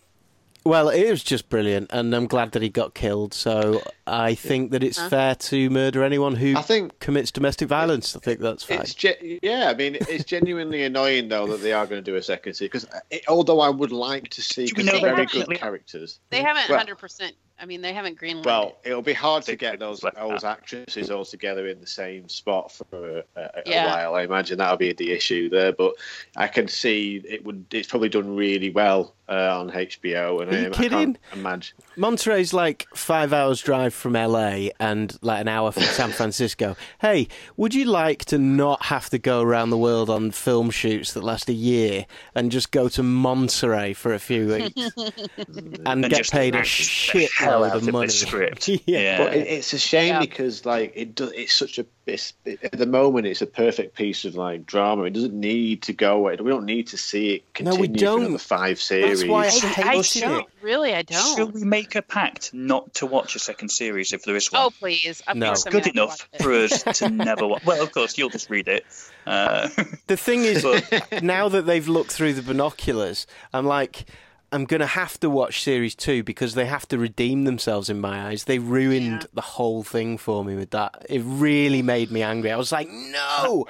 well, 0.65 0.89
it 0.89 1.09
was 1.11 1.23
just 1.23 1.47
brilliant, 1.49 1.91
and 1.93 2.13
I'm 2.15 2.25
glad 2.27 2.51
that 2.53 2.61
he 2.61 2.69
got 2.69 2.95
killed. 2.95 3.33
So 3.33 3.81
I 4.07 4.33
think 4.33 4.71
that 4.71 4.83
it's 4.83 4.97
Huh? 4.97 5.09
fair 5.09 5.35
to 5.35 5.69
murder 5.69 6.03
anyone 6.03 6.35
who 6.35 6.55
I 6.57 6.61
think 6.63 6.99
commits 6.99 7.31
domestic 7.31 7.67
violence. 7.69 8.15
I 8.15 8.19
think 8.19 8.39
that's 8.39 8.63
fine. 8.63 8.81
It's 8.81 8.93
ge- 8.95 9.39
yeah, 9.43 9.69
I 9.69 9.75
mean, 9.75 9.95
it's 10.09 10.25
genuinely 10.25 10.83
annoying 10.83 11.27
though 11.29 11.47
that 11.47 11.61
they 11.61 11.71
are 11.73 11.85
going 11.85 12.03
to 12.03 12.11
do 12.11 12.17
a 12.17 12.23
second 12.23 12.53
season 12.55 12.67
because 12.67 12.87
eh, 13.11 13.19
although 13.27 13.59
I 13.61 13.69
would 13.69 13.91
like 13.91 14.29
to 14.29 14.41
see 14.41 14.65
Do 14.65 14.73
because 14.75 14.85
know 14.87 14.99
they're 14.99 15.15
very 15.15 15.25
good 15.27 15.49
characters. 15.51 16.19
They 16.31 16.41
haven't 16.41 16.67
Well- 16.69 16.77
100. 16.79 16.97
percent 16.97 17.35
I 17.57 17.65
mean, 17.65 17.81
they 17.81 17.93
haven't 17.93 18.19
greenlighted. 18.19 18.45
Well, 18.45 18.75
it'll 18.83 19.01
be 19.01 19.13
hard 19.13 19.43
to 19.43 19.55
get 19.55 19.79
those 19.79 20.03
let 20.03 20.15
those 20.15 20.43
actresses 20.43 21.09
all 21.09 21.23
together 21.23 21.67
in 21.67 21.79
the 21.79 21.87
same 21.87 22.27
spot 22.27 22.69
for 22.69 23.23
a, 23.37 23.39
a, 23.39 23.61
Yeah. 23.65 23.85
a 23.85 23.87
while. 23.87 24.15
I 24.15 24.23
imagine 24.23 24.57
that'll 24.57 24.75
be 24.75 24.91
the 24.91 25.13
issue 25.13 25.47
there, 25.49 25.71
but 25.71 25.93
I 26.35 26.47
can 26.49 26.67
see 26.67 27.21
it 27.23 27.45
would. 27.45 27.65
It's 27.71 27.87
probably 27.87 28.09
done 28.09 28.35
really 28.35 28.71
well 28.71 29.14
uh, 29.27 29.59
on 29.59 29.71
HBO, 29.71 30.41
and 30.41 30.51
Are 30.53 30.59
you 30.61 30.67
I 30.67 30.69
kidding? 30.71 30.89
can't 31.13 31.17
imagine. 31.33 31.75
Monterey's 31.97 32.53
like 32.53 32.87
five 32.93 33.33
hours 33.33 33.61
drive 33.61 33.93
from 33.93 34.13
LA 34.13 34.67
and 34.79 35.17
like 35.21 35.41
an 35.41 35.47
hour 35.47 35.71
from 35.71 35.83
San 35.83 36.09
Francisco. 36.11 36.75
Hey, 36.99 37.27
would 37.57 37.73
you 37.73 37.85
like 37.85 38.25
to 38.25 38.37
not 38.37 38.83
have 38.83 39.09
to 39.09 39.17
go 39.17 39.41
around 39.41 39.69
the 39.69 39.77
world 39.77 40.09
on 40.09 40.31
film 40.31 40.69
shoots 40.69 41.13
that 41.13 41.23
last 41.23 41.49
a 41.49 41.53
year 41.53 42.05
and 42.35 42.51
just 42.51 42.71
go 42.71 42.87
to 42.89 43.01
Monterey 43.03 43.93
for 43.93 44.13
a 44.13 44.19
few 44.19 44.47
weeks 44.47 44.91
and, 45.37 45.79
And 45.85 46.09
get 46.09 46.29
paid 46.29 46.53
a 46.55 46.63
smash 46.65 47.31
hell 47.37 47.61
shitload 47.61 47.71
of 47.75 47.87
of 47.87 47.93
money? 47.93 48.07
this 48.07 48.19
script. 48.27 48.67
yeah. 48.67 48.77
Yeah. 48.85 49.17
But 49.17 49.35
it, 49.35 49.47
it's 49.47 49.73
a 49.73 49.79
shame 49.79 50.07
Yeah. 50.13 50.19
because 50.19 50.65
like 50.65 50.91
it 50.95 51.15
does. 51.15 51.31
It's 51.33 51.53
such 51.53 51.79
a. 51.79 51.85
It's, 52.05 52.33
at 52.45 52.73
the 52.73 52.85
moment, 52.85 53.25
it's 53.25 53.41
a 53.41 53.47
perfect 53.47 53.95
piece 53.95 54.25
of 54.25 54.35
like 54.35 54.65
drama. 54.67 55.03
It 55.03 55.13
doesn't 55.13 55.33
need 55.33 55.81
to 55.83 55.93
go. 55.93 56.19
We 56.29 56.35
don't 56.35 56.65
need 56.65 56.87
to 56.89 56.97
see 56.97 57.35
it 57.35 57.41
No, 57.63 57.71
continue 57.71 57.81
we 57.81 57.87
don't. 57.87 58.21
another 58.21 58.37
five 58.37 58.79
series. 58.79 59.14
Why 59.23 59.43
I 59.45 59.47
I 59.47 59.49
hated 59.95 60.21
don't 60.21 60.39
it. 60.41 60.45
really. 60.61 60.93
I 60.93 60.97
Should 60.99 61.07
don't. 61.07 61.37
Should 61.37 61.53
we 61.53 61.63
make 61.63 61.95
a 61.95 62.01
pact 62.01 62.53
not 62.53 62.93
to 62.95 63.05
watch 63.05 63.35
a 63.35 63.39
second 63.39 63.69
series 63.69 64.11
if 64.13 64.23
there 64.23 64.35
is 64.35 64.51
one? 64.51 64.61
Oh 64.63 64.69
please! 64.71 65.21
No. 65.33 65.51
I'm 65.53 65.71
Good 65.71 65.87
enough 65.87 66.27
for 66.41 66.51
us 66.53 66.83
to 66.99 67.09
never 67.09 67.47
watch. 67.47 67.63
Well, 67.65 67.81
of 67.81 67.91
course, 67.91 68.17
you'll 68.17 68.29
just 68.29 68.49
read 68.49 68.67
it. 68.67 68.85
Uh, 69.25 69.69
The 70.07 70.17
thing 70.17 70.43
is, 70.43 70.63
But- 70.63 71.23
now 71.23 71.47
that 71.49 71.65
they've 71.65 71.87
looked 71.87 72.11
through 72.11 72.33
the 72.33 72.41
binoculars, 72.41 73.25
I'm 73.53 73.65
like, 73.65 74.05
I'm 74.51 74.65
going 74.65 74.79
to 74.81 74.85
have 74.85 75.19
to 75.21 75.29
watch 75.29 75.63
series 75.63 75.95
two 75.95 76.23
because 76.23 76.53
they 76.53 76.65
have 76.65 76.87
to 76.89 76.97
redeem 76.99 77.43
themselves 77.45 77.89
in 77.89 77.99
my 77.99 78.27
eyes. 78.27 78.43
They 78.43 78.59
ruined 78.59 79.21
Yeah. 79.23 79.27
the 79.33 79.41
whole 79.41 79.83
thing 79.83 80.17
for 80.17 80.45
me 80.45 80.55
with 80.55 80.69
that. 80.71 81.05
It 81.09 81.21
really 81.25 81.81
made 81.81 82.11
me 82.11 82.21
angry. 82.21 82.51
I 82.51 82.55
was 82.55 82.71
like, 82.71 82.87
no! 82.89 83.65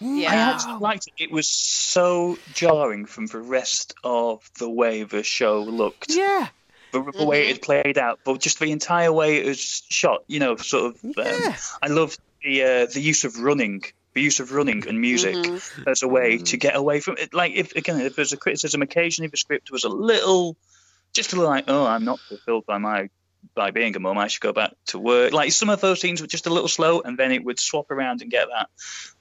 It. 0.00 0.28
I 0.28 0.34
actually 0.34 0.78
liked 0.80 1.06
it. 1.06 1.12
It 1.24 1.30
was 1.30 1.48
so 1.48 2.38
jarring 2.52 3.06
from 3.06 3.26
the 3.26 3.38
rest 3.38 3.94
of 4.04 4.48
the 4.58 4.68
way 4.68 5.02
the 5.04 5.22
show 5.22 5.60
looked, 5.62 6.06
Yeah, 6.10 6.48
the, 6.92 7.02
the 7.16 7.24
way 7.24 7.48
it 7.48 7.62
played 7.62 7.98
out, 7.98 8.20
but 8.24 8.40
just 8.40 8.58
the 8.58 8.70
entire 8.70 9.12
way 9.12 9.36
it 9.38 9.46
was 9.46 9.82
shot. 9.88 10.24
You 10.26 10.40
know, 10.40 10.56
sort 10.56 10.94
of. 10.94 11.04
Um, 11.04 11.12
Yeah. 11.16 11.56
I 11.82 11.88
loved 11.88 12.18
the 12.42 12.62
uh, 12.62 12.86
the 12.86 13.00
use 13.00 13.24
of 13.24 13.38
running, 13.40 13.82
the 14.12 14.20
use 14.22 14.40
of 14.40 14.52
running 14.52 14.86
and 14.86 15.00
music 15.00 15.34
Mhm. 15.36 15.86
as 15.90 16.02
a 16.02 16.08
way 16.08 16.38
to 16.38 16.56
get 16.56 16.76
away 16.76 17.00
from 17.00 17.16
it. 17.18 17.32
Like, 17.32 17.52
if 17.54 17.74
again, 17.74 18.00
if 18.00 18.16
there's 18.16 18.32
a 18.32 18.36
criticism, 18.36 18.82
occasionally 18.82 19.28
the 19.28 19.36
script 19.36 19.70
was 19.70 19.84
a 19.84 19.88
little, 19.88 20.56
just 21.12 21.32
a 21.32 21.36
little 21.36 21.50
like, 21.50 21.64
oh, 21.68 21.86
I'm 21.86 22.04
not 22.04 22.20
fulfilled 22.28 22.66
by 22.66 22.78
my 22.78 23.08
by 23.54 23.70
being 23.70 23.94
a 23.94 24.00
mum. 24.00 24.16
I 24.16 24.28
should 24.28 24.40
go 24.40 24.52
back 24.54 24.72
to 24.86 24.98
work. 24.98 25.32
Like 25.34 25.52
some 25.52 25.68
of 25.68 25.80
those 25.80 26.00
scenes 26.00 26.20
were 26.22 26.26
just 26.26 26.46
a 26.46 26.50
little 26.50 26.68
slow, 26.68 27.00
and 27.02 27.18
then 27.18 27.30
it 27.32 27.44
would 27.44 27.60
swap 27.60 27.90
around 27.90 28.22
and 28.22 28.30
get 28.30 28.48
that 28.48 28.68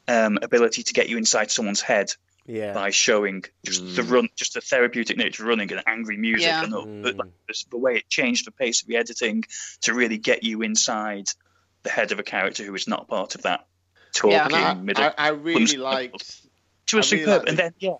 um, 0.08 0.38
ability 0.42 0.84
to 0.84 0.94
get 0.94 1.10
you 1.10 1.18
inside 1.18 1.50
someone's 1.52 1.82
head 1.82 2.12
yeah. 2.46 2.74
by 2.74 2.90
showing 2.90 3.44
just 3.66 3.96
the 3.96 4.04
run, 4.04 4.28
just 4.36 4.54
the 4.56 4.62
therapeutic 4.62 5.18
nature 5.18 5.44
of 5.44 5.50
running 5.50 5.72
and 5.72 5.82
angry 5.88 6.18
music, 6.18 6.48
Yeah. 6.48 6.64
and 6.64 6.74
the, 6.74 6.78
Mm. 6.82 7.18
like, 7.18 7.30
just 7.48 7.70
the 7.72 7.78
way 7.78 7.96
it 7.96 8.10
changed 8.10 8.46
the 8.46 8.52
pace 8.52 8.82
of 8.82 8.88
the 8.88 8.98
editing 8.98 9.44
to 9.82 9.94
really 9.94 10.18
get 10.18 10.44
you 10.44 10.62
inside 10.62 11.28
the 11.84 11.90
head 11.90 12.12
of 12.12 12.20
a 12.20 12.24
character 12.24 12.64
who 12.64 12.76
is 12.76 12.88
not 12.88 13.08
part 13.08 13.36
of 13.36 13.44
that 13.44 13.66
talking 14.14 14.32
Yeah. 14.32 14.46
And 14.46 14.56
I, 14.56 14.74
middle. 14.74 15.04
I, 15.06 15.14
I 15.18 15.28
really 15.30 15.56
whimsical- 15.56 15.84
liked. 15.86 16.42
She 16.86 16.96
was 16.98 17.12
I 17.12 17.16
really 17.16 17.26
superb, 17.26 17.48
and 17.48 17.58
then 17.58 17.74
yeah, 17.80 17.96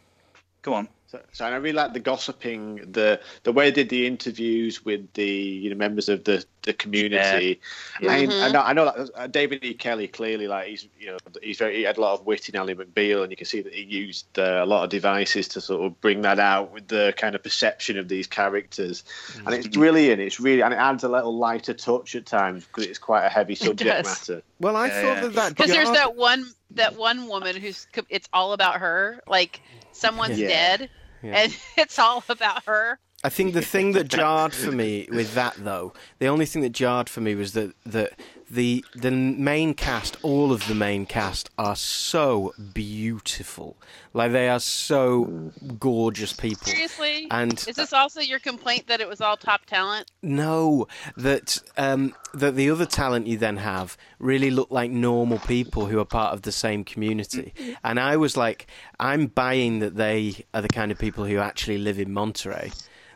go 0.62 0.74
on. 0.74 0.90
So, 1.14 1.22
so 1.32 1.46
I 1.46 1.56
really 1.58 1.74
like 1.74 1.94
the 1.94 2.00
gossiping, 2.00 2.92
the 2.92 3.22
the 3.44 3.52
way 3.52 3.66
they 3.70 3.84
did 3.84 3.90
the 3.90 4.08
interviews 4.08 4.84
with 4.84 5.14
the 5.14 5.24
you 5.24 5.70
know 5.70 5.76
members 5.76 6.10
of 6.10 6.24
the, 6.24 6.44
the 6.64 6.74
community. 6.74 7.62
Yeah. 8.02 8.12
I, 8.12 8.22
mean, 8.22 8.30
Mhm. 8.32 8.42
I 8.42 8.52
know 8.52 8.62
I 8.62 8.74
know 8.74 8.86
that 8.86 9.10
uh, 9.14 9.28
David 9.28 9.64
E. 9.64 9.76
Kelley 9.76 10.08
clearly 10.08 10.48
like 10.48 10.70
he's 10.70 10.88
you 11.00 11.12
know 11.12 11.18
he's 11.44 11.60
very 11.60 11.76
he 11.76 11.84
had 11.84 12.00
a 12.00 12.02
lot 12.02 12.20
of 12.20 12.26
wit 12.26 12.50
in 12.50 12.56
Ally 12.56 12.74
McBeal, 12.74 13.22
and 13.22 13.32
you 13.32 13.38
can 13.38 13.46
see 13.46 13.62
that 13.62 13.72
he 13.76 13.84
used 13.84 14.40
uh, 14.40 14.62
a 14.64 14.66
lot 14.66 14.84
of 14.86 14.90
devices 14.90 15.48
to 15.50 15.62
sort 15.62 15.86
of 15.86 16.02
bring 16.02 16.22
that 16.22 16.40
out 16.40 16.72
with 16.72 16.88
the 16.88 17.14
kind 17.16 17.36
of 17.36 17.44
perception 17.44 18.00
of 18.00 18.08
these 18.08 18.26
characters, 18.26 19.04
and 19.46 19.54
it's 19.54 19.68
brilliant. 19.68 20.20
It's 20.20 20.40
really 20.40 20.64
and 20.64 20.74
it 20.74 20.78
adds 20.78 21.04
a 21.04 21.10
little 21.10 21.38
lighter 21.38 21.76
touch 21.76 22.16
at 22.16 22.26
times 22.26 22.66
because 22.66 22.88
it's 22.88 22.98
quite 22.98 23.24
a 23.24 23.30
heavy 23.30 23.54
subject 23.54 24.04
matter. 24.04 24.42
Well, 24.60 24.76
I 24.76 24.88
Yeah, 24.88 25.02
thought 25.02 25.16
yeah. 25.18 25.22
that 25.22 25.34
that 25.34 25.50
Because 25.56 25.70
there's 25.70 25.92
that 25.92 26.16
one 26.16 26.48
that 26.72 26.96
one 26.98 27.28
woman 27.28 27.56
who's 27.56 27.86
it's 28.10 28.28
all 28.34 28.54
about 28.54 28.78
her. 28.78 29.22
Like 29.28 29.62
someone's 29.92 30.40
Yeah. 30.40 30.48
dead, 30.48 30.90
Yeah. 31.24 31.44
and 31.44 31.58
it's 31.78 31.98
all 31.98 32.24
about 32.30 32.66
her. 32.66 33.00
I 33.24 33.30
think 33.30 33.54
the 33.54 33.62
thing 33.62 33.94
that 33.94 34.10
jarred 34.10 34.54
for 34.54 34.72
me 34.72 35.08
with 35.10 35.34
that, 35.36 35.56
though, 35.58 35.94
the 36.20 36.28
only 36.28 36.46
thing 36.46 36.62
that 36.64 36.74
jarred 36.74 37.08
for 37.08 37.22
me 37.22 37.36
was 37.36 37.54
that 37.54 37.74
that 37.86 38.20
the 38.54 38.86
the 38.96 39.12
main 39.12 39.74
cast, 39.74 40.18
all 40.22 40.52
of 40.52 40.68
the 40.68 40.76
main 40.76 41.06
cast, 41.06 41.50
are 41.58 41.76
so 41.76 42.54
beautiful. 42.74 43.76
Like 44.14 44.32
they 44.32 44.48
are 44.50 44.60
so 44.60 45.52
gorgeous 45.80 46.34
people. 46.34 46.68
Seriously, 46.68 47.28
And 47.32 47.54
is 47.68 47.76
this 47.76 47.94
also 47.94 48.22
your 48.22 48.40
complaint 48.40 48.88
that 48.88 49.02
it 49.02 49.08
was 49.08 49.22
all 49.22 49.38
top 49.38 49.66
talent? 49.66 50.12
no, 50.22 50.88
that 51.18 51.58
um, 51.78 52.14
that 52.34 52.56
the 52.56 52.70
other 52.70 52.86
talent 52.86 53.28
you 53.28 53.38
then 53.38 53.58
have 53.58 53.98
really 54.20 54.52
look 54.52 54.70
like 54.72 54.92
normal 54.92 55.40
people 55.40 55.88
who 55.88 56.00
are 56.00 56.06
part 56.06 56.34
of 56.34 56.44
the 56.44 56.52
same 56.52 56.84
community. 56.84 57.54
And 57.84 58.00
I 58.00 58.18
was 58.18 58.38
like, 58.38 58.68
I'm 59.00 59.28
buying 59.28 59.80
that 59.80 59.96
they 59.96 60.46
are 60.54 60.62
the 60.62 60.68
kind 60.68 60.92
of 60.92 61.00
people 61.00 61.26
who 61.26 61.38
actually 61.38 61.78
live 61.78 62.00
in 62.00 62.14
Monterey. 62.14 62.72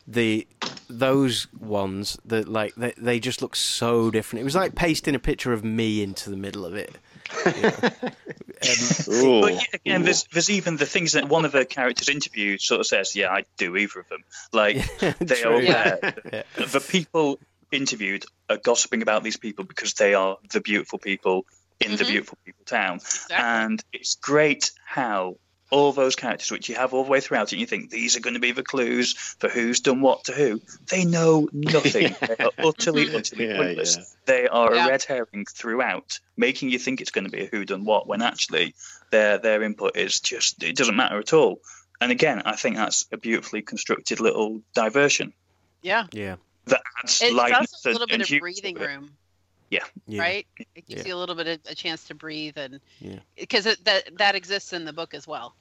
The 0.07 0.47
those 0.89 1.47
ones 1.53 2.17
that 2.23 2.47
like 2.47 2.73
they, 2.75 2.93
they 2.97 3.19
just 3.19 3.41
look 3.41 3.55
so 3.55 4.09
different. 4.09 4.41
It 4.41 4.45
was 4.45 4.55
like 4.55 4.73
pasting 4.75 5.15
a 5.15 5.19
picture 5.19 5.51
of 5.51 5.63
me 5.63 6.01
into 6.01 6.29
the 6.29 6.37
middle 6.37 6.65
of 6.65 6.75
it. 6.75 6.95
you 7.55 7.61
know. 7.63 7.69
Um, 7.91 9.41
But 9.41 9.53
yeah, 9.53 9.61
again, 9.73 10.03
there's 10.03 10.23
there's 10.31 10.49
even 10.49 10.77
the 10.77 10.85
things 10.85 11.11
that 11.13 11.27
one 11.27 11.45
of 11.45 11.51
the 11.51 11.65
characters 11.65 12.09
interviewed 12.09 12.61
sort 12.61 12.79
of 12.79 12.87
says, 12.87 13.15
"Yeah, 13.15 13.29
I 13.31 13.43
do 13.57 13.75
either 13.75 13.99
of 13.99 14.07
them." 14.09 14.23
Like 14.53 14.77
they 15.19 15.43
are 15.43 15.59
True. 15.59 15.65
aware. 15.67 15.99
Yeah. 16.31 16.43
The 16.55 16.79
people 16.79 17.39
interviewed 17.71 18.23
are 18.49 18.57
gossiping 18.57 19.01
about 19.01 19.23
these 19.23 19.37
people 19.37 19.65
because 19.65 19.93
they 19.95 20.13
are 20.13 20.37
the 20.51 20.61
beautiful 20.61 20.99
people 20.99 21.45
in 21.81 21.95
the 21.97 22.03
Mhm. 22.05 22.07
beautiful 22.07 22.37
people 22.45 22.63
town, 22.65 22.95
Exactly. 22.95 23.35
and 23.37 23.83
it's 23.93 24.15
great 24.15 24.71
how 24.85 25.35
all 25.69 25.91
those 25.91 26.15
characters, 26.15 26.51
which 26.51 26.69
you 26.69 26.75
have 26.75 26.93
all 26.93 27.03
the 27.03 27.09
way 27.09 27.19
throughout, 27.19 27.51
and 27.51 27.59
you 27.59 27.67
think 27.67 27.89
these 27.89 28.15
are 28.15 28.21
going 28.21 28.35
to 28.35 28.39
be 28.39 28.51
the 28.51 28.63
clues 28.63 29.13
for 29.39 29.49
who's 29.49 29.79
done 29.81 30.01
what 30.01 30.23
to 30.25 30.31
who, 30.31 30.61
they 30.89 31.03
know 31.05 31.47
nothing. 31.51 32.15
they 32.27 32.35
are 32.43 32.51
utterly, 32.57 33.13
utterly 33.13 33.47
Yeah, 33.47 33.57
pointless. 33.57 33.97
yeah. 33.97 34.03
They 34.25 34.47
are 34.47 34.73
Yeah. 34.73 34.85
a 34.85 34.89
red 34.89 35.03
herring 35.03 35.45
throughout, 35.49 36.19
making 36.37 36.69
you 36.69 36.79
think 36.79 37.01
it's 37.01 37.11
going 37.11 37.25
to 37.25 37.31
be 37.31 37.43
a 37.43 37.49
who 37.51 37.65
done 37.65 37.85
what 37.85 38.07
when 38.07 38.21
actually 38.21 38.75
their 39.11 39.37
their 39.37 39.63
input 39.63 39.97
is 39.97 40.19
just 40.19 40.63
it 40.63 40.75
doesn't 40.75 40.95
matter 40.95 41.19
at 41.19 41.33
all. 41.33 41.61
And 41.99 42.11
again, 42.11 42.43
I 42.45 42.55
think 42.55 42.75
that's 42.75 43.05
a 43.11 43.17
beautifully 43.17 43.61
constructed 43.61 44.19
little 44.19 44.61
diversion 44.73 45.33
yeah, 45.81 46.07
yeah, 46.11 46.35
that 46.65 46.81
adds 47.03 47.21
it's 47.21 47.33
lightness 47.33 47.73
also 47.73 47.89
a 47.89 47.93
little 47.93 48.07
bit 48.07 48.21
of 48.31 48.39
breathing 48.39 48.75
to 48.75 48.83
it. 48.83 48.87
room, 48.87 49.11
yeah. 49.69 49.79
right? 50.07 50.47
It 50.75 50.85
gives 50.87 51.01
Yeah. 51.03 51.09
you 51.09 51.15
a 51.15 51.19
little 51.19 51.35
bit 51.35 51.47
of 51.47 51.59
a 51.71 51.75
chance 51.75 52.03
to 52.05 52.15
breathe, 52.15 52.57
and 52.57 52.79
Yeah. 52.99 53.19
because 53.37 53.65
that 53.65 54.09
that 54.17 54.35
exists 54.35 54.73
in 54.73 54.85
the 54.85 54.93
book 54.93 55.13
as 55.13 55.27
well. 55.27 55.55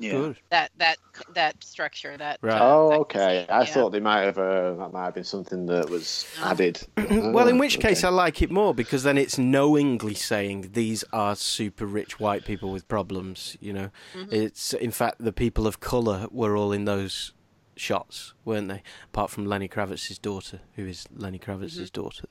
Yeah. 0.00 0.12
Good. 0.12 0.36
That 0.50 0.70
that 0.76 0.96
that 1.34 1.64
structure. 1.64 2.16
That 2.16 2.38
Right. 2.40 2.54
uh, 2.60 2.64
Oh, 2.64 2.90
that 2.90 2.98
okay. 3.00 3.40
scene, 3.40 3.50
I 3.56 3.58
yeah. 3.62 3.64
thought 3.64 3.90
they 3.90 3.98
might 3.98 4.20
have 4.20 4.38
uh, 4.38 4.74
that 4.74 4.92
might 4.92 5.06
have 5.06 5.14
been 5.14 5.24
something 5.24 5.66
that 5.66 5.90
was 5.90 6.24
No. 6.38 6.46
added. 6.46 6.80
well, 6.96 7.48
in 7.48 7.56
Ah, 7.56 7.58
which 7.58 7.80
case. 7.80 8.04
I 8.04 8.08
like 8.10 8.40
it 8.40 8.50
more 8.52 8.72
because 8.72 9.02
then 9.02 9.18
it's 9.18 9.38
knowingly 9.38 10.14
saying 10.14 10.70
these 10.74 11.02
are 11.12 11.34
super 11.34 11.84
rich 11.84 12.20
white 12.20 12.44
people 12.44 12.70
with 12.70 12.86
problems. 12.86 13.56
You 13.60 13.72
know, 13.72 13.90
Mhm. 14.14 14.32
it's 14.32 14.72
in 14.72 14.92
fact 14.92 15.16
the 15.18 15.32
people 15.32 15.66
of 15.66 15.80
color 15.80 16.28
were 16.30 16.56
all 16.56 16.70
in 16.70 16.84
those 16.84 17.32
shots, 17.74 18.34
weren't 18.44 18.68
they? 18.68 18.82
Apart 19.06 19.32
from 19.32 19.46
Lenny 19.46 19.68
Kravitz's 19.68 20.18
daughter, 20.18 20.60
who 20.76 20.86
is 20.86 21.06
Lenny 21.12 21.40
Kravitz's 21.40 21.90
daughter. 21.90 22.26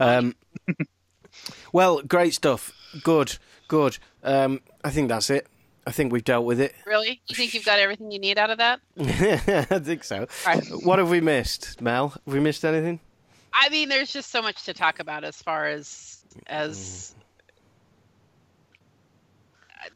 Um, 0.00 0.34
well, 1.72 2.02
great 2.02 2.34
stuff. 2.34 2.72
Good, 3.02 3.38
good. 3.68 3.98
Um, 4.22 4.60
I 4.84 4.90
think 4.90 5.08
that's 5.08 5.30
it. 5.30 5.46
I 5.86 5.90
think 5.90 6.12
we've 6.12 6.24
dealt 6.24 6.44
with 6.44 6.60
it. 6.60 6.74
Really? 6.86 7.20
You 7.26 7.34
think 7.34 7.54
you've 7.54 7.64
got 7.64 7.80
everything 7.80 8.12
you 8.12 8.18
need 8.20 8.38
out 8.38 8.50
of 8.50 8.58
that? 8.58 8.80
I 8.98 9.78
think 9.80 10.04
so. 10.04 10.26
Right. 10.46 10.64
What 10.84 10.98
have 10.98 11.10
we 11.10 11.20
missed, 11.20 11.80
Mel? 11.80 12.10
Have 12.10 12.34
we 12.34 12.40
missed 12.40 12.64
anything? 12.64 13.00
I 13.52 13.68
mean, 13.68 13.88
there's 13.88 14.12
just 14.12 14.30
so 14.30 14.42
much 14.42 14.64
to 14.64 14.74
talk 14.74 15.00
about 15.00 15.24
as 15.24 15.36
far 15.42 15.66
as 15.66 16.24
as 16.46 17.14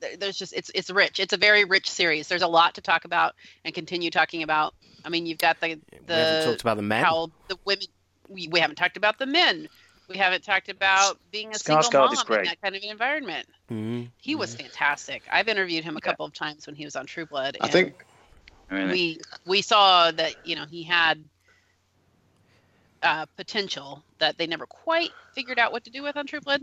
uh, 0.03 0.07
there's 0.19 0.37
just 0.37 0.53
it's 0.53 0.71
it's 0.75 0.91
rich. 0.91 1.21
It's 1.21 1.33
a 1.33 1.37
very 1.37 1.65
rich 1.65 1.89
series. 1.89 2.29
There's 2.29 2.43
a 2.43 2.49
lot 2.49 2.75
to 2.75 2.81
talk 2.81 3.05
about 3.05 3.35
and 3.65 3.73
continue 3.75 4.11
talking 4.11 4.43
about. 4.43 4.75
I 5.05 5.09
mean, 5.09 5.25
you've 5.25 5.39
got 5.39 5.61
the 5.61 5.69
we 5.69 5.99
the 6.07 6.43
talked 6.45 6.61
about 6.61 6.77
the 6.77 6.83
men. 6.83 7.05
how 7.05 7.31
the 7.49 7.57
women. 7.65 7.87
We, 8.29 8.49
we 8.49 8.61
haven't 8.61 8.77
talked 8.77 8.97
about 8.97 9.19
the 9.19 9.27
men. 9.27 9.69
We 10.09 10.17
haven't 10.17 10.45
talked 10.45 10.69
about 10.69 11.19
being 11.33 11.49
a 11.49 11.59
Skarsgård 11.59 11.83
single 11.83 12.13
is 12.13 12.29
mom 12.29 12.39
in 12.39 12.45
that 12.45 12.61
kind 12.61 12.77
of 12.77 12.83
environment. 12.83 13.49
Mhm. 13.71 14.11
He 14.19 14.37
was 14.37 14.55
fantastic. 14.55 15.23
I've 15.31 15.49
interviewed 15.49 15.83
him 15.83 15.97
a 15.97 16.01
Yeah. 16.03 16.11
couple 16.11 16.27
of 16.27 16.33
times 16.33 16.67
when 16.67 16.77
he 16.77 16.85
was 16.85 16.95
on 16.95 17.07
True 17.07 17.27
Blood. 17.27 17.57
I 17.61 17.65
and 17.65 17.73
think 17.73 18.05
we 18.71 19.19
we 19.45 19.63
saw 19.63 20.11
that 20.11 20.47
you 20.47 20.55
know 20.57 20.65
he 20.67 20.85
had 20.85 21.25
uh, 23.03 23.27
potential 23.37 24.03
that 24.19 24.39
they 24.39 24.47
never 24.47 24.67
quite 24.67 25.11
figured 25.35 25.59
out 25.59 25.73
what 25.73 25.85
to 25.85 25.91
do 25.91 26.03
with 26.03 26.17
on 26.17 26.27
True 26.27 26.41
Blood, 26.41 26.63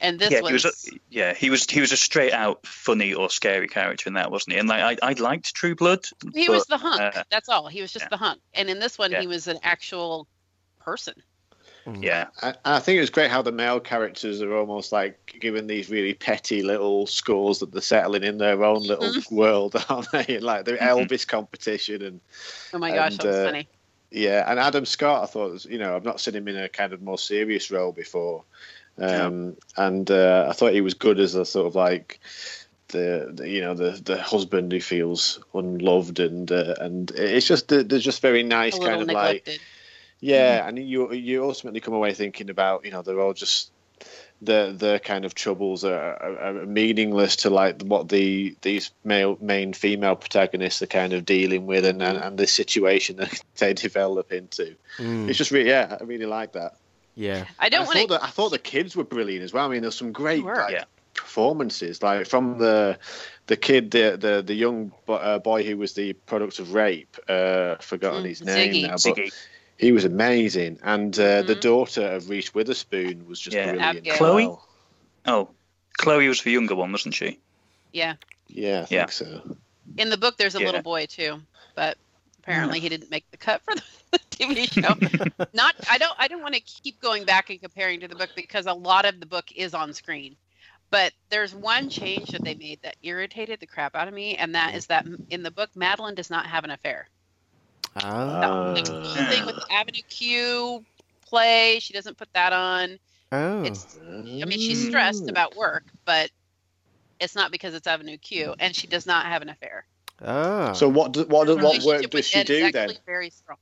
and 0.00 0.18
this 0.18 0.30
yeah, 0.30 0.40
was, 0.40 0.48
he 0.48 0.52
was 0.54 0.64
a, 0.64 0.70
yeah, 1.10 1.34
he 1.34 1.50
was 1.50 1.68
he 1.68 1.80
was 1.80 1.92
a 1.92 1.96
straight 1.96 2.32
out 2.32 2.64
funny 2.66 3.14
or 3.14 3.30
scary 3.30 3.68
character 3.68 4.08
in 4.08 4.14
that, 4.14 4.30
wasn't 4.30 4.54
he? 4.54 4.58
And 4.58 4.68
like 4.68 5.00
I, 5.02 5.10
I 5.10 5.12
liked 5.14 5.54
True 5.54 5.74
Blood. 5.74 6.06
he 6.34 6.46
but, 6.46 6.54
was 6.54 6.66
the 6.66 6.78
hunk. 6.78 7.00
uh, 7.00 7.24
that's 7.30 7.48
all. 7.48 7.68
He 7.68 7.82
was 7.82 7.92
just 7.92 8.04
yeah. 8.04 8.08
the 8.10 8.16
hunk, 8.16 8.40
and 8.54 8.68
in 8.70 8.78
this 8.78 8.98
one 8.98 9.10
Yeah. 9.10 9.20
he 9.20 9.26
was 9.26 9.48
an 9.48 9.58
actual 9.62 10.26
person. 10.86 11.14
yeah, 12.00 12.28
I, 12.42 12.54
I 12.64 12.78
think 12.80 12.96
it 12.96 13.00
was 13.00 13.10
great 13.10 13.30
how 13.30 13.42
the 13.42 13.52
male 13.52 13.78
characters 13.80 14.40
are 14.40 14.54
almost 14.56 14.90
like 14.92 15.36
given 15.40 15.66
these 15.66 15.90
really 15.90 16.14
petty 16.14 16.62
little 16.62 17.06
scores 17.06 17.58
that 17.60 17.72
they're 17.72 17.80
settling 17.80 18.24
in 18.24 18.38
their 18.38 18.64
own 18.64 18.82
little 18.82 19.12
world, 19.30 19.74
aren't 19.88 20.10
they? 20.12 20.38
Like 20.40 20.64
the 20.64 20.72
Elvis 20.72 21.26
competition 21.26 22.02
and 22.02 22.20
Oh 22.72 22.78
my 22.78 22.90
gosh, 22.90 23.12
And, 23.12 23.20
that 23.20 23.26
was 23.26 23.36
uh, 23.36 23.44
funny. 23.44 23.68
yeah, 24.10 24.50
and 24.50 24.58
Adam 24.58 24.84
Scott, 24.84 25.22
I 25.24 25.26
thought 25.26 25.52
was 25.52 25.64
you 25.66 25.78
know 25.78 25.94
I've 25.94 26.04
not 26.04 26.20
seen 26.20 26.34
him 26.34 26.48
in 26.48 26.56
a 26.56 26.68
kind 26.68 26.92
of 26.92 27.02
more 27.02 27.18
serious 27.18 27.70
role 27.70 27.92
before, 27.92 28.42
um, 28.98 29.56
and 29.76 30.10
uh, 30.10 30.46
I 30.48 30.52
thought 30.54 30.72
he 30.72 30.80
was 30.80 30.94
good 30.94 31.20
as 31.20 31.34
a 31.34 31.44
sort 31.44 31.66
of 31.66 31.74
like. 31.74 32.20
The, 32.88 33.32
the 33.34 33.48
you 33.48 33.60
know 33.62 33.74
the 33.74 34.00
the 34.04 34.16
husband 34.16 34.70
who 34.70 34.80
feels 34.80 35.40
unloved 35.54 36.20
and 36.20 36.50
uh, 36.52 36.76
and 36.78 37.10
it's 37.10 37.44
just 37.44 37.66
there's 37.66 38.04
just 38.04 38.22
very 38.22 38.44
nice 38.44 38.76
A 38.76 38.80
kind 38.80 39.02
of 39.02 39.08
like 39.08 39.58
neglected. 40.20 40.28
yeah, 40.28 40.68
and 40.68 40.78
you 40.78 41.12
you 41.12 41.44
ultimately 41.44 41.80
come 41.80 41.94
away 41.94 42.14
thinking 42.14 42.50
about 42.50 42.84
you 42.84 42.90
know 42.90 43.02
they're 43.02 43.20
all 43.20 43.32
just 43.34 43.70
the 44.42 44.74
the 44.76 45.00
kind 45.02 45.24
of 45.24 45.34
troubles 45.34 45.82
are, 45.84 45.94
are, 46.22 46.38
are 46.38 46.66
meaningless 46.66 47.36
to 47.36 47.48
like 47.50 47.80
what 47.82 48.08
the 48.10 48.54
these 48.60 48.90
male 49.04 49.38
main 49.40 49.72
female 49.72 50.14
protagonists 50.16 50.82
are 50.82 50.86
kind 50.86 51.14
of 51.14 51.24
dealing 51.24 51.64
with 51.66 51.86
and 51.86 52.02
and, 52.02 52.18
and 52.18 52.38
the 52.38 52.46
situation 52.46 53.16
that 53.20 53.40
they 53.56 53.72
develop 53.72 54.32
into. 54.32 54.76
Mm, 54.98 55.28
It's 55.28 55.38
just 55.38 55.50
really 55.50 55.70
yeah, 55.70 55.96
I 56.00 56.04
really 56.04 56.26
like 56.26 56.52
that. 56.52 56.76
yeah. 57.14 57.46
I 57.58 57.70
don't 57.70 57.82
I 57.82 57.84
want 57.86 57.98
thought 58.10 58.18
to. 58.20 58.24
I 58.24 58.28
thought 58.28 58.50
the 58.50 58.58
kids 58.58 58.94
were 58.94 59.04
brilliant 59.04 59.42
as 59.44 59.52
well. 59.54 59.64
I 59.64 59.68
mean, 59.68 59.80
there's 59.82 59.94
some 59.96 60.12
great 60.12 60.44
were. 60.44 60.54
like, 60.54 60.72
Yeah. 60.72 60.84
performances, 61.14 62.02
like 62.02 62.26
from 62.26 62.58
the 62.58 62.98
the 63.46 63.56
kid, 63.56 63.90
the 63.90 64.16
the 64.20 64.42
the 64.42 64.54
young 64.54 64.92
uh, 65.08 65.38
boy 65.38 65.62
who 65.64 65.76
was 65.78 65.94
the 65.94 66.12
product 66.12 66.58
of 66.58 66.74
rape. 66.74 67.16
Uh, 67.28 67.76
forgotten 67.76 68.24
Mm, 68.24 68.28
his 68.28 68.42
name 68.44 68.74
Ziggy. 68.74 68.82
now, 68.82 68.88
but 68.90 68.98
Ziggy. 69.16 69.32
He 69.78 69.92
was 69.92 70.04
amazing, 70.04 70.78
and 70.82 71.18
uh, 71.18 71.42
the 71.42 71.56
Mhm. 71.56 71.60
daughter 71.60 72.06
of 72.06 72.28
Reese 72.28 72.54
Witherspoon 72.54 73.26
was 73.26 73.40
just 73.40 73.56
Yeah. 73.56 73.64
brilliant. 73.72 73.96
Abigail. 73.96 74.16
Chloe? 74.16 74.46
well. 74.46 74.68
Oh, 75.26 75.50
Chloe 75.98 76.28
was 76.28 76.42
the 76.42 76.50
younger 76.52 76.74
one, 76.74 76.92
wasn't 76.92 77.14
she? 77.14 77.38
Yeah, 77.92 78.16
Yeah, 78.48 78.82
I 78.82 78.84
think 78.84 79.00
Yeah. 79.00 79.06
so. 79.06 79.56
in 79.98 80.10
the 80.10 80.16
book 80.18 80.36
there's 80.36 80.54
a 80.54 80.60
Yeah. 80.60 80.66
little 80.66 80.82
boy 80.82 81.06
too, 81.06 81.42
but 81.74 81.96
apparently 82.38 82.80
he 82.80 82.88
didn't 82.88 83.10
make 83.10 83.28
the 83.30 83.36
cut 83.36 83.62
for 83.62 83.74
the 83.74 84.18
TV 84.30 84.66
show. 84.70 84.94
Not. 85.52 85.74
I 85.88 85.98
don't. 85.98 86.14
I 86.18 86.28
don't 86.28 86.42
want 86.42 86.54
to 86.54 86.60
keep 86.60 87.00
going 87.00 87.24
back 87.24 87.50
and 87.50 87.60
comparing 87.60 88.00
to 88.00 88.08
the 88.08 88.14
book 88.14 88.30
because 88.36 88.66
a 88.66 88.72
lot 88.74 89.04
of 89.06 89.20
the 89.20 89.26
book 89.26 89.50
is 89.52 89.74
on 89.74 89.92
screen. 89.94 90.36
But 90.90 91.12
there's 91.30 91.52
one 91.54 91.88
change 91.90 92.30
that 92.30 92.44
they 92.44 92.54
made 92.54 92.80
that 92.82 92.96
irritated 93.02 93.58
the 93.58 93.66
crap 93.66 93.96
out 93.96 94.06
of 94.06 94.14
me, 94.14 94.36
and 94.36 94.54
that 94.54 94.74
is 94.76 94.86
that 94.86 95.06
in 95.30 95.42
the 95.42 95.50
book, 95.50 95.70
Madeline 95.74 96.14
does 96.14 96.30
not 96.30 96.46
have 96.46 96.62
an 96.64 96.70
affair. 96.70 97.08
Ah. 98.02 98.74
The 98.74 98.90
whole 98.90 99.26
thing 99.26 99.46
with 99.46 99.56
the 99.56 99.66
Avenue 99.70 100.02
Q 100.08 100.84
play, 101.26 101.78
she 101.80 101.92
doesn't 101.92 102.16
put 102.16 102.28
that 102.34 102.52
on. 102.52 102.98
Oh. 103.32 103.62
It's. 103.64 103.98
I 104.06 104.22
mean, 104.22 104.50
she's 104.52 104.86
stressed 104.86 105.28
about 105.28 105.56
work, 105.56 105.84
but 106.04 106.30
it's 107.20 107.34
not 107.34 107.50
because 107.50 107.74
it's 107.74 107.86
Avenue 107.86 108.18
Q, 108.18 108.54
and 108.58 108.74
she 108.74 108.86
does 108.86 109.06
not 109.06 109.26
have 109.26 109.42
an 109.42 109.48
affair. 109.48 109.86
Ah. 110.24 110.72
So 110.72 110.88
what 110.88 111.12
do, 111.12 111.24
what 111.24 111.46
do, 111.46 111.56
what 111.56 111.82
work 111.84 112.02
does 112.10 112.26
she 112.26 112.40
Ed 112.40 112.46
do 112.46 112.72
then? 112.72 112.90
Very 113.04 113.30
strong. 113.30 113.58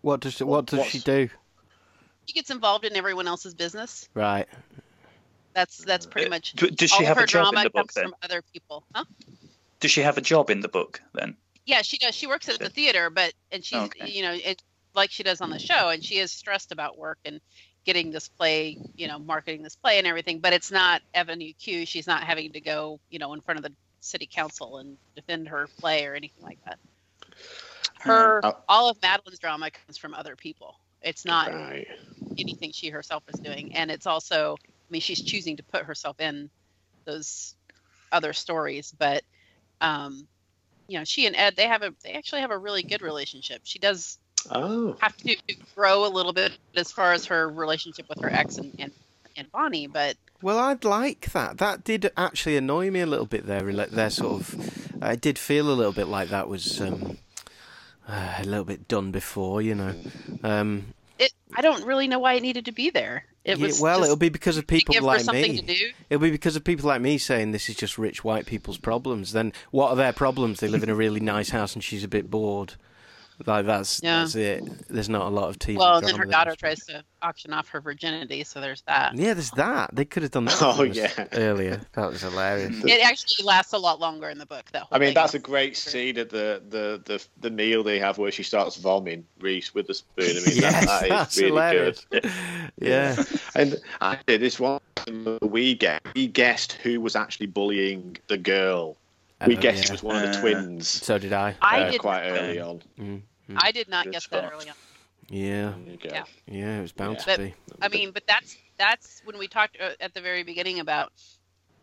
what 0.00 0.20
does 0.20 0.40
what 0.40 0.66
does 0.66 0.86
she 0.86 0.98
do? 1.00 1.28
She 2.26 2.34
gets 2.34 2.50
involved 2.50 2.84
in 2.84 2.94
everyone 2.96 3.26
else's 3.26 3.54
business. 3.54 4.08
Right. 4.14 4.46
That's 5.54 5.78
that's 5.78 6.06
pretty 6.06 6.26
Uh, 6.26 6.30
much. 6.30 6.52
d- 6.52 6.70
does 6.70 6.92
all 6.92 6.98
she 6.98 7.04
of 7.04 7.08
have 7.08 7.16
her 7.18 7.24
a 7.24 7.26
job 7.26 7.54
in 7.54 7.62
the 7.62 7.70
book 7.70 7.92
then? 7.92 8.04
from 8.04 8.14
other 8.22 8.42
people. 8.52 8.84
Huh? 8.94 9.04
Does 9.80 9.90
she 9.90 10.02
have 10.02 10.18
a 10.18 10.20
job 10.20 10.50
in 10.50 10.60
the 10.60 10.68
book 10.68 11.00
then? 11.14 11.36
Yeah, 11.68 11.82
she 11.82 11.98
does. 11.98 12.14
She 12.14 12.26
works 12.26 12.48
at 12.48 12.58
the 12.60 12.70
theater, 12.70 13.10
but 13.10 13.34
and 13.52 13.64
she's 13.64 13.82
Okay. 13.82 14.10
you 14.10 14.22
know 14.22 14.32
it 14.32 14.62
like 14.94 15.10
she 15.10 15.22
does 15.22 15.42
on 15.42 15.50
the 15.50 15.58
show, 15.58 15.90
and 15.90 16.02
she 16.02 16.18
is 16.18 16.32
stressed 16.32 16.72
about 16.72 16.98
work 16.98 17.18
and 17.26 17.40
getting 17.84 18.10
this 18.10 18.28
play, 18.28 18.78
you 18.96 19.06
know, 19.06 19.18
marketing 19.18 19.62
this 19.62 19.76
play 19.76 19.98
and 19.98 20.06
everything. 20.06 20.40
But 20.40 20.54
it's 20.54 20.70
not 20.72 21.02
Avenue 21.14 21.52
Q. 21.54 21.84
She's 21.86 22.06
not 22.06 22.24
having 22.24 22.52
to 22.52 22.60
go, 22.60 23.00
you 23.10 23.18
know, 23.18 23.34
in 23.34 23.42
front 23.42 23.58
of 23.58 23.64
the 23.64 23.74
city 24.00 24.28
council 24.32 24.78
and 24.78 24.98
defend 25.14 25.48
her 25.48 25.68
play 25.78 26.06
or 26.06 26.14
anything 26.14 26.42
like 26.42 26.58
that. 26.64 26.78
Her 28.00 28.44
Uh, 28.44 28.52
all 28.68 28.88
of 28.90 28.98
Madeline's 29.02 29.38
drama 29.38 29.70
comes 29.70 29.98
from 29.98 30.14
other 30.14 30.36
people. 30.36 30.74
It's 31.02 31.24
not 31.24 31.52
Right. 31.52 31.86
anything 32.38 32.72
she 32.72 32.88
herself 32.90 33.22
is 33.28 33.40
doing, 33.40 33.74
and 33.74 33.90
it's 33.90 34.06
also, 34.06 34.56
I 34.64 34.88
mean, 34.90 35.00
she's 35.00 35.22
choosing 35.22 35.56
to 35.56 35.62
put 35.64 35.84
herself 35.84 36.20
in 36.20 36.50
those 37.04 37.54
other 38.12 38.32
stories, 38.32 38.92
but 38.98 39.22
um, 39.80 40.28
you 40.88 40.98
know, 40.98 41.04
she 41.04 41.26
and 41.26 41.36
Ed, 41.36 41.54
they 41.56 41.66
have 41.68 41.82
a, 41.82 41.94
they 42.02 42.12
actually 42.12 42.40
have 42.40 42.50
a 42.50 42.58
really 42.58 42.82
good 42.82 43.02
relationship. 43.02 43.60
She 43.64 43.78
does 43.78 44.18
Oh. 44.50 44.96
have 45.00 45.16
to 45.18 45.36
grow 45.74 46.06
a 46.06 46.08
little 46.08 46.32
bit 46.32 46.52
as 46.76 46.90
far 46.92 47.12
as 47.12 47.26
her 47.26 47.48
relationship 47.48 48.08
with 48.08 48.20
her 48.20 48.30
ex 48.30 48.56
and 48.56 48.72
and, 48.78 48.92
and 49.36 49.50
Bonnie, 49.52 49.86
but 49.88 50.16
Well, 50.42 50.58
I'd 50.58 50.84
like 50.84 51.32
that. 51.32 51.58
That 51.58 51.84
did 51.84 52.10
actually 52.16 52.56
annoy 52.56 52.90
me 52.90 53.00
a 53.00 53.06
little 53.06 53.26
bit 53.26 53.46
there. 53.46 53.60
like, 53.72 53.90
There, 53.90 54.08
sort 54.10 54.40
of, 54.40 55.02
I 55.02 55.16
did 55.16 55.38
feel 55.38 55.68
a 55.70 55.74
little 55.74 55.92
bit 55.92 56.06
like 56.06 56.28
that 56.30 56.48
was 56.48 56.80
um, 56.80 57.18
uh, 58.08 58.34
a 58.38 58.44
little 58.44 58.64
bit 58.64 58.86
done 58.88 59.10
before, 59.10 59.60
you 59.60 59.74
know. 59.74 59.94
Um, 60.42 60.94
it, 61.18 61.32
I 61.56 61.60
don't 61.60 61.84
really 61.84 62.06
know 62.08 62.20
why 62.20 62.34
it 62.34 62.42
needed 62.42 62.64
to 62.66 62.72
be 62.72 62.90
there. 62.90 63.24
It 63.48 63.58
yeah, 63.58 63.70
well, 63.80 64.04
it'll 64.04 64.16
be 64.16 64.28
because 64.28 64.58
of 64.58 64.66
people 64.66 64.94
like 65.00 65.26
me. 65.26 65.56
to 65.56 65.64
do. 65.64 65.90
It'll 66.10 66.20
be 66.20 66.30
because 66.30 66.54
of 66.54 66.64
people 66.64 66.86
like 66.86 67.00
me 67.00 67.16
saying 67.16 67.52
this 67.52 67.70
is 67.70 67.76
just 67.76 67.96
rich 67.96 68.22
white 68.22 68.44
people's 68.44 68.76
problems. 68.76 69.32
Then 69.32 69.54
what 69.70 69.88
are 69.88 69.96
their 69.96 70.12
problems? 70.12 70.60
They 70.60 70.68
live 70.68 70.82
in 70.82 70.90
a 70.90 70.94
really 70.94 71.20
nice 71.20 71.48
house 71.48 71.74
and 71.74 71.82
she's 71.82 72.04
a 72.04 72.08
bit 72.08 72.30
bored. 72.30 72.74
Like 73.46 73.66
that's 73.66 74.00
Yeah. 74.02 74.20
that's 74.20 74.34
it. 74.34 74.64
There's 74.88 75.08
not 75.08 75.26
a 75.26 75.28
lot 75.28 75.48
of 75.48 75.58
TV. 75.58 75.76
Well, 75.78 76.00
then 76.00 76.10
her 76.10 76.24
drama 76.24 76.30
there. 76.30 76.44
daughter 76.44 76.56
tries 76.56 76.84
to 76.86 77.04
auction 77.22 77.52
off 77.52 77.68
her 77.68 77.80
virginity, 77.80 78.42
so 78.44 78.60
there's 78.60 78.82
that. 78.82 79.14
Yeah, 79.16 79.34
there's 79.34 79.50
that. 79.52 79.94
They 79.94 80.04
could 80.04 80.22
have 80.24 80.32
done 80.32 80.46
that. 80.46 80.58
Oh, 80.60 80.82
yeah. 80.82 81.26
earlier. 81.32 81.80
That 81.92 82.10
was 82.10 82.22
hilarious. 82.22 82.82
It 82.84 83.04
actually 83.04 83.44
lasts 83.44 83.72
a 83.72 83.78
lot 83.78 84.00
longer 84.00 84.28
in 84.28 84.38
the 84.38 84.46
book, 84.46 84.64
though. 84.72 84.84
I 84.90 84.98
mean, 84.98 85.14
that's 85.14 85.34
a 85.34 85.38
great 85.38 85.76
scene 85.76 86.18
at 86.18 86.30
the, 86.30 86.62
the, 86.68 87.00
the, 87.04 87.24
the 87.40 87.50
meal 87.50 87.82
they 87.82 87.98
have 87.98 88.18
where 88.18 88.30
she 88.32 88.42
starts 88.42 88.76
vomiting 88.76 89.24
Reese 89.40 89.74
Witherspoon. 89.74 90.24
I 90.30 90.46
mean, 90.46 90.56
yes, 90.56 90.84
that, 90.86 91.00
that 91.02 91.08
that's 91.08 91.36
is 91.36 91.42
really 91.42 91.50
hilarious. 91.52 92.06
good. 92.10 92.30
Yeah. 92.78 93.22
And 93.54 93.76
I 94.00 94.18
did 94.26 94.40
this 94.40 94.58
one. 94.58 94.80
We 95.42 95.74
get 95.74 96.02
we 96.14 96.26
guessed 96.26 96.72
who 96.72 97.00
was 97.00 97.16
actually 97.16 97.46
bullying 97.46 98.16
the 98.26 98.36
girl. 98.36 98.96
We 99.46 99.56
Oh, 99.56 99.60
guessed 99.60 99.78
yeah. 99.84 99.84
it 99.84 99.90
was 99.92 100.02
one 100.02 100.16
of 100.16 100.22
the 100.22 100.36
Uh, 100.36 100.40
twins. 100.40 100.88
So 100.88 101.18
did 101.18 101.32
I. 101.32 101.54
I 101.62 101.82
uh, 101.82 101.90
did 101.92 102.00
quite 102.00 102.26
not- 102.28 102.38
early 102.40 102.60
on. 102.60 102.82
Mm. 102.98 103.22
I 103.56 103.70
did 103.72 103.88
not 103.88 104.04
Good 104.04 104.12
guess 104.14 104.26
that 104.28 104.52
early 104.52 104.68
on. 104.68 104.74
Yeah. 105.28 105.74
There 105.84 105.92
you 105.92 105.96
go. 105.98 106.08
Yeah. 106.10 106.24
Yeah, 106.46 106.78
it 106.78 106.82
was 106.82 106.92
bound 106.92 107.18
Yeah. 107.26 107.36
to 107.36 107.42
be. 107.42 107.54
I 107.80 107.88
mean, 107.88 108.10
but 108.10 108.26
that's 108.26 108.56
that's 108.78 109.20
when 109.24 109.38
we 109.38 109.46
talked 109.48 109.76
uh, 109.80 109.90
at 110.00 110.14
the 110.14 110.20
very 110.20 110.42
beginning 110.42 110.80
about 110.80 111.12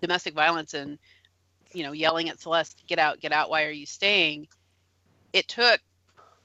domestic 0.01 0.33
violence 0.33 0.73
and 0.73 0.97
you 1.73 1.83
know 1.83 1.91
yelling 1.93 2.29
at 2.29 2.39
Celeste, 2.39 2.83
"Get 2.87 2.99
out, 2.99 3.19
get 3.19 3.31
out! 3.31 3.49
Why 3.49 3.63
are 3.63 3.71
you 3.71 3.85
staying?" 3.85 4.47
It 5.33 5.47
took 5.47 5.79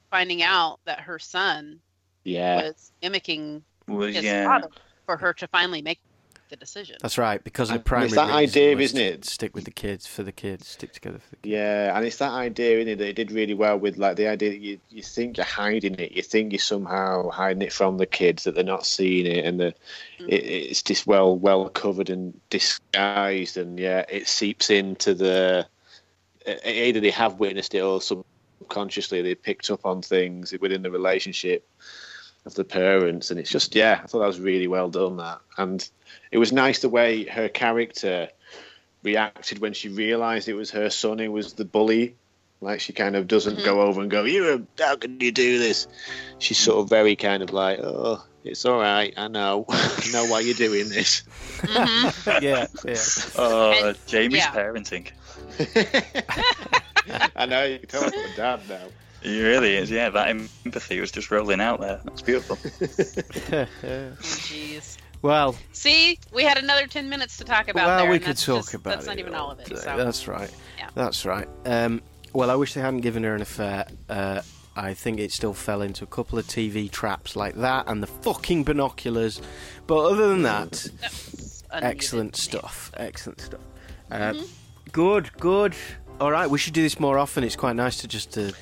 finding 0.09 0.43
out 0.43 0.79
that 0.85 0.99
her 1.01 1.19
son 1.19 1.79
Yeah. 2.23 2.63
was 2.63 2.91
mimicking 3.01 3.63
Was 3.87 4.15
his 4.15 4.23
yeah. 4.25 4.45
father 4.45 4.69
for 5.05 5.17
her 5.17 5.33
to 5.35 5.47
finally 5.47 5.81
make 5.81 5.99
the 6.51 6.55
decision. 6.55 6.97
That's 7.01 7.17
right, 7.17 7.43
because 7.43 7.69
the 7.69 7.75
And 7.75 7.85
primary 7.85 8.05
it's 8.07 8.15
that 8.15 8.29
idea, 8.29 8.75
was 8.75 8.85
isn't 8.93 9.01
it? 9.01 9.25
Stick 9.25 9.55
with 9.55 9.65
the 9.65 9.71
kids 9.71 10.05
for 10.05 10.21
the 10.21 10.31
kids, 10.31 10.67
stick 10.67 10.93
together 10.93 11.17
for 11.17 11.29
the 11.31 11.35
kids. 11.37 11.51
Yeah, 11.51 11.97
and 11.97 12.05
it's 12.05 12.17
that 12.17 12.31
idea 12.31 12.79
in 12.79 12.87
it 12.87 12.97
that 12.99 13.07
it 13.07 13.15
did 13.15 13.31
really 13.31 13.55
well 13.55 13.77
with 13.79 13.97
like 13.97 14.17
the 14.17 14.27
idea 14.27 14.51
that 14.51 14.59
you, 14.59 14.79
you 14.89 15.01
think 15.01 15.37
you're 15.37 15.45
hiding 15.45 15.95
it, 15.95 16.11
you 16.11 16.21
think 16.21 16.51
you're 16.51 16.59
somehow 16.59 17.29
hiding 17.31 17.63
it 17.63 17.73
from 17.73 17.97
the 17.97 18.05
kids 18.05 18.43
that 18.43 18.53
they're 18.53 18.63
not 18.63 18.85
seeing 18.85 19.25
it, 19.25 19.45
and 19.45 19.59
the 19.59 19.73
Mm. 20.19 20.27
it, 20.29 20.43
it's 20.45 20.83
just 20.83 21.07
well 21.07 21.35
well 21.35 21.67
covered 21.69 22.09
and 22.09 22.39
disguised, 22.51 23.57
and 23.57 23.79
yeah, 23.79 24.05
it 24.09 24.27
seeps 24.27 24.69
into 24.69 25.15
the 25.15 25.65
either 26.65 26.99
they 26.99 27.11
have 27.11 27.39
witnessed 27.39 27.73
it 27.75 27.81
or 27.81 28.01
subconsciously 28.01 29.21
they 29.21 29.35
picked 29.35 29.69
up 29.69 29.85
on 29.85 30.01
things 30.01 30.53
within 30.59 30.81
the 30.81 30.91
relationship 30.91 31.67
of 32.45 32.53
the 32.55 32.63
parents, 32.63 33.29
and 33.31 33.39
it's 33.39 33.51
just 33.51 33.75
yeah, 33.75 33.99
I 34.03 34.07
thought 34.07 34.19
that 34.19 34.27
was 34.27 34.39
really 34.39 34.67
well 34.67 34.89
done 34.89 35.17
that, 35.17 35.39
and 35.57 35.87
it 36.31 36.37
was 36.37 36.51
nice 36.51 36.79
the 36.79 36.89
way 36.89 37.23
her 37.25 37.49
character 37.49 38.29
reacted 39.03 39.59
when 39.59 39.73
she 39.73 39.89
realised 39.89 40.47
it 40.47 40.53
was 40.53 40.71
her 40.71 40.89
son 40.89 41.19
who 41.19 41.31
was 41.31 41.53
the 41.53 41.65
bully. 41.65 42.15
Like 42.63 42.79
she 42.79 42.93
kind 42.93 43.15
of 43.15 43.27
doesn't 43.27 43.57
Mhm. 43.57 43.65
go 43.65 43.81
over 43.81 44.01
and 44.01 44.11
go, 44.11 44.23
"You, 44.23 44.67
a- 44.77 44.83
how 44.83 44.95
can 44.95 45.19
you 45.19 45.31
do 45.31 45.57
this?" 45.57 45.87
She's 46.37 46.59
sort 46.59 46.79
of 46.79 46.89
very 46.89 47.15
kind 47.15 47.41
of 47.41 47.51
like, 47.51 47.79
"Oh, 47.81 48.23
it's 48.43 48.65
all 48.65 48.79
right. 48.79 49.11
I 49.17 49.27
know. 49.29 49.65
I 49.69 50.09
know 50.13 50.25
why 50.25 50.41
you're 50.41 50.53
doing 50.53 50.87
this." 50.89 51.23
Mhm. 51.61 52.41
yeah, 52.43 52.67
yeah. 52.85 52.97
Oh, 53.35 53.87
And- 53.89 53.97
Jamie's 54.05 54.37
yeah. 54.39 54.51
parenting. 54.53 55.07
I 57.35 57.45
know 57.45 57.63
you 57.65 57.79
can 57.79 57.87
tell 57.89 58.03
I'm 58.03 58.13
a 58.13 58.35
dad 58.35 58.59
now. 58.69 58.85
He 59.21 59.41
really 59.43 59.75
is. 59.75 59.89
Yeah, 59.91 60.09
that 60.09 60.29
empathy 60.29 60.99
was 60.99 61.11
just 61.11 61.29
rolling 61.31 61.61
out 61.61 61.79
there. 61.79 62.01
That's 62.03 62.21
beautiful. 62.21 62.57
Oh, 62.63 62.67
Jeez. 64.21 64.97
well, 65.21 65.55
See, 65.71 66.19
we 66.33 66.43
had 66.43 66.57
another 66.57 66.87
ten 66.87 67.07
minutes 67.09 67.37
to 67.37 67.43
talk 67.43 67.67
about 67.67 67.85
well, 67.85 67.99
there. 68.03 68.11
we 68.11 68.19
could 68.19 68.37
talk 68.37 68.57
just- 68.63 68.73
about 68.73 68.91
That's 68.95 69.05
it. 69.05 69.09
not 69.09 69.19
even 69.19 69.35
all 69.35 69.51
of 69.51 69.59
it. 69.59 69.67
day. 69.67 69.75
So. 69.75 69.95
That's 69.97 70.27
right. 70.27 70.51
Yeah. 70.77 70.89
That's 70.95 71.25
right. 71.25 71.47
Um, 71.65 72.01
well, 72.33 72.49
I 72.49 72.55
wish 72.55 72.73
they 72.73 72.81
hadn't 72.81 73.01
given 73.01 73.23
her 73.23 73.35
an 73.35 73.41
affair. 73.41 73.85
Uh, 74.09 74.41
I 74.75 74.93
think 74.93 75.19
it 75.19 75.31
still 75.33 75.53
fell 75.53 75.81
into 75.81 76.03
a 76.05 76.07
couple 76.07 76.39
of 76.39 76.47
TV 76.47 76.89
traps 76.89 77.35
like 77.35 77.55
that 77.55 77.85
and 77.87 78.01
the 78.01 78.07
fucking 78.07 78.63
binoculars. 78.63 79.41
But 79.85 79.99
other 80.05 80.29
than 80.29 80.43
that, 80.43 80.87
excellent 81.71 82.35
stuff. 82.37 82.91
Excellent 82.97 83.41
stuff. 83.41 83.61
Uh, 84.09 84.33
Mm-hmm. 84.33 84.45
Good, 84.91 85.31
good. 85.37 85.73
All 86.19 86.31
right, 86.31 86.49
we 86.49 86.57
should 86.57 86.73
do 86.73 86.81
this 86.81 86.99
more 86.99 87.17
often. 87.17 87.43
It's 87.45 87.55
quite 87.55 87.75
nice 87.77 87.97
to 87.99 88.07
just 88.09 88.31
to 88.33 88.51
say. 88.51 88.57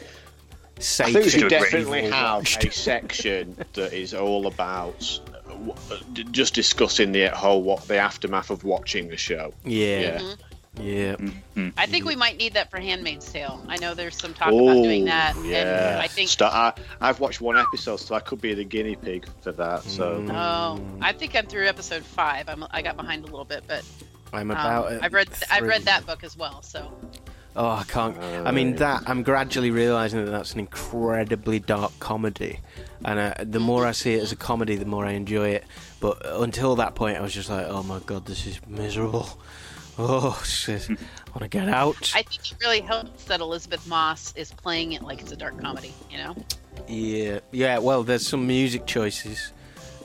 I 0.80 1.12
think 1.12 1.26
we 1.26 1.30
should 1.30 1.40
do 1.42 1.46
a 1.48 1.50
great 1.50 1.62
definitely 1.72 2.02
we've 2.04 2.12
a 2.14 2.72
section 2.72 3.56
that 3.74 3.94
is 3.94 4.14
all 4.14 4.48
about 4.48 5.20
uh, 5.34 5.50
w- 5.52 5.74
uh, 5.92 5.98
d- 6.14 6.24
just 6.32 6.54
discussing 6.54 7.12
the 7.12 7.28
whole 7.28 7.62
what 7.64 7.88
the 7.88 7.98
aftermath 7.98 8.50
of 8.50 8.64
watching 8.64 9.08
the 9.10 9.18
show. 9.18 9.54
Yeah, 9.66 10.20
Mm-hmm. 10.20 10.82
yeah. 10.82 11.16
Mhm. 11.16 11.74
I 11.78 11.86
think 11.86 12.06
we 12.06 12.16
might 12.16 12.38
need 12.38 12.54
that 12.54 12.70
for 12.72 12.80
Handmaid's 12.80 13.30
Tale. 13.32 13.62
I 13.68 13.76
know 13.78 13.94
there's 13.94 14.16
some 14.18 14.34
talk 14.34 14.48
about 14.54 14.74
doing 14.74 15.06
that, 15.06 15.36
yeah. 15.44 15.94
and 15.94 16.00
I 16.02 16.08
think 16.08 16.30
Start, 16.30 16.54
I, 16.54 16.82
I've 17.10 17.20
watched 17.20 17.42
one 17.42 17.58
episode, 17.58 17.98
so 17.98 18.16
I 18.16 18.22
could 18.22 18.40
be 18.40 18.54
the 18.54 18.64
guinea 18.64 18.96
pig 18.96 19.28
for 19.42 19.52
that. 19.54 19.84
So 19.84 20.20
Mm. 20.22 20.32
Oh, 20.34 20.82
I 21.02 21.12
think 21.12 21.36
I'm 21.36 21.46
through 21.48 21.68
episode 21.68 22.04
five. 22.06 22.48
I'm 22.48 22.64
I 22.72 22.82
got 22.82 22.96
behind 22.96 23.24
a 23.24 23.28
little 23.28 23.44
bit, 23.46 23.64
but 23.68 23.84
I'm 24.32 24.52
um, 24.52 24.58
about. 24.58 24.92
at 24.94 25.04
I've 25.04 25.14
read 25.14 25.28
I've 25.52 25.64
read 25.64 25.82
that 25.84 26.06
book 26.06 26.24
as 26.24 26.38
well. 26.38 26.62
So 26.62 26.90
Oh, 27.56 27.68
I 27.68 27.84
can't. 27.84 28.18
I 28.20 28.52
mean, 28.52 28.76
that 28.76 29.04
I'm 29.08 29.24
gradually 29.24 29.72
realizing 29.72 30.24
that 30.24 30.32
that's 30.32 30.54
an 30.54 30.60
incredibly 30.60 31.60
dark 31.60 31.92
comedy, 32.00 32.60
and 33.04 33.20
uh, 33.20 33.34
the 33.40 33.60
more 33.60 33.86
I 33.86 33.92
see 33.92 34.14
it 34.14 34.22
as 34.22 34.32
a 34.32 34.36
comedy, 34.36 34.76
the 34.76 34.86
more 34.86 35.06
I 35.06 35.12
enjoy 35.12 35.50
it. 35.50 35.64
But 36.00 36.22
until 36.26 36.76
that 36.78 36.96
point, 36.96 37.18
I 37.18 37.22
was 37.22 37.34
just 37.34 37.50
like, 37.50 37.66
"Oh 37.68 37.84
my 37.84 38.00
god, 38.06 38.26
this 38.26 38.46
is 38.46 38.60
miserable." 38.68 39.28
Oh 40.02 40.42
shit! 40.46 40.90
I 40.90 40.96
want 41.32 41.42
to 41.42 41.48
get 41.50 41.68
out. 41.68 42.14
I 42.16 42.22
think 42.22 42.52
it 42.52 42.58
really 42.62 42.80
helps 42.80 43.26
that 43.26 43.42
Elisabeth 43.42 43.86
Moss 43.88 44.34
is 44.38 44.52
playing 44.52 44.94
it 44.94 45.02
like 45.02 45.20
it's 45.20 45.34
a 45.34 45.36
dark 45.36 45.60
comedy. 45.60 45.94
You 46.10 46.20
know, 46.20 46.36
Yeah, 46.88 47.40
yeah. 47.52 47.80
Well, 47.80 48.04
there's 48.04 48.26
some 48.26 48.48
music 48.48 48.86
choices. 48.86 49.52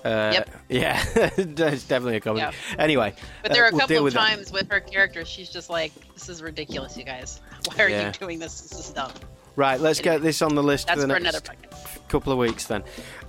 Uh, 0.04 0.30
Yep. 0.34 0.50
Yeah, 0.68 1.02
it's 1.16 1.84
definitely 1.84 2.16
a 2.16 2.20
comedy. 2.20 2.42
Yeah. 2.46 2.76
Anyway, 2.78 3.14
but 3.42 3.50
uh, 3.50 3.54
there 3.54 3.64
are 3.64 3.68
a 3.68 3.72
we'll 3.72 3.80
couple 3.80 3.96
of 3.98 4.04
with 4.04 4.14
that. 4.14 4.28
times 4.28 4.52
with 4.52 4.70
her 4.70 4.80
character, 4.80 5.24
she's 5.24 5.48
just 5.48 5.70
like, 5.70 5.92
"This 6.14 6.28
is 6.28 6.42
ridiculous, 6.42 6.96
you 6.96 7.04
guys. 7.04 7.40
Why 7.74 7.84
are 7.84 7.88
Yeah. 7.88 8.06
you 8.08 8.12
doing 8.12 8.38
this? 8.38 8.60
This 8.60 8.78
is 8.78 8.90
dumb." 8.90 9.12
Right, 9.56 9.80
let's 9.80 10.00
get 10.00 10.20
this 10.20 10.42
on 10.42 10.54
the 10.56 10.62
list 10.62 10.88
That's 10.88 11.00
for 11.00 11.06
the 11.06 11.14
another 11.14 11.40
next 11.46 12.08
couple 12.08 12.32
of 12.32 12.38
weeks 12.38 12.66
then. 12.66 12.82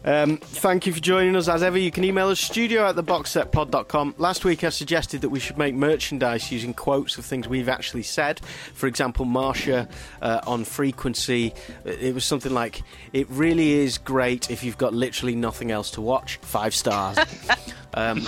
Um, 0.05 0.37
thank 0.37 0.85
you 0.85 0.93
for 0.93 0.99
joining 0.99 1.35
us 1.35 1.47
as 1.47 1.63
ever. 1.63 1.79
You 1.79 1.89
can 1.89 2.03
email 2.03 2.27
us 2.27 2.39
studio 2.39 2.87
at 2.87 2.95
theboxsetpod.com. 2.95 4.15
Last 4.19 4.45
week 4.45 4.63
I 4.63 4.69
suggested 4.69 5.21
that 5.21 5.29
we 5.29 5.39
should 5.39 5.57
make 5.57 5.73
merchandise 5.73 6.51
using 6.51 6.75
quotes 6.75 7.17
of 7.17 7.25
things 7.25 7.47
we've 7.47 7.67
actually 7.67 8.03
said. 8.03 8.39
For 8.75 8.85
example, 8.85 9.25
Marcia 9.25 9.89
uh, 10.21 10.41
on 10.45 10.63
frequency, 10.63 11.55
it 11.85 12.13
was 12.13 12.23
something 12.23 12.53
like, 12.53 12.83
It 13.13 13.27
really 13.31 13.73
is 13.73 13.97
great 13.97 14.51
if 14.51 14.63
you've 14.63 14.77
got 14.77 14.93
literally 14.93 15.33
nothing 15.35 15.71
else 15.71 15.89
to 15.91 16.01
watch. 16.01 16.37
Five 16.43 16.75
stars. 16.75 17.17
um, 17.95 18.21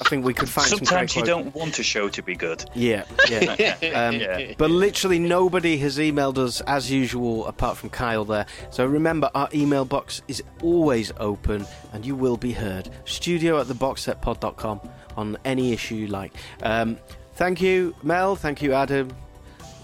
I 0.00 0.08
think 0.08 0.24
we 0.24 0.34
could 0.34 0.48
find 0.48 0.66
Sometimes 0.66 1.14
you 1.14 1.22
don't 1.22 1.54
want 1.54 1.78
a 1.78 1.82
show 1.84 2.08
to 2.08 2.22
be 2.22 2.34
good. 2.34 2.64
Yeah, 2.74 3.04
yeah. 3.30 3.76
Um, 3.94 4.16
Yeah. 4.16 4.54
But 4.58 4.70
literally 4.70 5.18
nobody 5.18 5.76
has 5.78 5.98
emailed 5.98 6.38
us 6.38 6.60
as 6.62 6.90
usual 6.90 7.46
apart 7.46 7.76
from 7.76 7.90
Kyle 7.90 8.24
there. 8.24 8.46
So 8.70 8.84
remember, 8.84 9.30
our 9.34 9.48
email 9.54 9.84
box 9.84 10.22
is 10.26 10.42
always 10.62 11.11
open 11.18 11.66
and 11.92 12.04
you 12.04 12.14
will 12.14 12.36
be 12.36 12.52
heard. 12.52 12.88
Studio 13.04 13.60
at 13.60 13.66
theboxsetpod.com 13.66 14.80
on 15.16 15.36
any 15.44 15.72
issue 15.72 15.94
you 15.94 16.06
like. 16.08 16.32
Um, 16.62 16.98
thank 17.34 17.60
you, 17.60 17.94
Mel. 18.02 18.36
Thank 18.36 18.62
you, 18.62 18.72
Adam. 18.74 19.10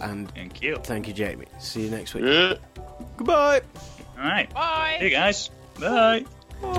And 0.00 0.30
Thank 0.32 0.62
you. 0.62 0.76
thank 0.84 1.08
you, 1.08 1.12
Jamie. 1.14 1.46
See 1.58 1.82
you 1.82 1.90
next 1.90 2.14
week. 2.14 2.24
Yeah. 2.24 2.54
Goodbye. 3.16 3.60
All 4.18 4.24
right. 4.24 4.52
Bye. 4.54 4.96
Hey 5.00 5.10
guys. 5.10 5.50
Bye. 5.80 6.24
Bye. 6.62 6.78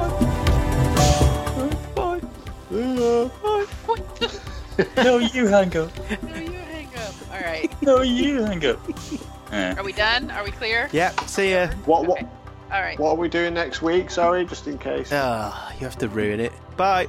Bye. 1.95 2.21
No, 4.95 5.17
you 5.17 5.47
hang 5.47 5.75
up. 5.75 5.91
No, 6.23 6.35
you 6.39 6.51
hang 6.53 6.87
up. 6.95 7.13
All 7.33 7.41
right. 7.41 7.81
No, 7.81 8.01
you 8.01 8.43
hang 8.43 8.65
up. 8.65 8.79
Are 9.77 9.83
we 9.83 9.91
done? 9.91 10.31
Are 10.31 10.43
we 10.43 10.51
clear? 10.51 10.87
Yeah, 10.93 11.09
see 11.25 11.51
ya. 11.51 11.67
What 11.85 12.05
what 12.05 12.19
Okay. 12.19 12.27
All 12.71 12.81
right. 12.81 12.99
what 12.99 13.11
are 13.11 13.15
we 13.15 13.29
doing 13.29 13.53
next 13.53 13.81
week? 13.81 14.09
Sorry, 14.11 14.45
just 14.45 14.67
in 14.67 14.77
case. 14.77 15.09
Ah, 15.11 15.73
you 15.73 15.85
have 15.85 15.97
to 15.97 16.07
ruin 16.07 16.39
it. 16.39 16.51
Bye. 16.77 17.07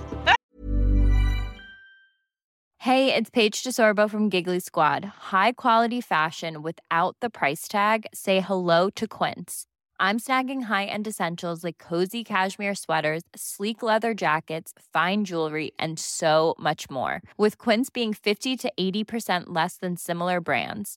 Hey, 2.78 3.14
it's 3.14 3.28
Paige 3.28 3.62
DeSorbo 3.62 4.08
from 4.08 4.30
Giggly 4.30 4.58
Squad. 4.58 5.04
High 5.04 5.52
quality 5.52 6.00
fashion 6.00 6.62
without 6.62 7.14
the 7.20 7.28
price 7.28 7.68
tag. 7.68 8.06
Say 8.14 8.40
hello 8.40 8.88
to 8.90 9.06
Quince. 9.06 9.66
I'm 10.00 10.18
snagging 10.18 10.62
high-end 10.62 11.06
essentials 11.06 11.62
like 11.62 11.76
cozy 11.76 12.24
cashmere 12.24 12.74
sweaters, 12.74 13.22
sleek 13.36 13.82
leather 13.82 14.14
jackets, 14.14 14.72
fine 14.94 15.26
jewelry, 15.26 15.72
and 15.78 15.98
so 15.98 16.54
much 16.58 16.88
more. 16.88 17.20
With 17.36 17.58
Quince 17.58 17.90
being 17.90 18.14
50 18.14 18.56
to 18.56 18.72
80% 18.80 19.44
less 19.48 19.76
than 19.76 19.98
similar 19.98 20.40
brands. 20.40 20.96